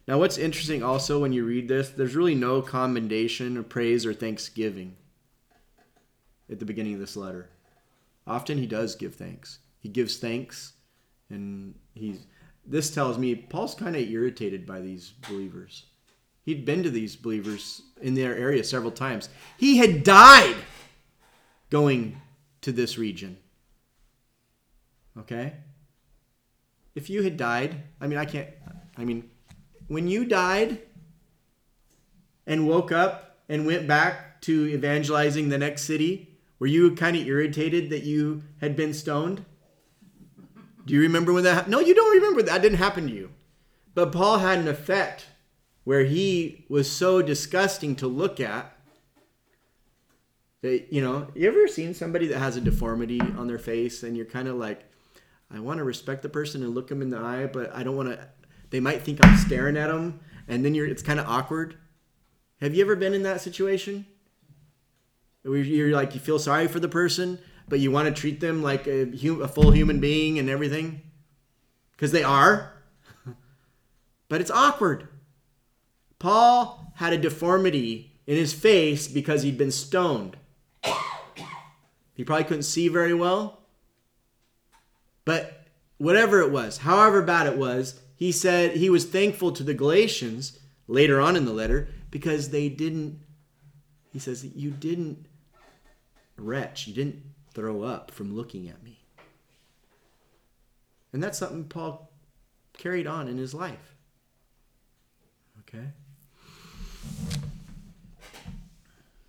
Now, 0.07 0.17
what's 0.17 0.39
interesting 0.39 0.81
also 0.81 1.19
when 1.19 1.31
you 1.31 1.45
read 1.45 1.67
this, 1.67 1.89
there's 1.89 2.15
really 2.15 2.33
no 2.33 2.63
commendation 2.63 3.55
or 3.55 3.61
praise 3.61 4.03
or 4.03 4.15
thanksgiving 4.15 4.95
at 6.51 6.57
the 6.57 6.65
beginning 6.65 6.95
of 6.95 6.99
this 6.99 7.15
letter. 7.15 7.51
Often 8.25 8.57
he 8.57 8.65
does 8.65 8.95
give 8.95 9.13
thanks. 9.13 9.59
He 9.77 9.89
gives 9.89 10.17
thanks, 10.17 10.73
and 11.29 11.75
he's. 11.93 12.25
This 12.65 12.89
tells 12.89 13.19
me 13.19 13.35
Paul's 13.35 13.75
kind 13.75 13.95
of 13.95 14.01
irritated 14.01 14.65
by 14.65 14.81
these 14.81 15.13
believers. 15.29 15.85
He'd 16.49 16.65
been 16.65 16.81
to 16.81 16.89
these 16.89 17.15
believers 17.15 17.83
in 18.01 18.15
their 18.15 18.35
area 18.35 18.63
several 18.63 18.89
times. 18.89 19.29
He 19.59 19.77
had 19.77 20.03
died 20.03 20.55
going 21.69 22.19
to 22.61 22.71
this 22.71 22.97
region. 22.97 23.37
Okay? 25.15 25.53
If 26.95 27.07
you 27.07 27.21
had 27.21 27.37
died, 27.37 27.83
I 28.01 28.07
mean, 28.07 28.17
I 28.17 28.25
can't, 28.25 28.47
I 28.97 29.05
mean, 29.05 29.29
when 29.89 30.07
you 30.07 30.25
died 30.25 30.79
and 32.47 32.67
woke 32.67 32.91
up 32.91 33.37
and 33.47 33.67
went 33.67 33.87
back 33.87 34.41
to 34.41 34.69
evangelizing 34.69 35.49
the 35.49 35.59
next 35.59 35.83
city, 35.83 36.39
were 36.57 36.65
you 36.65 36.95
kind 36.95 37.15
of 37.15 37.27
irritated 37.27 37.91
that 37.91 38.05
you 38.05 38.41
had 38.59 38.75
been 38.75 38.95
stoned? 38.95 39.45
Do 40.87 40.95
you 40.95 41.01
remember 41.01 41.31
when 41.31 41.43
that 41.43 41.53
happened? 41.53 41.73
No, 41.73 41.79
you 41.79 41.93
don't 41.93 42.15
remember 42.15 42.41
that. 42.41 42.63
didn't 42.63 42.79
happen 42.79 43.05
to 43.05 43.13
you. 43.13 43.29
But 43.93 44.11
Paul 44.11 44.39
had 44.39 44.57
an 44.57 44.67
effect 44.67 45.27
where 45.89 46.03
he 46.03 46.65
was 46.69 46.87
so 46.87 47.19
disgusting 47.19 47.95
to 47.95 48.07
look 48.07 48.39
at 48.39 48.77
that 50.61 50.93
you 50.93 51.01
know 51.01 51.25
you 51.33 51.47
ever 51.47 51.67
seen 51.67 51.95
somebody 51.95 52.27
that 52.27 52.37
has 52.37 52.55
a 52.55 52.61
deformity 52.61 53.19
on 53.19 53.47
their 53.47 53.57
face 53.57 54.03
and 54.03 54.15
you're 54.15 54.23
kind 54.23 54.47
of 54.47 54.55
like 54.55 54.83
i 55.49 55.59
want 55.59 55.79
to 55.79 55.83
respect 55.83 56.21
the 56.21 56.29
person 56.29 56.61
and 56.61 56.75
look 56.75 56.89
them 56.89 57.01
in 57.01 57.09
the 57.09 57.17
eye 57.17 57.47
but 57.47 57.75
i 57.75 57.81
don't 57.81 57.95
want 57.95 58.07
to 58.07 58.19
they 58.69 58.79
might 58.79 59.01
think 59.01 59.17
i'm 59.25 59.35
staring 59.35 59.75
at 59.75 59.87
them 59.87 60.19
and 60.47 60.63
then 60.63 60.75
you're 60.75 60.85
it's 60.87 61.01
kind 61.01 61.19
of 61.19 61.25
awkward. 61.27 61.75
Have 62.61 62.75
you 62.75 62.83
ever 62.83 62.95
been 62.95 63.15
in 63.15 63.23
that 63.23 63.41
situation? 63.41 64.05
Where 65.41 65.57
you're 65.57 65.95
like 65.95 66.13
you 66.13 66.19
feel 66.19 66.37
sorry 66.37 66.67
for 66.67 66.79
the 66.79 66.87
person 66.87 67.39
but 67.67 67.79
you 67.79 67.89
want 67.89 68.13
to 68.13 68.21
treat 68.21 68.41
them 68.41 68.61
like 68.61 68.85
a, 68.85 69.09
a 69.41 69.47
full 69.47 69.71
human 69.71 69.99
being 69.99 70.37
and 70.37 70.51
everything? 70.51 71.01
Because 71.95 72.11
they 72.11 72.23
are. 72.23 72.73
But 74.29 74.41
it's 74.41 74.51
awkward 74.51 75.07
Paul 76.19 76.93
had 76.95 77.13
a 77.13 77.17
deformity 77.17 78.11
in 78.27 78.35
his 78.35 78.53
face 78.53 79.07
because 79.07 79.41
he'd 79.41 79.57
been 79.57 79.71
stoned. 79.71 80.37
He 82.13 82.25
probably 82.25 82.43
couldn't 82.43 82.63
see 82.63 82.89
very 82.89 83.13
well. 83.13 83.61
But 85.23 85.65
whatever 85.97 86.41
it 86.41 86.51
was, 86.51 86.79
however 86.79 87.21
bad 87.21 87.47
it 87.47 87.57
was, 87.57 88.01
he 88.15 88.33
said 88.33 88.75
he 88.75 88.89
was 88.89 89.05
thankful 89.05 89.53
to 89.53 89.63
the 89.63 89.73
Galatians 89.73 90.59
later 90.87 91.21
on 91.21 91.37
in 91.37 91.45
the 91.45 91.53
letter 91.53 91.87
because 92.11 92.49
they 92.49 92.67
didn't, 92.67 93.19
he 94.11 94.19
says, 94.19 94.43
you 94.43 94.71
didn't 94.71 95.25
retch, 96.37 96.87
you 96.87 96.93
didn't 96.93 97.23
throw 97.53 97.83
up 97.83 98.11
from 98.11 98.35
looking 98.35 98.67
at 98.67 98.83
me. 98.83 98.99
And 101.13 101.23
that's 101.23 101.37
something 101.37 101.63
Paul 101.63 102.11
carried 102.77 103.07
on 103.07 103.27
in 103.27 103.37
his 103.37 103.53
life. 103.53 103.95
Okay? 105.61 105.87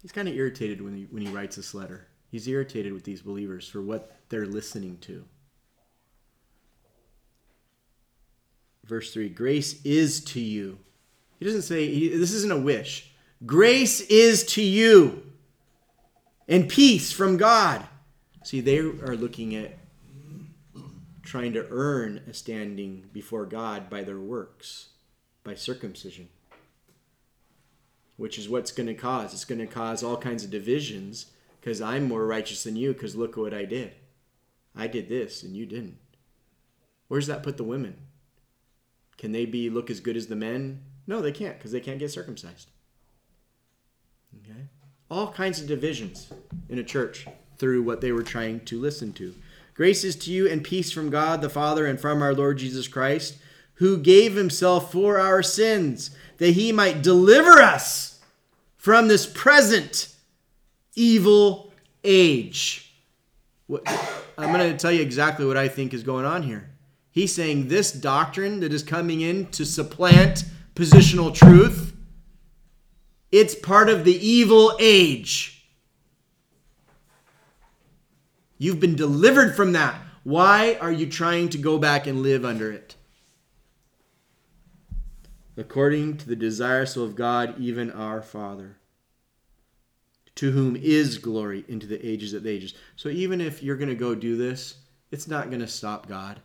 He's 0.02 0.12
kind 0.12 0.28
of 0.28 0.34
irritated 0.34 0.80
when 0.80 0.94
he, 0.94 1.02
when 1.10 1.22
he 1.22 1.32
writes 1.32 1.56
this 1.56 1.74
letter. 1.74 2.06
He's 2.30 2.48
irritated 2.48 2.92
with 2.92 3.04
these 3.04 3.22
believers 3.22 3.68
for 3.68 3.82
what 3.82 4.16
they're 4.28 4.46
listening 4.46 4.98
to. 5.02 5.24
Verse 8.84 9.12
3 9.12 9.28
Grace 9.28 9.80
is 9.84 10.24
to 10.24 10.40
you. 10.40 10.78
He 11.38 11.44
doesn't 11.44 11.62
say, 11.62 12.08
this 12.08 12.32
isn't 12.32 12.52
a 12.52 12.58
wish. 12.58 13.12
Grace 13.46 14.00
is 14.02 14.44
to 14.44 14.62
you 14.62 15.22
and 16.48 16.68
peace 16.68 17.12
from 17.12 17.36
God. 17.36 17.86
See, 18.44 18.60
they 18.60 18.78
are 18.78 19.16
looking 19.16 19.54
at 19.54 19.78
trying 21.22 21.52
to 21.54 21.66
earn 21.70 22.22
a 22.28 22.34
standing 22.34 23.08
before 23.12 23.46
God 23.46 23.88
by 23.88 24.02
their 24.02 24.18
works, 24.18 24.88
by 25.44 25.54
circumcision 25.54 26.28
which 28.20 28.38
is 28.38 28.50
what's 28.50 28.70
going 28.70 28.86
to 28.86 28.92
cause. 28.92 29.32
It's 29.32 29.46
going 29.46 29.60
to 29.60 29.66
cause 29.66 30.02
all 30.02 30.18
kinds 30.18 30.44
of 30.44 30.50
divisions 30.50 31.30
because 31.58 31.80
I'm 31.80 32.06
more 32.06 32.26
righteous 32.26 32.64
than 32.64 32.76
you 32.76 32.92
because 32.92 33.16
look 33.16 33.34
what 33.34 33.54
I 33.54 33.64
did. 33.64 33.92
I 34.76 34.88
did 34.88 35.08
this 35.08 35.42
and 35.42 35.56
you 35.56 35.64
didn't. 35.64 35.96
Where's 37.08 37.28
that 37.28 37.42
put 37.42 37.56
the 37.56 37.64
women? 37.64 37.96
Can 39.16 39.32
they 39.32 39.46
be 39.46 39.70
look 39.70 39.88
as 39.88 40.00
good 40.00 40.18
as 40.18 40.26
the 40.26 40.36
men? 40.36 40.82
No, 41.06 41.22
they 41.22 41.32
can't 41.32 41.56
because 41.56 41.72
they 41.72 41.80
can't 41.80 41.98
get 41.98 42.10
circumcised. 42.10 42.68
Okay? 44.44 44.68
All 45.10 45.32
kinds 45.32 45.58
of 45.58 45.66
divisions 45.66 46.30
in 46.68 46.78
a 46.78 46.84
church 46.84 47.26
through 47.56 47.82
what 47.82 48.02
they 48.02 48.12
were 48.12 48.22
trying 48.22 48.60
to 48.66 48.78
listen 48.78 49.14
to. 49.14 49.34
Grace 49.72 50.04
is 50.04 50.14
to 50.16 50.30
you 50.30 50.46
and 50.46 50.62
peace 50.62 50.92
from 50.92 51.08
God 51.08 51.40
the 51.40 51.48
Father 51.48 51.86
and 51.86 51.98
from 51.98 52.20
our 52.20 52.34
Lord 52.34 52.58
Jesus 52.58 52.86
Christ, 52.86 53.38
who 53.76 53.96
gave 53.96 54.34
himself 54.34 54.92
for 54.92 55.18
our 55.18 55.42
sins, 55.42 56.10
that 56.36 56.50
he 56.50 56.70
might 56.70 57.02
deliver 57.02 57.62
us 57.62 58.09
from 58.80 59.08
this 59.08 59.26
present 59.26 60.08
evil 60.94 61.70
age. 62.02 62.94
I'm 63.68 64.52
going 64.54 64.72
to 64.72 64.76
tell 64.78 64.90
you 64.90 65.02
exactly 65.02 65.44
what 65.44 65.58
I 65.58 65.68
think 65.68 65.92
is 65.92 66.02
going 66.02 66.24
on 66.24 66.42
here. 66.42 66.70
He's 67.10 67.34
saying 67.34 67.68
this 67.68 67.92
doctrine 67.92 68.60
that 68.60 68.72
is 68.72 68.82
coming 68.82 69.20
in 69.20 69.48
to 69.48 69.66
supplant 69.66 70.44
positional 70.74 71.34
truth, 71.34 71.94
it's 73.30 73.54
part 73.54 73.90
of 73.90 74.06
the 74.06 74.16
evil 74.26 74.74
age. 74.80 75.68
You've 78.56 78.80
been 78.80 78.96
delivered 78.96 79.54
from 79.54 79.72
that. 79.72 80.00
Why 80.24 80.78
are 80.80 80.90
you 80.90 81.06
trying 81.06 81.50
to 81.50 81.58
go 81.58 81.76
back 81.76 82.06
and 82.06 82.22
live 82.22 82.46
under 82.46 82.72
it? 82.72 82.96
According 85.60 86.16
to 86.16 86.26
the 86.26 86.34
desires 86.34 86.96
of 86.96 87.14
God, 87.14 87.54
even 87.60 87.90
our 87.90 88.22
Father, 88.22 88.78
to 90.34 90.52
whom 90.52 90.74
is 90.74 91.18
glory 91.18 91.66
into 91.68 91.86
the 91.86 92.04
ages 92.04 92.32
of 92.32 92.42
the 92.42 92.50
ages. 92.50 92.72
So 92.96 93.10
even 93.10 93.42
if 93.42 93.62
you're 93.62 93.76
going 93.76 93.90
to 93.90 93.94
go 93.94 94.14
do 94.14 94.38
this, 94.38 94.76
it's 95.10 95.28
not 95.28 95.50
going 95.50 95.60
to 95.60 95.68
stop 95.68 96.08
God. 96.08 96.40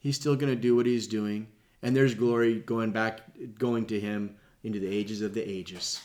He's 0.00 0.16
still 0.16 0.34
going 0.34 0.52
to 0.52 0.60
do 0.60 0.74
what 0.74 0.86
he's 0.86 1.06
doing, 1.06 1.46
and 1.80 1.94
there's 1.94 2.14
glory 2.14 2.58
going 2.58 2.90
back, 2.90 3.20
going 3.56 3.86
to 3.86 4.00
him 4.00 4.34
into 4.64 4.80
the 4.80 4.88
ages 4.88 5.22
of 5.22 5.32
the 5.32 5.48
ages. 5.48 6.02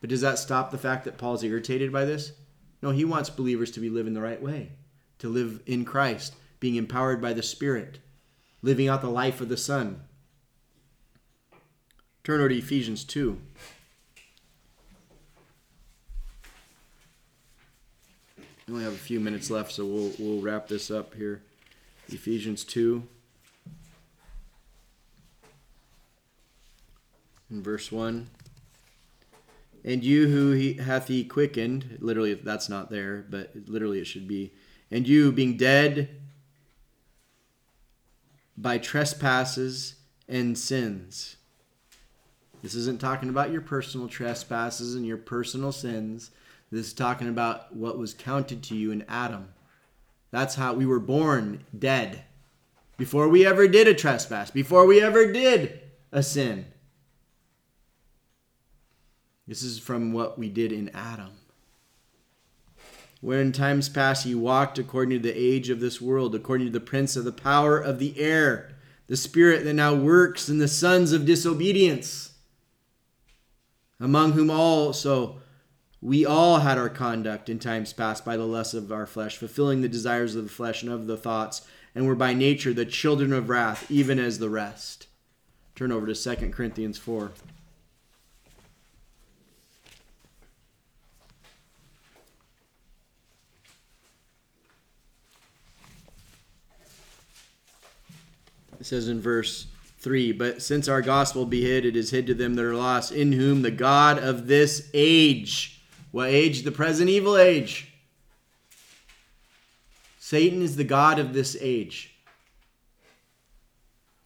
But 0.00 0.10
does 0.10 0.20
that 0.20 0.38
stop 0.38 0.70
the 0.70 0.78
fact 0.78 1.04
that 1.04 1.18
Paul's 1.18 1.42
irritated 1.42 1.92
by 1.92 2.04
this? 2.04 2.30
No, 2.80 2.90
he 2.90 3.04
wants 3.04 3.28
believers 3.28 3.72
to 3.72 3.80
be 3.80 3.90
living 3.90 4.14
the 4.14 4.22
right 4.22 4.40
way, 4.40 4.70
to 5.18 5.28
live 5.28 5.60
in 5.66 5.84
Christ, 5.84 6.36
being 6.60 6.76
empowered 6.76 7.20
by 7.20 7.32
the 7.32 7.42
Spirit, 7.42 7.98
living 8.62 8.88
out 8.88 9.02
the 9.02 9.10
life 9.10 9.40
of 9.40 9.48
the 9.48 9.56
Son. 9.56 10.02
Turn 12.24 12.38
over 12.38 12.50
to 12.50 12.56
Ephesians 12.56 13.02
2. 13.02 13.36
We 18.68 18.74
only 18.74 18.84
have 18.84 18.92
a 18.92 18.96
few 18.96 19.18
minutes 19.18 19.50
left, 19.50 19.72
so 19.72 19.84
we'll, 19.84 20.12
we'll 20.20 20.40
wrap 20.40 20.68
this 20.68 20.88
up 20.88 21.14
here. 21.14 21.42
Ephesians 22.08 22.62
2. 22.62 23.02
In 27.50 27.62
verse 27.62 27.90
1. 27.90 28.30
And 29.84 30.04
you 30.04 30.28
who 30.28 30.52
he 30.52 30.74
hath 30.74 31.08
he 31.08 31.24
quickened, 31.24 31.98
literally 32.00 32.34
that's 32.34 32.68
not 32.68 32.88
there, 32.88 33.24
but 33.28 33.50
literally 33.66 33.98
it 33.98 34.06
should 34.06 34.28
be. 34.28 34.52
And 34.92 35.08
you 35.08 35.32
being 35.32 35.56
dead 35.56 36.08
by 38.56 38.78
trespasses 38.78 39.96
and 40.28 40.56
sins. 40.56 41.36
This 42.62 42.74
isn't 42.76 43.00
talking 43.00 43.28
about 43.28 43.50
your 43.50 43.60
personal 43.60 44.06
trespasses 44.06 44.94
and 44.94 45.04
your 45.04 45.16
personal 45.16 45.72
sins. 45.72 46.30
This 46.70 46.86
is 46.86 46.92
talking 46.92 47.28
about 47.28 47.74
what 47.74 47.98
was 47.98 48.14
counted 48.14 48.62
to 48.64 48.76
you 48.76 48.92
in 48.92 49.04
Adam. 49.08 49.48
That's 50.30 50.54
how 50.54 50.72
we 50.72 50.86
were 50.86 51.00
born 51.00 51.64
dead. 51.76 52.24
Before 52.96 53.28
we 53.28 53.44
ever 53.44 53.66
did 53.66 53.88
a 53.88 53.94
trespass, 53.94 54.50
before 54.50 54.86
we 54.86 55.02
ever 55.02 55.32
did 55.32 55.80
a 56.12 56.22
sin. 56.22 56.66
This 59.46 59.62
is 59.62 59.78
from 59.78 60.12
what 60.12 60.38
we 60.38 60.48
did 60.48 60.72
in 60.72 60.88
Adam. 60.90 61.32
Where 63.20 63.40
in 63.40 63.52
times 63.52 63.88
past 63.88 64.24
ye 64.24 64.34
walked 64.34 64.78
according 64.78 65.18
to 65.20 65.28
the 65.28 65.36
age 65.36 65.68
of 65.68 65.80
this 65.80 66.00
world, 66.00 66.34
according 66.34 66.68
to 66.68 66.72
the 66.72 66.80
prince 66.80 67.16
of 67.16 67.24
the 67.24 67.32
power 67.32 67.78
of 67.78 67.98
the 67.98 68.18
air, 68.20 68.76
the 69.08 69.16
spirit 69.16 69.64
that 69.64 69.74
now 69.74 69.94
works 69.94 70.48
in 70.48 70.58
the 70.58 70.68
sons 70.68 71.12
of 71.12 71.26
disobedience, 71.26 72.31
among 74.02 74.32
whom 74.32 74.50
also 74.50 75.36
we 76.00 76.26
all 76.26 76.58
had 76.58 76.76
our 76.76 76.88
conduct 76.88 77.48
in 77.48 77.60
times 77.60 77.92
past 77.92 78.24
by 78.24 78.36
the 78.36 78.44
lust 78.44 78.74
of 78.74 78.90
our 78.90 79.06
flesh, 79.06 79.36
fulfilling 79.36 79.80
the 79.80 79.88
desires 79.88 80.34
of 80.34 80.42
the 80.42 80.50
flesh 80.50 80.82
and 80.82 80.90
of 80.90 81.06
the 81.06 81.16
thoughts, 81.16 81.64
and 81.94 82.04
were 82.04 82.16
by 82.16 82.34
nature 82.34 82.72
the 82.72 82.84
children 82.84 83.32
of 83.32 83.48
wrath, 83.48 83.88
even 83.88 84.18
as 84.18 84.40
the 84.40 84.50
rest. 84.50 85.06
Turn 85.76 85.92
over 85.92 86.12
to 86.12 86.14
2 86.36 86.50
Corinthians 86.50 86.98
4. 86.98 87.30
It 98.80 98.86
says 98.86 99.06
in 99.06 99.20
verse 99.20 99.68
3 100.02 100.32
But 100.32 100.60
since 100.62 100.88
our 100.88 101.00
gospel 101.00 101.46
be 101.46 101.62
hid, 101.62 101.84
it 101.84 101.96
is 101.96 102.10
hid 102.10 102.26
to 102.26 102.34
them 102.34 102.54
that 102.54 102.64
are 102.64 102.74
lost, 102.74 103.12
in 103.12 103.32
whom 103.32 103.62
the 103.62 103.70
God 103.70 104.18
of 104.18 104.46
this 104.46 104.90
age, 104.92 105.80
what 106.10 106.28
age? 106.28 106.62
The 106.62 106.72
present 106.72 107.08
evil 107.08 107.36
age. 107.36 107.88
Satan 110.18 110.60
is 110.60 110.76
the 110.76 110.84
God 110.84 111.18
of 111.18 111.32
this 111.32 111.56
age. 111.60 112.14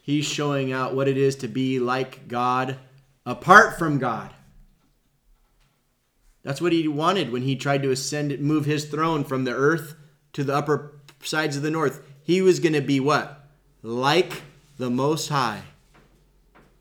He's 0.03 0.25
showing 0.25 0.73
out 0.73 0.95
what 0.95 1.09
it 1.09 1.17
is 1.17 1.37
to 1.37 1.49
be 1.49 1.79
like 1.79 2.29
God 2.29 2.79
apart 3.25 3.79
from 3.79 3.99
God. 3.99 4.33
That's 6.43 6.61
what 6.61 6.73
he 6.73 6.87
wanted 6.87 7.33
when 7.33 7.43
he 7.43 7.57
tried 7.57 7.83
to 7.83 7.91
ascend, 7.91 8.39
move 8.41 8.67
his 8.67 8.85
throne 8.85 9.25
from 9.25 9.45
the 9.45 9.53
earth 9.53 9.97
to 10.33 10.45
the 10.45 10.55
upper 10.55 11.01
sides 11.23 11.57
of 11.57 11.63
the 11.63 11.71
north. 11.71 12.03
He 12.23 12.41
was 12.41 12.61
going 12.61 12.73
to 12.73 12.81
be 12.81 13.01
what? 13.01 13.47
like 13.87 14.43
the 14.77 14.91
Most 14.91 15.29
High. 15.29 15.63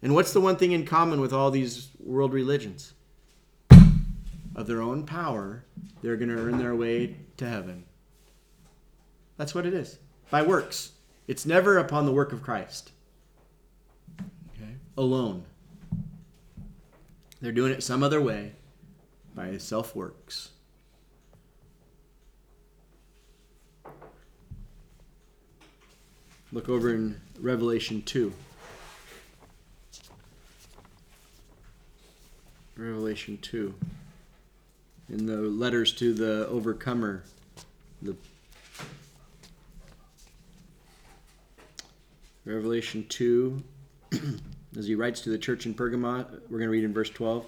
And 0.01 0.13
what's 0.13 0.33
the 0.33 0.41
one 0.41 0.57
thing 0.57 0.71
in 0.71 0.85
common 0.85 1.21
with 1.21 1.33
all 1.33 1.51
these 1.51 1.89
world 1.99 2.33
religions? 2.33 2.93
Of 4.55 4.67
their 4.67 4.81
own 4.81 5.05
power, 5.05 5.65
they're 6.01 6.15
going 6.15 6.29
to 6.29 6.37
earn 6.37 6.57
their 6.57 6.75
way 6.75 7.17
to 7.37 7.47
heaven. 7.47 7.83
That's 9.37 9.53
what 9.53 9.65
it 9.65 9.73
is. 9.73 9.97
By 10.29 10.43
works. 10.43 10.93
It's 11.27 11.45
never 11.45 11.77
upon 11.77 12.05
the 12.05 12.11
work 12.11 12.31
of 12.31 12.41
Christ. 12.41 12.91
Okay? 14.19 14.75
Alone. 14.97 15.43
They're 17.41 17.51
doing 17.51 17.73
it 17.73 17.83
some 17.83 18.01
other 18.01 18.21
way 18.21 18.53
by 19.35 19.57
self 19.57 19.95
works. 19.95 20.51
Look 26.51 26.69
over 26.69 26.93
in 26.93 27.19
Revelation 27.39 28.01
2. 28.01 28.33
Revelation 32.77 33.37
2. 33.41 33.73
In 35.09 35.25
the 35.25 35.37
letters 35.37 35.93
to 35.93 36.13
the 36.13 36.47
overcomer, 36.47 37.23
the 38.01 38.15
Revelation 42.45 43.05
2, 43.09 43.63
as 44.77 44.87
he 44.87 44.95
writes 44.95 45.21
to 45.21 45.29
the 45.29 45.37
church 45.37 45.65
in 45.65 45.73
Pergamon, 45.73 46.25
we're 46.49 46.59
going 46.59 46.61
to 46.63 46.69
read 46.69 46.83
in 46.83 46.93
verse 46.93 47.09
12. 47.09 47.45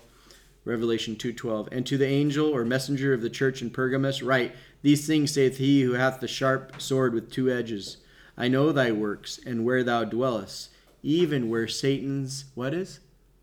Revelation 0.65 1.15
2:12 1.15 1.69
And 1.71 1.85
to 1.85 1.97
the 1.97 2.05
angel 2.05 2.49
or 2.49 2.65
messenger 2.65 3.13
of 3.13 3.21
the 3.21 3.29
church 3.29 3.61
in 3.61 3.69
Pergamos 3.69 4.21
write 4.21 4.53
these 4.81 5.07
things 5.07 5.31
saith 5.31 5.57
he 5.57 5.81
who 5.81 5.93
hath 5.93 6.19
the 6.19 6.27
sharp 6.27 6.81
sword 6.81 7.13
with 7.13 7.31
two 7.31 7.49
edges 7.49 7.97
I 8.37 8.47
know 8.47 8.71
thy 8.71 8.91
works 8.91 9.39
and 9.43 9.65
where 9.65 9.83
thou 9.83 10.03
dwellest, 10.03 10.69
even 11.01 11.49
where 11.49 11.67
Satan's 11.67 12.45
what 12.53 12.73
is 12.73 12.99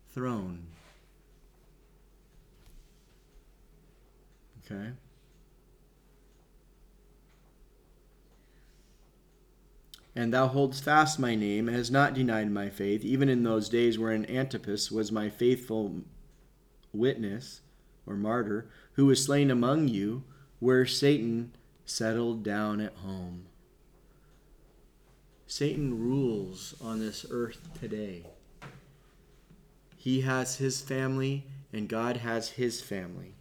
throne. 0.09 0.67
Okay. 4.65 4.91
And 10.15 10.33
thou 10.33 10.47
holdst 10.47 10.83
fast 10.83 11.19
my 11.19 11.35
name, 11.35 11.67
and 11.67 11.75
hast 11.75 11.91
not 11.91 12.13
denied 12.13 12.49
my 12.49 12.69
faith, 12.69 13.03
even 13.03 13.27
in 13.27 13.43
those 13.43 13.67
days 13.67 13.99
wherein 13.99 14.25
Antipas 14.27 14.89
was 14.89 15.11
my 15.11 15.29
faithful 15.29 16.03
witness, 16.93 17.59
or 18.07 18.15
martyr, 18.15 18.69
who 18.93 19.07
was 19.07 19.21
slain 19.21 19.51
among 19.51 19.89
you, 19.89 20.23
where 20.59 20.85
Satan 20.85 21.51
settled 21.85 22.43
down 22.43 22.79
at 22.79 22.95
home. 22.95 23.47
Satan 25.47 25.99
rules 25.99 26.75
on 26.81 26.99
this 26.99 27.25
earth 27.29 27.59
today. 27.79 28.23
He 29.97 30.21
has 30.21 30.57
his 30.57 30.81
family, 30.81 31.45
and 31.71 31.87
God 31.87 32.17
has 32.17 32.49
his 32.49 32.81
family. 32.81 33.33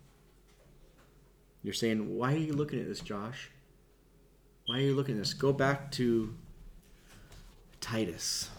You're 1.62 1.74
saying, 1.74 2.16
why 2.16 2.34
are 2.34 2.38
you 2.38 2.52
looking 2.52 2.78
at 2.78 2.86
this, 2.86 3.00
Josh? 3.00 3.50
Why 4.66 4.78
are 4.78 4.82
you 4.82 4.94
looking 4.94 5.16
at 5.16 5.20
this? 5.20 5.34
Go 5.34 5.52
back 5.52 5.90
to 5.92 6.34
Titus. 7.80 8.50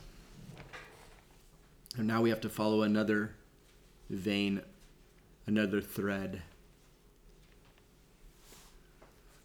And 1.98 2.08
now 2.08 2.22
we 2.22 2.30
have 2.30 2.42
to 2.42 2.50
follow 2.50 2.82
another 2.82 3.36
vein, 4.10 4.62
another 5.48 5.82
thread. 5.82 6.42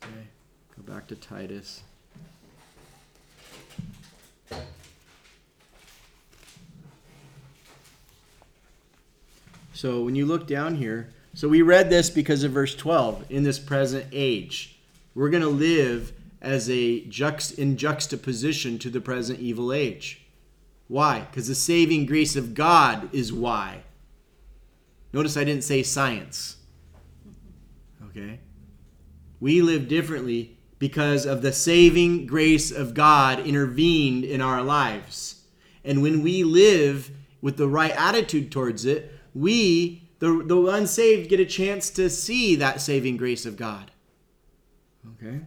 Okay, 0.03 0.27
go 0.77 0.83
back 0.93 1.07
to 1.09 1.15
Titus. 1.15 1.83
So 9.73 10.03
when 10.03 10.15
you 10.15 10.27
look 10.27 10.47
down 10.47 10.75
here, 10.75 11.09
so 11.33 11.49
we 11.49 11.63
read 11.63 11.89
this 11.89 12.11
because 12.11 12.45
of 12.45 12.53
verse 12.53 12.75
12 12.75 13.25
in 13.31 13.45
this 13.45 13.59
present 13.59 14.07
age. 14.13 14.79
We're 15.15 15.31
going 15.31 15.43
to 15.43 15.49
live 15.49 16.13
as 16.43 16.69
a 16.69 17.03
juxt 17.03 17.59
in 17.59 17.77
juxtaposition 17.77 18.79
to 18.79 18.91
the 18.91 19.01
present 19.01 19.41
evil 19.41 19.73
age. 19.73 20.23
Why? 20.89 21.21
Because 21.21 21.49
the 21.49 21.55
saving 21.55 22.07
grace 22.07 22.37
of 22.37 22.55
God 22.55 23.09
is 23.15 23.33
why. 23.33 23.83
Notice 25.13 25.37
I 25.37 25.45
didn't 25.45 25.65
say 25.65 25.83
science. 25.83 26.57
Okay? 28.09 28.41
We 29.41 29.63
live 29.63 29.89
differently 29.89 30.59
because 30.81 31.27
of 31.27 31.43
the 31.43 31.53
saving 31.53 32.27
grace 32.27 32.73
of 32.73 32.95
God 32.95 33.39
intervened 33.47 34.25
in 34.25 34.41
our 34.41 34.63
lives. 34.63 35.43
And 35.85 36.03
when 36.03 36.23
we 36.23 36.43
live 36.43 37.11
with 37.43 37.59
the 37.59 37.69
right 37.69 37.93
attitude 37.93 38.51
towards 38.51 38.87
it, 38.87 39.13
we, 39.35 40.09
the, 40.21 40.43
the 40.45 40.67
unsaved, 40.67 41.29
get 41.29 41.39
a 41.39 41.45
chance 41.45 41.91
to 41.91 42.09
see 42.09 42.57
that 42.57 42.81
saving 42.81 43.19
grace 43.19 43.45
of 43.45 43.59
God. 43.59 43.91
Okay? 45.23 45.43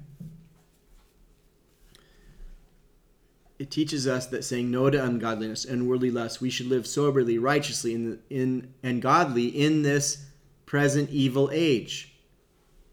It 3.57 3.71
teaches 3.71 4.07
us 4.07 4.27
that 4.27 4.43
saying 4.43 4.69
no 4.69 4.91
to 4.91 5.03
ungodliness 5.03 5.65
and 5.65 5.87
worldly 5.87 6.11
lust, 6.11 6.41
we 6.41 6.51
should 6.51 6.67
live 6.67 6.85
soberly, 6.85 7.39
righteously, 7.39 7.95
in, 7.95 8.19
in, 8.29 8.71
and 8.83 9.01
godly 9.01 9.47
in 9.47 9.81
this 9.81 10.25
present 10.67 11.09
evil 11.09 11.49
age, 11.51 12.13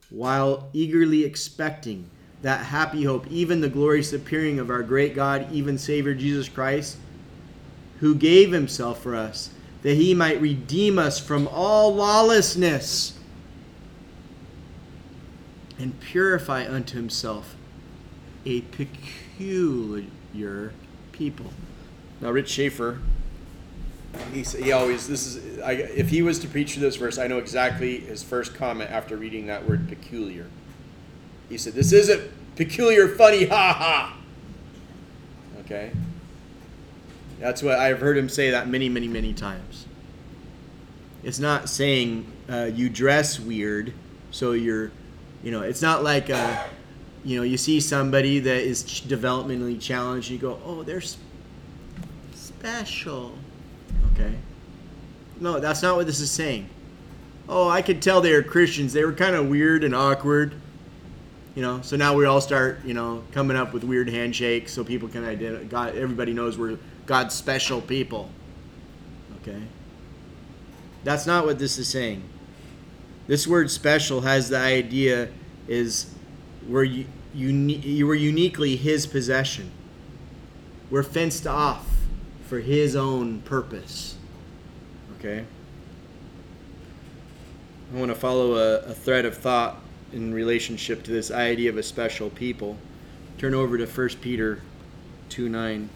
while 0.08 0.70
eagerly 0.72 1.24
expecting 1.24 2.08
that 2.42 2.66
happy 2.66 3.04
hope, 3.04 3.26
even 3.30 3.60
the 3.60 3.68
glorious 3.68 4.12
appearing 4.12 4.58
of 4.58 4.70
our 4.70 4.82
great 4.82 5.14
God, 5.14 5.46
even 5.52 5.76
Savior 5.76 6.14
Jesus 6.14 6.48
Christ, 6.48 6.96
who 8.00 8.14
gave 8.14 8.52
himself 8.52 9.02
for 9.02 9.14
us, 9.14 9.50
that 9.82 9.94
he 9.94 10.14
might 10.14 10.40
redeem 10.40 10.98
us 10.98 11.18
from 11.18 11.48
all 11.48 11.94
lawlessness 11.94 13.18
and 15.78 15.98
purify 16.00 16.66
unto 16.66 16.96
himself 16.96 17.56
a 18.46 18.62
peculiar 18.62 20.12
people. 21.12 21.52
Now, 22.20 22.30
Rich 22.30 22.50
Schaefer, 22.50 23.00
he, 24.32 24.42
he 24.42 24.72
always, 24.72 25.08
this 25.08 25.26
is, 25.26 25.60
I, 25.60 25.72
if 25.72 26.08
he 26.08 26.22
was 26.22 26.38
to 26.40 26.48
preach 26.48 26.76
this 26.76 26.96
verse, 26.96 27.18
I 27.18 27.26
know 27.26 27.38
exactly 27.38 28.00
his 28.00 28.22
first 28.22 28.54
comment 28.54 28.90
after 28.90 29.16
reading 29.16 29.46
that 29.46 29.68
word 29.68 29.88
peculiar. 29.88 30.46
He 31.50 31.58
said, 31.58 31.74
This 31.74 31.92
isn't 31.92 32.30
peculiar, 32.56 33.08
funny, 33.08 33.44
ha 33.46 33.74
ha. 33.74 34.16
Okay? 35.60 35.90
That's 37.38 37.62
what 37.62 37.78
I've 37.78 38.00
heard 38.00 38.16
him 38.16 38.28
say 38.28 38.50
that 38.50 38.68
many, 38.68 38.88
many, 38.88 39.08
many 39.08 39.34
times. 39.34 39.86
It's 41.22 41.38
not 41.38 41.68
saying 41.68 42.30
uh, 42.48 42.70
you 42.72 42.88
dress 42.88 43.38
weird, 43.38 43.92
so 44.30 44.52
you're, 44.52 44.90
you 45.42 45.50
know, 45.50 45.60
it's 45.62 45.82
not 45.82 46.02
like, 46.02 46.30
uh, 46.30 46.64
you 47.24 47.36
know, 47.36 47.42
you 47.42 47.58
see 47.58 47.80
somebody 47.80 48.38
that 48.38 48.62
is 48.62 48.82
developmentally 48.82 49.80
challenged, 49.80 50.30
and 50.30 50.40
you 50.40 50.48
go, 50.48 50.58
oh, 50.64 50.82
they're 50.82 51.02
special. 52.34 53.34
Okay? 54.12 54.34
No, 55.40 55.58
that's 55.58 55.82
not 55.82 55.96
what 55.96 56.06
this 56.06 56.20
is 56.20 56.30
saying. 56.30 56.68
Oh, 57.48 57.68
I 57.68 57.82
could 57.82 58.00
tell 58.00 58.20
they 58.20 58.32
were 58.32 58.42
Christians. 58.42 58.92
They 58.92 59.04
were 59.04 59.12
kind 59.12 59.34
of 59.34 59.48
weird 59.48 59.82
and 59.82 59.94
awkward 59.94 60.54
you 61.54 61.62
know? 61.62 61.80
So 61.82 61.96
now 61.96 62.14
we 62.14 62.26
all 62.26 62.40
start 62.40 62.84
you 62.84 62.94
know 62.94 63.22
coming 63.32 63.56
up 63.56 63.72
with 63.72 63.84
weird 63.84 64.08
handshakes 64.08 64.72
so 64.72 64.84
people 64.84 65.08
can 65.08 65.24
identify 65.24 65.64
god 65.64 65.96
everybody 65.96 66.32
knows 66.32 66.58
we're 66.58 66.78
god's 67.06 67.34
special 67.34 67.80
people. 67.80 68.30
Okay? 69.42 69.60
That's 71.02 71.26
not 71.26 71.46
what 71.46 71.58
this 71.58 71.78
is 71.78 71.88
saying. 71.88 72.22
This 73.26 73.46
word 73.46 73.70
special 73.70 74.20
has 74.22 74.48
the 74.48 74.58
idea 74.58 75.28
is 75.66 76.14
we're 76.68 76.84
you, 76.84 77.06
you 77.34 78.06
were 78.06 78.14
uniquely 78.14 78.76
his 78.76 79.06
possession. 79.06 79.70
We're 80.90 81.04
fenced 81.04 81.46
off 81.46 81.86
for 82.46 82.58
his 82.60 82.96
own 82.96 83.40
purpose. 83.42 84.16
Okay? 85.18 85.44
I 87.92 87.98
want 87.98 88.10
to 88.10 88.14
follow 88.14 88.54
a, 88.54 88.78
a 88.80 88.94
thread 88.94 89.24
of 89.24 89.36
thought 89.36 89.80
in 90.12 90.34
relationship 90.34 91.02
to 91.04 91.10
this 91.10 91.30
idea 91.30 91.70
of 91.70 91.76
a 91.76 91.82
special 91.82 92.30
people. 92.30 92.76
Turn 93.38 93.54
over 93.54 93.78
to 93.78 93.86
1 93.86 94.08
Peter 94.20 94.60
2 95.30 95.48
9. 95.48 95.88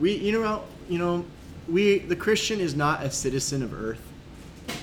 We, 0.00 0.16
you 0.16 0.32
know, 0.32 0.64
you 0.88 0.98
know, 0.98 1.24
we, 1.68 1.98
the 1.98 2.16
Christian 2.16 2.58
is 2.58 2.74
not 2.74 3.04
a 3.04 3.10
citizen 3.10 3.62
of 3.62 3.72
earth. 3.72 4.02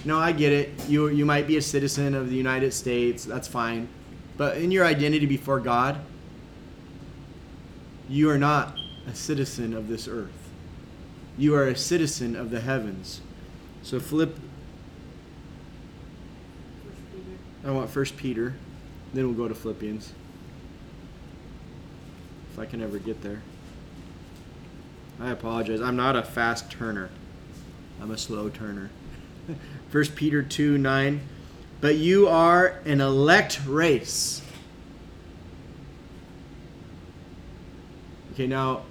No, 0.05 0.17
I 0.17 0.31
get 0.31 0.53
it. 0.53 0.69
You, 0.87 1.09
you 1.09 1.25
might 1.25 1.45
be 1.45 1.57
a 1.57 1.61
citizen 1.61 2.15
of 2.15 2.29
the 2.29 2.35
United 2.35 2.73
States. 2.73 3.25
That's 3.25 3.47
fine. 3.47 3.89
But 4.37 4.57
in 4.57 4.71
your 4.71 4.85
identity 4.85 5.25
before 5.25 5.59
God, 5.59 5.99
you 8.07 8.29
are 8.29 8.37
not 8.37 8.77
a 9.11 9.13
citizen 9.13 9.73
of 9.73 9.89
this 9.89 10.07
earth 10.07 10.38
you 11.39 11.55
are 11.55 11.67
a 11.69 11.75
citizen 11.75 12.35
of 12.35 12.51
the 12.51 12.59
heavens. 12.59 13.21
So 13.81 13.99
flip. 13.99 14.37
I 17.65 17.71
want 17.71 17.89
First 17.89 18.17
Peter, 18.17 18.55
then 19.13 19.25
we'll 19.25 19.37
go 19.37 19.47
to 19.47 19.55
Philippians. 19.55 20.13
If 22.51 22.59
I 22.59 22.65
can 22.65 22.81
ever 22.81 22.99
get 22.99 23.21
there. 23.21 23.41
I 25.19 25.31
apologize. 25.31 25.79
I'm 25.79 25.95
not 25.95 26.17
a 26.17 26.23
fast 26.23 26.69
turner. 26.69 27.09
I'm 28.01 28.11
a 28.11 28.17
slow 28.17 28.49
turner. 28.49 28.89
First 29.89 30.15
Peter 30.15 30.43
2 30.43 30.77
9. 30.77 31.21
But 31.79 31.95
you 31.95 32.27
are 32.27 32.79
an 32.83 32.99
elect 32.99 33.61
race. 33.65 34.41
Okay, 38.33 38.47
now 38.47 38.81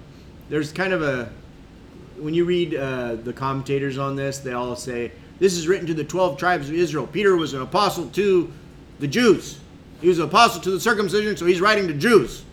there's 0.49 0.71
kind 0.71 0.93
of 0.93 1.03
a 1.03 1.31
when 2.19 2.33
you 2.33 2.45
read 2.45 2.75
uh, 2.75 3.15
the 3.15 3.33
commentators 3.33 3.97
on 3.97 4.15
this, 4.15 4.39
they 4.39 4.53
all 4.53 4.75
say 4.75 5.11
this 5.39 5.53
is 5.53 5.67
written 5.67 5.87
to 5.87 5.93
the 5.93 6.03
12 6.03 6.37
tribes 6.37 6.69
of 6.69 6.75
Israel. 6.75 7.07
Peter 7.07 7.35
was 7.35 7.53
an 7.53 7.61
apostle 7.61 8.07
to 8.09 8.51
the 8.99 9.07
Jews. 9.07 9.59
He 10.01 10.07
was 10.07 10.19
an 10.19 10.25
apostle 10.25 10.61
to 10.61 10.71
the 10.71 10.79
circumcision, 10.79 11.35
so 11.37 11.45
he's 11.45 11.61
writing 11.61 11.87
to 11.87 11.93
Jews. 11.93 12.43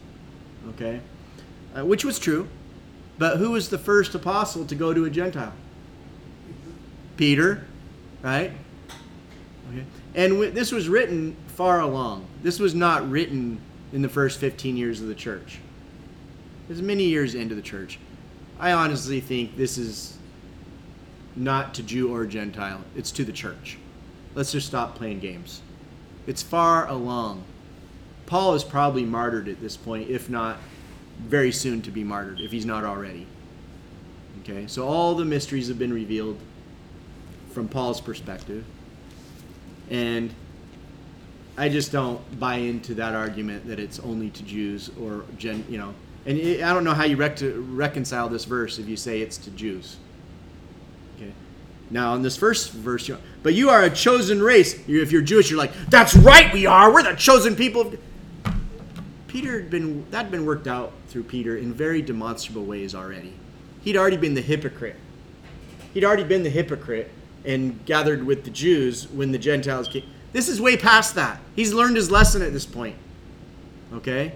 Okay? 0.71 1.01
Uh, 1.77 1.85
which 1.85 2.05
was 2.05 2.19
true. 2.19 2.49
But 3.19 3.39
who 3.39 3.53
was 3.53 3.71
the 3.71 3.79
first 3.79 4.15
apostle 4.15 4.67
to 4.67 4.75
go 4.75 4.93
to 4.93 5.05
a 5.05 5.11
Gentile? 5.11 5.53
Peter, 7.17 7.65
right? 8.23 8.53
Okay. 9.73 9.85
And 10.15 10.35
w- 10.35 10.51
this 10.51 10.71
was 10.71 10.89
written 10.89 11.37
far 11.49 11.81
along. 11.81 12.27
This 12.43 12.61
was 12.61 12.75
not 12.75 13.09
written 13.09 13.59
in 13.93 14.03
the 14.03 14.09
first 14.09 14.39
15 14.39 14.77
years 14.77 15.01
of 15.01 15.09
the 15.09 15.15
church. 15.15 15.59
It 16.69 16.73
was 16.73 16.83
many 16.83 17.05
years 17.05 17.35
into 17.35 17.55
the 17.55 17.63
church. 17.63 17.99
I 18.59 18.73
honestly 18.73 19.21
think 19.21 19.57
this 19.57 19.77
is 19.77 20.17
not 21.35 21.75
to 21.75 21.83
Jew 21.83 22.15
or 22.15 22.25
Gentile, 22.27 22.81
it's 22.97 23.11
to 23.13 23.25
the 23.25 23.33
church. 23.33 23.79
Let's 24.35 24.53
just 24.53 24.67
stop 24.67 24.95
playing 24.95 25.21
games. 25.21 25.61
It's 26.27 26.43
far 26.43 26.89
along. 26.89 27.45
Paul 28.25 28.55
is 28.55 28.65
probably 28.65 29.05
martyred 29.05 29.49
at 29.49 29.61
this 29.61 29.77
point, 29.77 30.11
if 30.11 30.29
not 30.29 30.59
very 31.21 31.53
soon 31.53 31.83
to 31.83 31.91
be 31.91 32.03
martyred, 32.03 32.41
if 32.41 32.51
he's 32.51 32.67
not 32.67 32.85
already. 32.85 33.27
Okay, 34.43 34.67
so 34.67 34.87
all 34.87 35.15
the 35.15 35.25
mysteries 35.25 35.69
have 35.69 35.79
been 35.79 35.93
revealed 35.93 36.39
from 37.53 37.69
Paul's 37.69 38.01
perspective. 38.01 38.65
And 39.91 40.35
I 41.57 41.69
just 41.69 41.93
don't 41.93 42.21
buy 42.39 42.57
into 42.57 42.95
that 42.95 43.15
argument 43.15 43.67
that 43.69 43.79
it's 43.79 43.99
only 44.01 44.31
to 44.31 44.43
Jews 44.43 44.91
or 45.01 45.25
gen, 45.39 45.65
you 45.69 45.79
know, 45.79 45.95
and 46.27 46.65
I 46.65 46.75
don't 46.75 46.85
know 46.85 46.93
how 46.93 47.05
you 47.05 47.17
rec- 47.17 47.39
reconcile 47.41 48.29
this 48.29 48.45
verse 48.45 48.79
if 48.79 48.89
you 48.89 48.97
say 48.97 49.21
it's 49.21 49.37
to 49.39 49.51
Jews. 49.51 49.97
Okay. 51.17 51.33
Now, 51.91 52.15
in 52.15 52.23
this 52.23 52.37
first 52.37 52.73
verse, 52.73 53.07
you 53.07 53.17
but 53.45 53.55
you 53.55 53.71
are 53.71 53.85
a 53.85 53.91
chosen 53.91 54.43
race. 54.43 54.75
If 54.89 55.13
you're 55.13 55.23
Jewish, 55.23 55.51
you're 55.51 55.59
like, 55.59 55.73
that's 55.89 56.17
right, 56.17 56.53
we 56.53 56.67
are. 56.67 56.93
We're 56.93 57.05
the 57.05 57.15
chosen 57.15 57.55
people. 57.55 57.93
Peter 59.29 59.61
had 59.61 59.71
been 59.71 60.05
that 60.11 60.25
had 60.25 60.31
been 60.33 60.45
worked 60.45 60.67
out 60.67 60.93
through 61.09 61.25
Peter 61.25 61.57
in 61.57 61.73
very 61.73 62.03
demonstrable 62.03 62.65
ways 62.65 62.95
already. 62.95 63.35
He'd 63.83 63.97
already 63.97 64.17
been 64.17 64.35
the 64.35 64.43
hypocrite. 64.43 64.97
He'd 65.95 66.05
already 66.05 66.25
been 66.25 66.43
the 66.43 66.51
hypocrite 66.51 67.11
and 67.45 67.85
gathered 67.87 68.25
with 68.25 68.45
the 68.45 68.51
Jews 68.51 69.09
when 69.09 69.31
the 69.31 69.39
Gentiles 69.39 69.87
came. 69.87 70.03
This 70.33 70.49
is 70.49 70.61
way 70.61 70.77
past 70.77 71.15
that. 71.15 71.41
He's 71.55 71.73
learned 71.73 71.97
his 71.97 72.11
lesson 72.11 72.43
at 72.43 72.53
this 72.53 72.67
point. 72.67 72.97
Okay? 73.95 74.33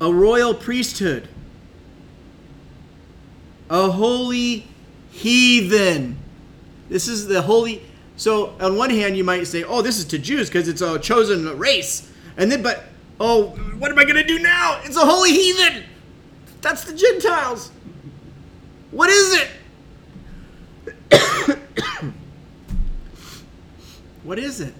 A 0.00 0.12
royal 0.12 0.54
priesthood, 0.54 1.28
a 3.68 3.90
holy 3.90 4.66
heathen. 5.10 6.18
This 6.88 7.08
is 7.08 7.26
the 7.26 7.42
holy. 7.42 7.82
So 8.16 8.54
on 8.60 8.76
one 8.76 8.90
hand, 8.90 9.16
you 9.16 9.24
might 9.24 9.46
say, 9.46 9.64
"Oh, 9.64 9.82
this 9.82 9.98
is 9.98 10.04
to 10.06 10.18
Jews 10.18 10.48
because 10.48 10.68
it's 10.68 10.80
a 10.80 10.98
chosen 10.98 11.58
race," 11.58 12.10
and 12.36 12.50
then, 12.50 12.62
but 12.62 12.84
oh, 13.20 13.48
what 13.78 13.90
am 13.90 13.98
I 13.98 14.04
going 14.04 14.16
to 14.16 14.24
do 14.24 14.38
now? 14.38 14.80
It's 14.84 14.96
a 14.96 15.04
holy 15.04 15.30
heathen. 15.30 15.84
That's 16.60 16.84
the 16.84 16.94
Gentiles. 16.94 17.70
What 18.90 19.10
is 19.10 19.34
it? 19.34 19.48
what 24.22 24.38
is 24.38 24.60
it? 24.60 24.74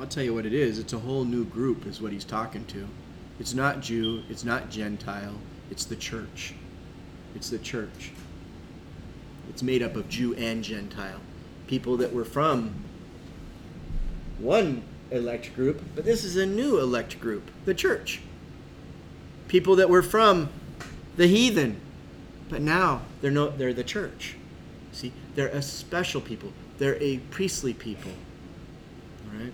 I'll 0.00 0.06
tell 0.06 0.24
you 0.24 0.34
what 0.34 0.46
it 0.46 0.52
is. 0.52 0.78
It's 0.78 0.92
a 0.92 0.98
whole 0.98 1.24
new 1.24 1.44
group, 1.44 1.86
is 1.86 2.00
what 2.00 2.12
he's 2.12 2.24
talking 2.24 2.64
to. 2.66 2.86
It's 3.38 3.54
not 3.54 3.80
Jew, 3.80 4.22
it's 4.28 4.44
not 4.44 4.70
Gentile, 4.70 5.34
it's 5.70 5.84
the 5.84 5.96
church. 5.96 6.54
It's 7.34 7.50
the 7.50 7.58
church. 7.58 8.12
It's 9.48 9.62
made 9.62 9.82
up 9.82 9.96
of 9.96 10.08
Jew 10.08 10.34
and 10.34 10.62
Gentile. 10.62 11.20
People 11.66 11.96
that 11.98 12.12
were 12.12 12.24
from 12.24 12.74
one 14.38 14.82
elect 15.10 15.54
group, 15.54 15.82
but 15.94 16.04
this 16.04 16.24
is 16.24 16.36
a 16.36 16.46
new 16.46 16.78
elect 16.78 17.20
group, 17.20 17.50
the 17.64 17.74
church. 17.74 18.20
People 19.48 19.76
that 19.76 19.88
were 19.88 20.02
from 20.02 20.48
the 21.16 21.26
heathen, 21.26 21.80
but 22.48 22.60
now 22.60 23.02
they're 23.20 23.30
no 23.30 23.50
they're 23.50 23.72
the 23.72 23.84
church. 23.84 24.36
See, 24.92 25.12
they're 25.34 25.48
a 25.48 25.62
special 25.62 26.20
people. 26.20 26.52
They're 26.78 27.00
a 27.02 27.18
priestly 27.30 27.74
people. 27.74 28.12
All 29.26 29.38
right? 29.38 29.52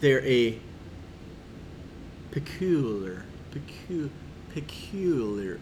They're 0.00 0.24
a 0.24 0.58
peculiar, 2.30 3.24
pecu, 3.52 4.08
peculiar. 4.54 5.60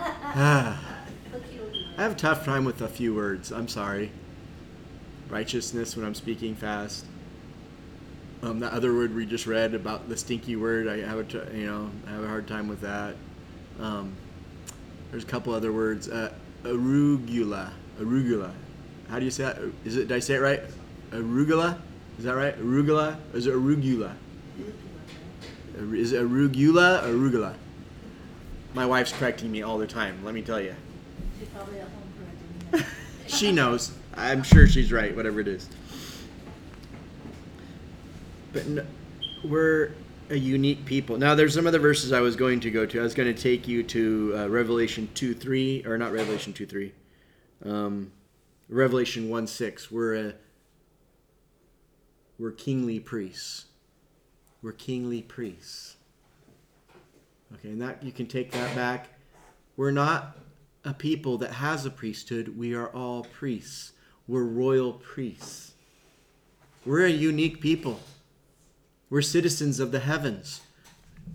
Ah. 0.00 0.82
I 1.98 2.02
have 2.02 2.12
a 2.12 2.16
tough 2.16 2.44
time 2.44 2.64
with 2.64 2.80
a 2.80 2.88
few 2.88 3.14
words. 3.14 3.52
I'm 3.52 3.68
sorry. 3.68 4.10
Righteousness 5.28 5.96
when 5.96 6.06
I'm 6.06 6.14
speaking 6.14 6.54
fast. 6.54 7.04
Um, 8.42 8.60
that 8.60 8.72
other 8.72 8.94
word 8.94 9.14
we 9.14 9.26
just 9.26 9.46
read 9.46 9.74
about 9.74 10.08
the 10.08 10.16
stinky 10.16 10.56
word, 10.56 10.88
I 10.88 10.98
have 11.00 11.18
a 11.18 11.24
t- 11.24 11.58
you 11.58 11.66
know 11.66 11.90
I 12.06 12.10
have 12.10 12.24
a 12.24 12.28
hard 12.28 12.46
time 12.46 12.68
with 12.68 12.80
that. 12.80 13.14
Um, 13.80 14.14
there's 15.10 15.24
a 15.24 15.26
couple 15.26 15.54
other 15.54 15.72
words. 15.72 16.08
Uh, 16.08 16.32
arugula, 16.62 17.70
arugula. 17.98 18.50
How 19.08 19.18
do 19.18 19.24
you 19.24 19.30
say 19.30 19.44
that? 19.44 19.58
Is 19.84 19.96
it? 19.96 20.08
Did 20.08 20.16
I 20.16 20.18
say 20.18 20.34
it 20.34 20.40
right? 20.40 20.62
Arugula. 21.10 21.78
Is 22.18 22.24
that 22.24 22.34
right? 22.34 22.56
Arugula. 22.58 23.16
Or 23.32 23.36
is 23.36 23.46
it 23.46 23.54
arugula? 23.54 24.14
Is 25.76 26.12
it 26.12 26.22
arugula 26.22 27.02
or 27.02 27.14
arugula? 27.14 27.54
My 28.74 28.86
wife's 28.86 29.12
correcting 29.12 29.50
me 29.50 29.62
all 29.62 29.78
the 29.78 29.86
time. 29.86 30.24
Let 30.24 30.34
me 30.34 30.42
tell 30.42 30.60
you. 30.60 30.74
She's 31.38 31.48
probably 31.48 31.80
at 31.80 31.88
home 31.88 32.02
correcting 32.72 32.80
me. 32.80 32.86
She 33.26 33.50
knows. 33.52 33.92
I'm 34.16 34.42
sure 34.42 34.68
she's 34.68 34.92
right, 34.92 35.14
whatever 35.16 35.40
it 35.40 35.48
is. 35.48 35.68
But 38.52 38.66
no, 38.66 38.84
we're 39.42 39.92
a 40.30 40.36
unique 40.36 40.84
people. 40.84 41.16
Now, 41.16 41.34
there's 41.34 41.54
some 41.54 41.66
other 41.66 41.78
verses 41.78 42.12
I 42.12 42.20
was 42.20 42.36
going 42.36 42.60
to 42.60 42.70
go 42.70 42.86
to. 42.86 43.00
I 43.00 43.02
was 43.02 43.14
going 43.14 43.34
to 43.34 43.40
take 43.40 43.66
you 43.66 43.82
to 43.84 44.34
uh, 44.36 44.48
Revelation 44.48 45.08
2 45.14 45.34
3, 45.34 45.84
or 45.86 45.98
not 45.98 46.12
Revelation 46.12 46.52
2 46.52 46.66
3, 46.66 46.92
um, 47.64 48.12
Revelation 48.68 49.28
1 49.28 49.46
6. 49.46 49.90
We're 49.90 50.14
a 50.14 50.34
we're 52.38 52.52
kingly 52.52 53.00
priests. 53.00 53.66
We're 54.62 54.72
kingly 54.72 55.22
priests. 55.22 55.96
Okay, 57.54 57.68
and 57.68 57.82
that 57.82 58.02
you 58.02 58.12
can 58.12 58.26
take 58.26 58.50
that 58.52 58.74
back. 58.74 59.08
We're 59.76 59.90
not 59.90 60.36
a 60.84 60.94
people 60.94 61.38
that 61.38 61.52
has 61.52 61.86
a 61.86 61.90
priesthood. 61.90 62.56
We 62.56 62.74
are 62.74 62.88
all 62.88 63.24
priests. 63.24 63.92
We're 64.26 64.44
royal 64.44 64.94
priests. 64.94 65.72
We're 66.84 67.06
a 67.06 67.10
unique 67.10 67.60
people. 67.60 68.00
We're 69.10 69.22
citizens 69.22 69.80
of 69.80 69.92
the 69.92 70.00
heavens. 70.00 70.60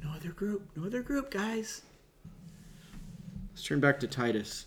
No 0.04 0.12
other 0.12 0.30
group. 0.30 0.70
No 0.76 0.86
other 0.86 1.02
group, 1.02 1.32
guys. 1.32 1.82
Let's 3.52 3.64
turn 3.64 3.80
back 3.80 4.00
to 4.02 4.08
Titus. 4.08 4.66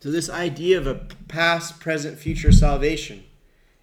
So, 0.00 0.10
this 0.10 0.30
idea 0.30 0.78
of 0.78 0.86
a 0.86 1.06
past, 1.26 1.80
present, 1.80 2.18
future 2.18 2.52
salvation, 2.52 3.24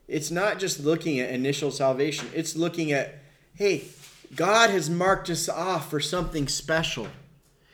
it's 0.07 0.31
not 0.31 0.59
just 0.59 0.79
looking 0.79 1.19
at 1.19 1.29
initial 1.29 1.71
salvation, 1.71 2.29
it's 2.33 2.55
looking 2.55 2.91
at, 2.91 3.15
hey, 3.53 3.85
God 4.33 4.69
has 4.69 4.89
marked 4.89 5.29
us 5.29 5.49
off 5.49 5.89
for 5.89 5.99
something 5.99 6.47
special. 6.47 7.07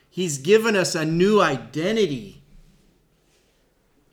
He's 0.10 0.40
given 0.40 0.76
us 0.76 0.96
a 0.96 1.06
new 1.06 1.40
identity. 1.40 2.42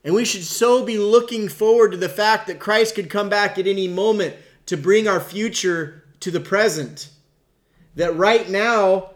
And 0.05 0.15
we 0.15 0.25
should 0.25 0.45
so 0.45 0.85
be 0.85 0.99
looking 0.99 1.49
forward 1.49 1.91
to 1.93 1.97
the 1.97 2.09
fact 2.09 2.47
that 2.47 2.61
Christ 2.61 2.95
could 2.95 3.11
come 3.11 3.29
back 3.29 3.59
at 3.59 3.67
any 3.67 3.89
moment 3.89 4.37
to 4.67 4.77
bring 4.77 5.09
our 5.09 5.21
future 5.21 6.05
to 6.21 6.31
the 6.31 6.41
present. 6.41 7.09
That 7.97 8.17
right 8.17 8.49
now, 8.49 9.11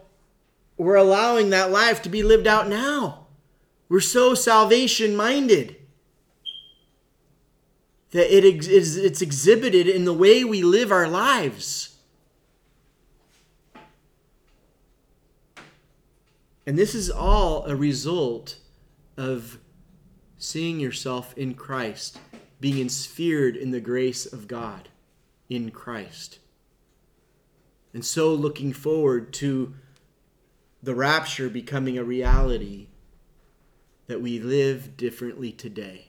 we're 0.77 0.95
allowing 0.95 1.51
that 1.51 1.71
life 1.71 2.01
to 2.01 2.09
be 2.09 2.23
lived 2.23 2.47
out 2.47 2.67
now. 2.67 3.22
We're 3.93 3.99
so 3.99 4.33
salvation 4.33 5.15
minded 5.15 5.75
that 8.09 8.35
it 8.35 8.43
is 8.43 8.97
it's 8.97 9.21
exhibited 9.21 9.87
in 9.87 10.03
the 10.03 10.13
way 10.13 10.43
we 10.43 10.63
live 10.63 10.91
our 10.91 11.07
lives. 11.07 11.95
And 16.65 16.75
this 16.75 16.95
is 16.95 17.11
all 17.11 17.67
a 17.67 17.75
result 17.75 18.57
of 19.15 19.59
seeing 20.39 20.79
yourself 20.79 21.37
in 21.37 21.53
Christ, 21.53 22.17
being 22.59 22.79
ensphered 22.79 23.55
in 23.55 23.69
the 23.69 23.79
grace 23.79 24.25
of 24.25 24.47
God 24.47 24.89
in 25.49 25.69
Christ. 25.69 26.39
And 27.93 28.03
so 28.03 28.33
looking 28.33 28.73
forward 28.73 29.31
to 29.33 29.75
the 30.81 30.95
rapture 30.95 31.47
becoming 31.47 31.99
a 31.99 32.03
reality 32.03 32.87
that 34.07 34.21
we 34.21 34.39
live 34.39 34.97
differently 34.97 35.51
today. 35.51 36.07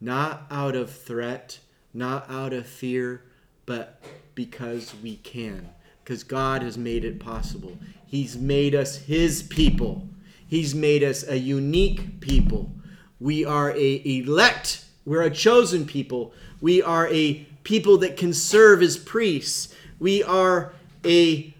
Not 0.00 0.46
out 0.50 0.76
of 0.76 0.90
threat, 0.90 1.58
not 1.92 2.28
out 2.30 2.52
of 2.52 2.66
fear, 2.66 3.24
but 3.66 4.02
because 4.34 4.94
we 5.02 5.16
can. 5.16 5.68
Because 6.02 6.24
God 6.24 6.62
has 6.62 6.78
made 6.78 7.04
it 7.04 7.20
possible. 7.20 7.76
He's 8.06 8.36
made 8.36 8.74
us 8.74 8.96
His 8.96 9.42
people. 9.42 10.08
He's 10.46 10.74
made 10.74 11.04
us 11.04 11.26
a 11.28 11.38
unique 11.38 12.20
people. 12.20 12.72
We 13.20 13.44
are 13.44 13.72
a 13.72 14.02
elect. 14.04 14.84
We're 15.04 15.22
a 15.22 15.30
chosen 15.30 15.84
people. 15.84 16.32
We 16.60 16.82
are 16.82 17.08
a 17.08 17.46
people 17.64 17.98
that 17.98 18.16
can 18.16 18.32
serve 18.32 18.80
as 18.80 18.96
priests. 18.96 19.74
We 19.98 20.22
are 20.22 20.72
a 21.04 21.54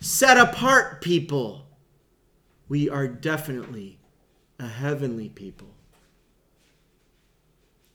set 0.00 0.36
apart 0.36 1.00
people. 1.00 1.66
We 2.68 2.90
are 2.90 3.06
definitely 3.06 3.98
a 4.58 4.68
heavenly 4.68 5.28
people. 5.28 5.68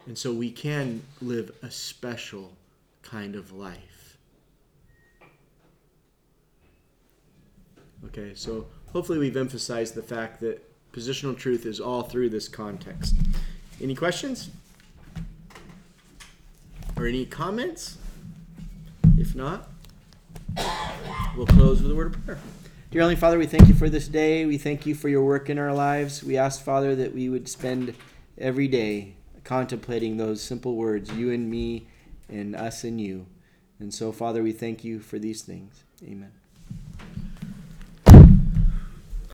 And 0.05 0.17
so 0.17 0.33
we 0.33 0.51
can 0.51 1.03
live 1.21 1.51
a 1.61 1.69
special 1.69 2.53
kind 3.01 3.35
of 3.35 3.51
life. 3.51 4.17
Okay, 8.05 8.31
so 8.33 8.67
hopefully 8.91 9.19
we've 9.19 9.37
emphasized 9.37 9.93
the 9.93 10.01
fact 10.01 10.39
that 10.39 10.65
positional 10.91 11.37
truth 11.37 11.65
is 11.65 11.79
all 11.79 12.03
through 12.03 12.29
this 12.29 12.47
context. 12.47 13.15
Any 13.81 13.93
questions? 13.93 14.49
Or 16.97 17.05
any 17.05 17.25
comments? 17.25 17.97
If 19.17 19.35
not, 19.35 19.69
we'll 21.35 21.45
close 21.45 21.81
with 21.81 21.91
a 21.91 21.95
word 21.95 22.15
of 22.15 22.25
prayer. 22.25 22.39
Dear 22.91 23.01
Heavenly 23.01 23.19
Father, 23.19 23.37
we 23.37 23.45
thank 23.45 23.67
you 23.67 23.75
for 23.75 23.87
this 23.87 24.07
day. 24.07 24.47
We 24.47 24.57
thank 24.57 24.87
you 24.87 24.95
for 24.95 25.09
your 25.09 25.23
work 25.23 25.51
in 25.51 25.59
our 25.59 25.71
lives. 25.71 26.23
We 26.23 26.37
ask, 26.37 26.63
Father, 26.63 26.95
that 26.95 27.13
we 27.13 27.29
would 27.29 27.47
spend 27.47 27.93
every 28.35 28.67
day 28.67 29.13
contemplating 29.43 30.17
those 30.17 30.41
simple 30.41 30.75
words, 30.75 31.11
you 31.11 31.31
and 31.31 31.51
me, 31.51 31.85
and 32.29 32.55
us 32.55 32.83
and 32.83 32.99
you. 32.99 33.27
And 33.77 33.93
so, 33.93 34.11
Father, 34.11 34.41
we 34.41 34.53
thank 34.53 34.83
you 34.83 34.99
for 35.01 35.19
these 35.19 35.43
things. 35.43 35.83
Amen. 36.03 36.31